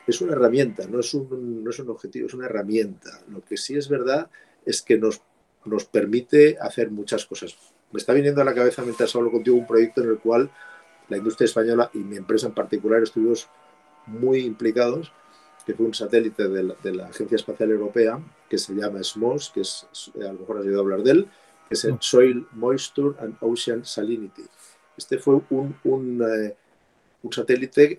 es 0.04 0.20
una 0.20 0.32
herramienta, 0.32 0.88
no 0.88 0.98
es 0.98 1.14
un, 1.14 1.62
no 1.62 1.70
es 1.70 1.78
un 1.78 1.90
objetivo, 1.90 2.26
es 2.26 2.34
una 2.34 2.46
herramienta. 2.46 3.22
Lo 3.28 3.44
que 3.44 3.56
sí 3.56 3.76
es 3.76 3.88
verdad 3.88 4.28
es 4.66 4.82
que 4.82 4.98
nos, 4.98 5.22
nos 5.64 5.84
permite 5.84 6.58
hacer 6.60 6.90
muchas 6.90 7.24
cosas. 7.24 7.56
Me 7.92 7.98
está 7.98 8.12
viniendo 8.12 8.42
a 8.42 8.44
la 8.44 8.54
cabeza 8.54 8.82
mientras 8.82 9.14
hablo 9.16 9.30
contigo 9.30 9.56
un 9.56 9.66
proyecto 9.66 10.02
en 10.02 10.10
el 10.10 10.18
cual 10.18 10.50
la 11.08 11.16
industria 11.16 11.46
española 11.46 11.90
y 11.94 11.98
mi 11.98 12.16
empresa 12.16 12.46
en 12.46 12.54
particular 12.54 13.02
estuvimos 13.02 13.48
muy 14.06 14.40
implicados 14.40 15.12
que 15.68 15.74
fue 15.74 15.84
un 15.84 15.92
satélite 15.92 16.48
de 16.48 16.62
la, 16.62 16.74
de 16.82 16.94
la, 16.94 17.06
Agencia 17.08 17.36
Espacial 17.36 17.70
Europea 17.70 18.18
que 18.48 18.56
se 18.56 18.72
llama 18.72 19.02
SMOS, 19.02 19.50
que 19.50 19.60
es, 19.60 19.86
a 20.14 20.32
lo 20.32 20.40
mejor 20.40 20.58
has 20.58 20.64
oído 20.64 20.80
hablar 20.80 21.02
de 21.02 21.10
él, 21.10 21.28
que 21.68 21.74
es 21.74 21.84
el 21.84 21.98
Soil 22.00 22.46
Moisture 22.52 23.14
and 23.20 23.36
Ocean 23.40 23.84
Salinity. 23.84 24.44
Este 24.96 25.18
fue 25.18 25.34
un, 25.50 25.76
un, 25.84 26.22
eh, 26.22 26.56
un 27.22 27.32
satélite, 27.32 27.98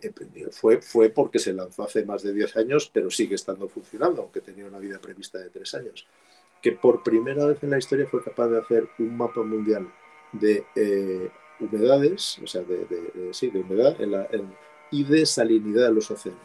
fue, 0.51 0.81
fue 0.81 1.09
porque 1.09 1.37
se 1.37 1.53
lanzó 1.53 1.83
hace 1.83 2.03
más 2.05 2.23
de 2.23 2.33
10 2.33 2.57
años, 2.57 2.89
pero 2.91 3.11
sigue 3.11 3.35
estando 3.35 3.67
funcionando, 3.67 4.23
aunque 4.23 4.41
tenía 4.41 4.65
una 4.65 4.79
vida 4.79 4.97
prevista 4.97 5.37
de 5.37 5.51
3 5.51 5.75
años, 5.75 6.07
que 6.61 6.71
por 6.73 7.03
primera 7.03 7.45
vez 7.45 7.63
en 7.63 7.71
la 7.71 7.77
historia 7.77 8.07
fue 8.07 8.23
capaz 8.23 8.47
de 8.47 8.59
hacer 8.59 8.87
un 8.99 9.15
mapa 9.15 9.41
mundial 9.43 9.87
de 10.31 10.65
eh, 10.75 11.29
humedades, 11.59 12.39
o 12.43 12.47
sea, 12.47 12.61
de, 12.61 12.85
de, 12.85 13.01
de, 13.13 13.33
sí, 13.33 13.49
de 13.49 13.59
humedad 13.59 13.99
en 14.01 14.11
la, 14.11 14.27
en, 14.31 14.53
y 14.91 15.03
de 15.03 15.25
salinidad 15.25 15.87
de 15.87 15.93
los 15.93 16.09
océanos. 16.11 16.41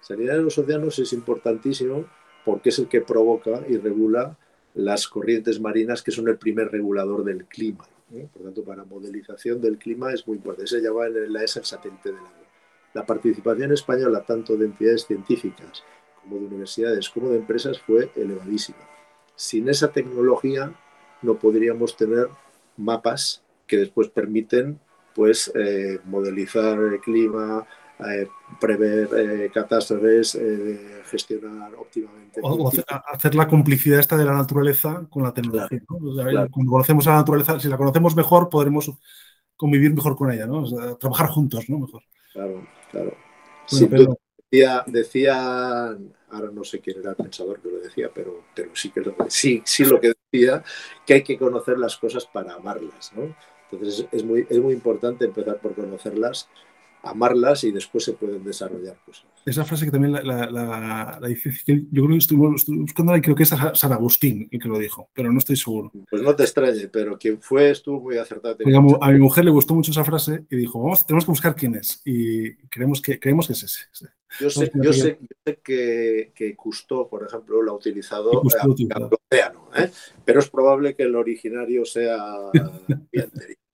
Salinidad 0.00 0.36
de 0.36 0.42
los 0.42 0.58
océanos 0.58 0.98
es 0.98 1.12
importantísimo 1.12 2.04
porque 2.44 2.70
es 2.70 2.78
el 2.78 2.88
que 2.88 3.00
provoca 3.00 3.62
y 3.68 3.76
regula 3.76 4.36
las 4.74 5.08
corrientes 5.08 5.60
marinas, 5.60 6.02
que 6.02 6.12
son 6.12 6.28
el 6.28 6.38
primer 6.38 6.70
regulador 6.70 7.24
del 7.24 7.44
clima. 7.46 7.84
¿eh? 8.14 8.28
Por 8.32 8.42
tanto, 8.42 8.62
para 8.62 8.84
modelización 8.84 9.60
del 9.60 9.76
clima 9.76 10.12
es 10.12 10.26
muy 10.26 10.36
importante. 10.36 10.68
Se 10.68 10.80
llama 10.80 11.06
en 11.06 11.32
la 11.32 11.42
ESA 11.42 11.60
el 11.60 11.66
satélite 11.66 12.10
del 12.10 12.18
agua. 12.18 12.32
La 12.94 13.04
participación 13.04 13.72
española, 13.72 14.24
tanto 14.26 14.56
de 14.56 14.66
entidades 14.66 15.04
científicas 15.06 15.82
como 16.22 16.36
de 16.36 16.46
universidades, 16.46 17.10
como 17.10 17.30
de 17.30 17.38
empresas, 17.38 17.80
fue 17.80 18.10
elevadísima. 18.16 18.78
Sin 19.38 19.68
esa 19.68 19.92
tecnología 19.92 20.74
no 21.22 21.38
podríamos 21.38 21.96
tener 21.96 22.26
mapas 22.76 23.44
que 23.68 23.76
después 23.76 24.08
permiten 24.08 24.80
pues, 25.14 25.52
eh, 25.54 26.00
modelizar 26.04 26.76
el 26.80 26.98
clima, 26.98 27.64
eh, 28.00 28.28
prever 28.60 29.08
eh, 29.16 29.50
catástrofes, 29.54 30.34
eh, 30.34 31.02
gestionar 31.04 31.72
óptimamente. 31.76 32.40
O, 32.42 32.68
hacer, 33.12 33.36
la 33.36 33.46
complicidad 33.46 34.00
esta 34.00 34.16
de 34.16 34.24
la 34.24 34.32
naturaleza 34.32 35.06
con 35.08 35.22
la 35.22 35.32
tecnología. 35.32 35.78
Claro, 35.86 36.04
¿no? 36.04 36.10
o 36.10 36.14
sea, 36.16 36.26
claro. 36.26 36.48
Cuando 36.50 36.72
conocemos 36.72 37.06
a 37.06 37.10
la 37.10 37.16
naturaleza, 37.18 37.60
si 37.60 37.68
la 37.68 37.76
conocemos 37.76 38.16
mejor, 38.16 38.48
podremos 38.48 38.90
convivir 39.56 39.94
mejor 39.94 40.16
con 40.16 40.32
ella, 40.32 40.48
¿no? 40.48 40.62
O 40.62 40.66
sea, 40.66 40.96
trabajar 40.96 41.28
juntos, 41.28 41.64
¿no? 41.68 41.78
Mejor. 41.78 42.02
Claro, 42.32 42.66
claro. 42.90 43.14
Sí, 43.66 43.86
pero... 43.86 44.18
decía, 44.50 44.84
decía, 44.86 45.96
ahora 46.30 46.50
no 46.52 46.64
sé 46.64 46.80
quién 46.80 46.98
era 47.00 47.10
el 47.10 47.16
pensador 47.16 47.60
que 47.60 47.68
lo 47.68 47.78
decía, 47.80 48.10
pero, 48.14 48.44
pero 48.54 48.70
sí 48.74 48.90
que 48.90 49.00
lo, 49.00 49.14
sí, 49.28 49.62
sí 49.64 49.84
lo 49.84 50.00
que 50.00 50.14
decía, 50.30 50.62
que 51.06 51.14
hay 51.14 51.22
que 51.22 51.38
conocer 51.38 51.78
las 51.78 51.96
cosas 51.96 52.26
para 52.26 52.54
amarlas, 52.54 53.12
¿no? 53.14 53.34
Entonces 53.70 54.06
es 54.10 54.24
muy, 54.24 54.46
es 54.48 54.58
muy 54.58 54.72
importante 54.72 55.26
empezar 55.26 55.58
por 55.60 55.74
conocerlas 55.74 56.48
amarlas 57.02 57.64
y 57.64 57.72
después 57.72 58.04
se 58.04 58.12
pueden 58.12 58.44
desarrollar 58.44 58.98
cosas. 59.04 59.26
Esa 59.46 59.64
frase 59.64 59.86
que 59.86 59.90
también 59.90 60.12
la, 60.12 60.22
la, 60.22 60.50
la, 60.50 61.18
la 61.20 61.28
dice, 61.28 61.50
yo 61.66 62.04
creo 62.04 62.08
que 62.08 62.16
estuve, 62.16 62.54
estuve 62.54 62.78
buscando 62.78 63.16
y 63.16 63.20
creo 63.20 63.34
que 63.34 63.44
es 63.44 63.54
San 63.74 63.92
Agustín 63.92 64.48
el 64.50 64.60
que 64.60 64.68
lo 64.68 64.78
dijo, 64.78 65.08
pero 65.14 65.32
no 65.32 65.38
estoy 65.38 65.56
seguro. 65.56 65.90
Pues 66.10 66.22
no 66.22 66.34
te 66.36 66.42
extrañe, 66.42 66.88
pero 66.88 67.18
quien 67.18 67.40
fue 67.40 67.70
estuvo 67.70 68.00
muy 68.00 68.18
acertado. 68.18 68.56
Digamos, 68.56 68.96
a 69.00 69.10
mi 69.10 69.18
mujer 69.18 69.44
le 69.44 69.50
gustó 69.50 69.74
mucho 69.74 69.90
esa 69.90 70.04
frase 70.04 70.44
y 70.50 70.56
dijo, 70.56 70.82
vamos, 70.82 71.06
tenemos 71.06 71.24
que 71.24 71.30
buscar 71.30 71.54
quién 71.54 71.76
es 71.76 72.02
y 72.04 72.54
creemos 72.68 73.00
que, 73.00 73.18
creemos 73.18 73.46
que 73.46 73.54
es 73.54 73.62
ese. 73.62 74.08
Yo 74.38 74.50
sé, 74.50 74.70
yo 74.74 74.92
sé, 74.92 75.18
yo 75.20 75.28
sé 75.46 75.60
que, 75.64 76.32
que 76.34 76.54
Cousteau, 76.54 77.08
por 77.08 77.26
ejemplo, 77.26 77.62
lo 77.62 77.72
ha 77.72 77.74
utilizado 77.74 78.30
el 78.30 78.38
océano, 78.46 79.70
¿eh? 79.76 79.90
pero 80.24 80.40
es 80.40 80.50
probable 80.50 80.94
que 80.94 81.04
el 81.04 81.16
originario 81.16 81.84
sea. 81.86 82.18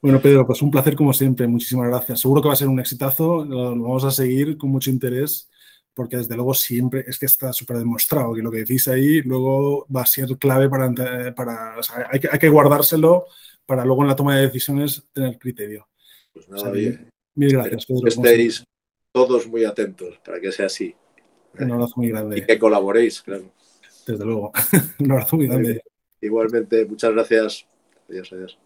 Bueno, 0.00 0.20
Pedro, 0.20 0.46
pues 0.46 0.62
un 0.62 0.70
placer 0.70 0.94
como 0.94 1.12
siempre. 1.12 1.46
Muchísimas 1.46 1.88
gracias. 1.88 2.20
Seguro 2.20 2.42
que 2.42 2.48
va 2.48 2.54
a 2.54 2.56
ser 2.56 2.68
un 2.68 2.80
exitazo. 2.80 3.44
Lo, 3.44 3.70
vamos 3.70 4.04
a 4.04 4.10
seguir 4.10 4.56
con 4.56 4.70
mucho 4.70 4.90
interés 4.90 5.50
porque 5.94 6.16
desde 6.16 6.36
luego 6.36 6.54
siempre 6.54 7.04
es 7.08 7.18
que 7.18 7.26
está 7.26 7.52
súper 7.52 7.78
demostrado 7.78 8.32
que 8.32 8.40
lo 8.40 8.52
que 8.52 8.58
decís 8.58 8.86
ahí 8.86 9.20
luego 9.22 9.84
va 9.94 10.02
a 10.02 10.06
ser 10.06 10.28
clave 10.38 10.68
para... 10.68 11.34
para 11.34 11.76
o 11.76 11.82
sea, 11.82 12.06
hay, 12.10 12.20
que, 12.20 12.28
hay, 12.30 12.38
que, 12.38 12.48
guardárselo 12.48 13.26
para 13.66 13.84
luego 13.84 14.02
en 14.02 14.08
la 14.08 14.14
toma 14.16 14.36
de 14.36 14.42
decisiones 14.42 15.02
tener 15.12 15.38
criterio. 15.38 15.88
Pues 16.32 16.48
nada, 16.48 16.62
o 16.62 16.64
sea, 16.64 16.72
bien. 16.72 17.10
Mil 17.34 17.52
gracias, 17.52 17.86
Pedro. 17.86 18.02
Que 18.02 18.08
estéis 18.08 18.64
todos 19.12 19.46
muy 19.48 19.64
atentos 19.64 20.20
para 20.24 20.40
que 20.40 20.52
sea 20.52 20.66
así. 20.66 20.94
Un 21.58 21.72
abrazo 21.72 21.94
muy 21.96 22.08
grande. 22.08 22.38
Y 22.38 22.42
que 22.42 22.58
colaboréis, 22.58 23.22
claro. 23.22 23.50
Desde 24.06 24.24
luego. 24.24 24.52
un 25.00 25.12
abrazo 25.12 25.36
muy 25.36 25.46
grande. 25.46 25.82
Igualmente, 26.20 26.84
muchas 26.86 27.12
gracias. 27.12 27.66
Adiós, 28.08 28.32
adiós. 28.32 28.58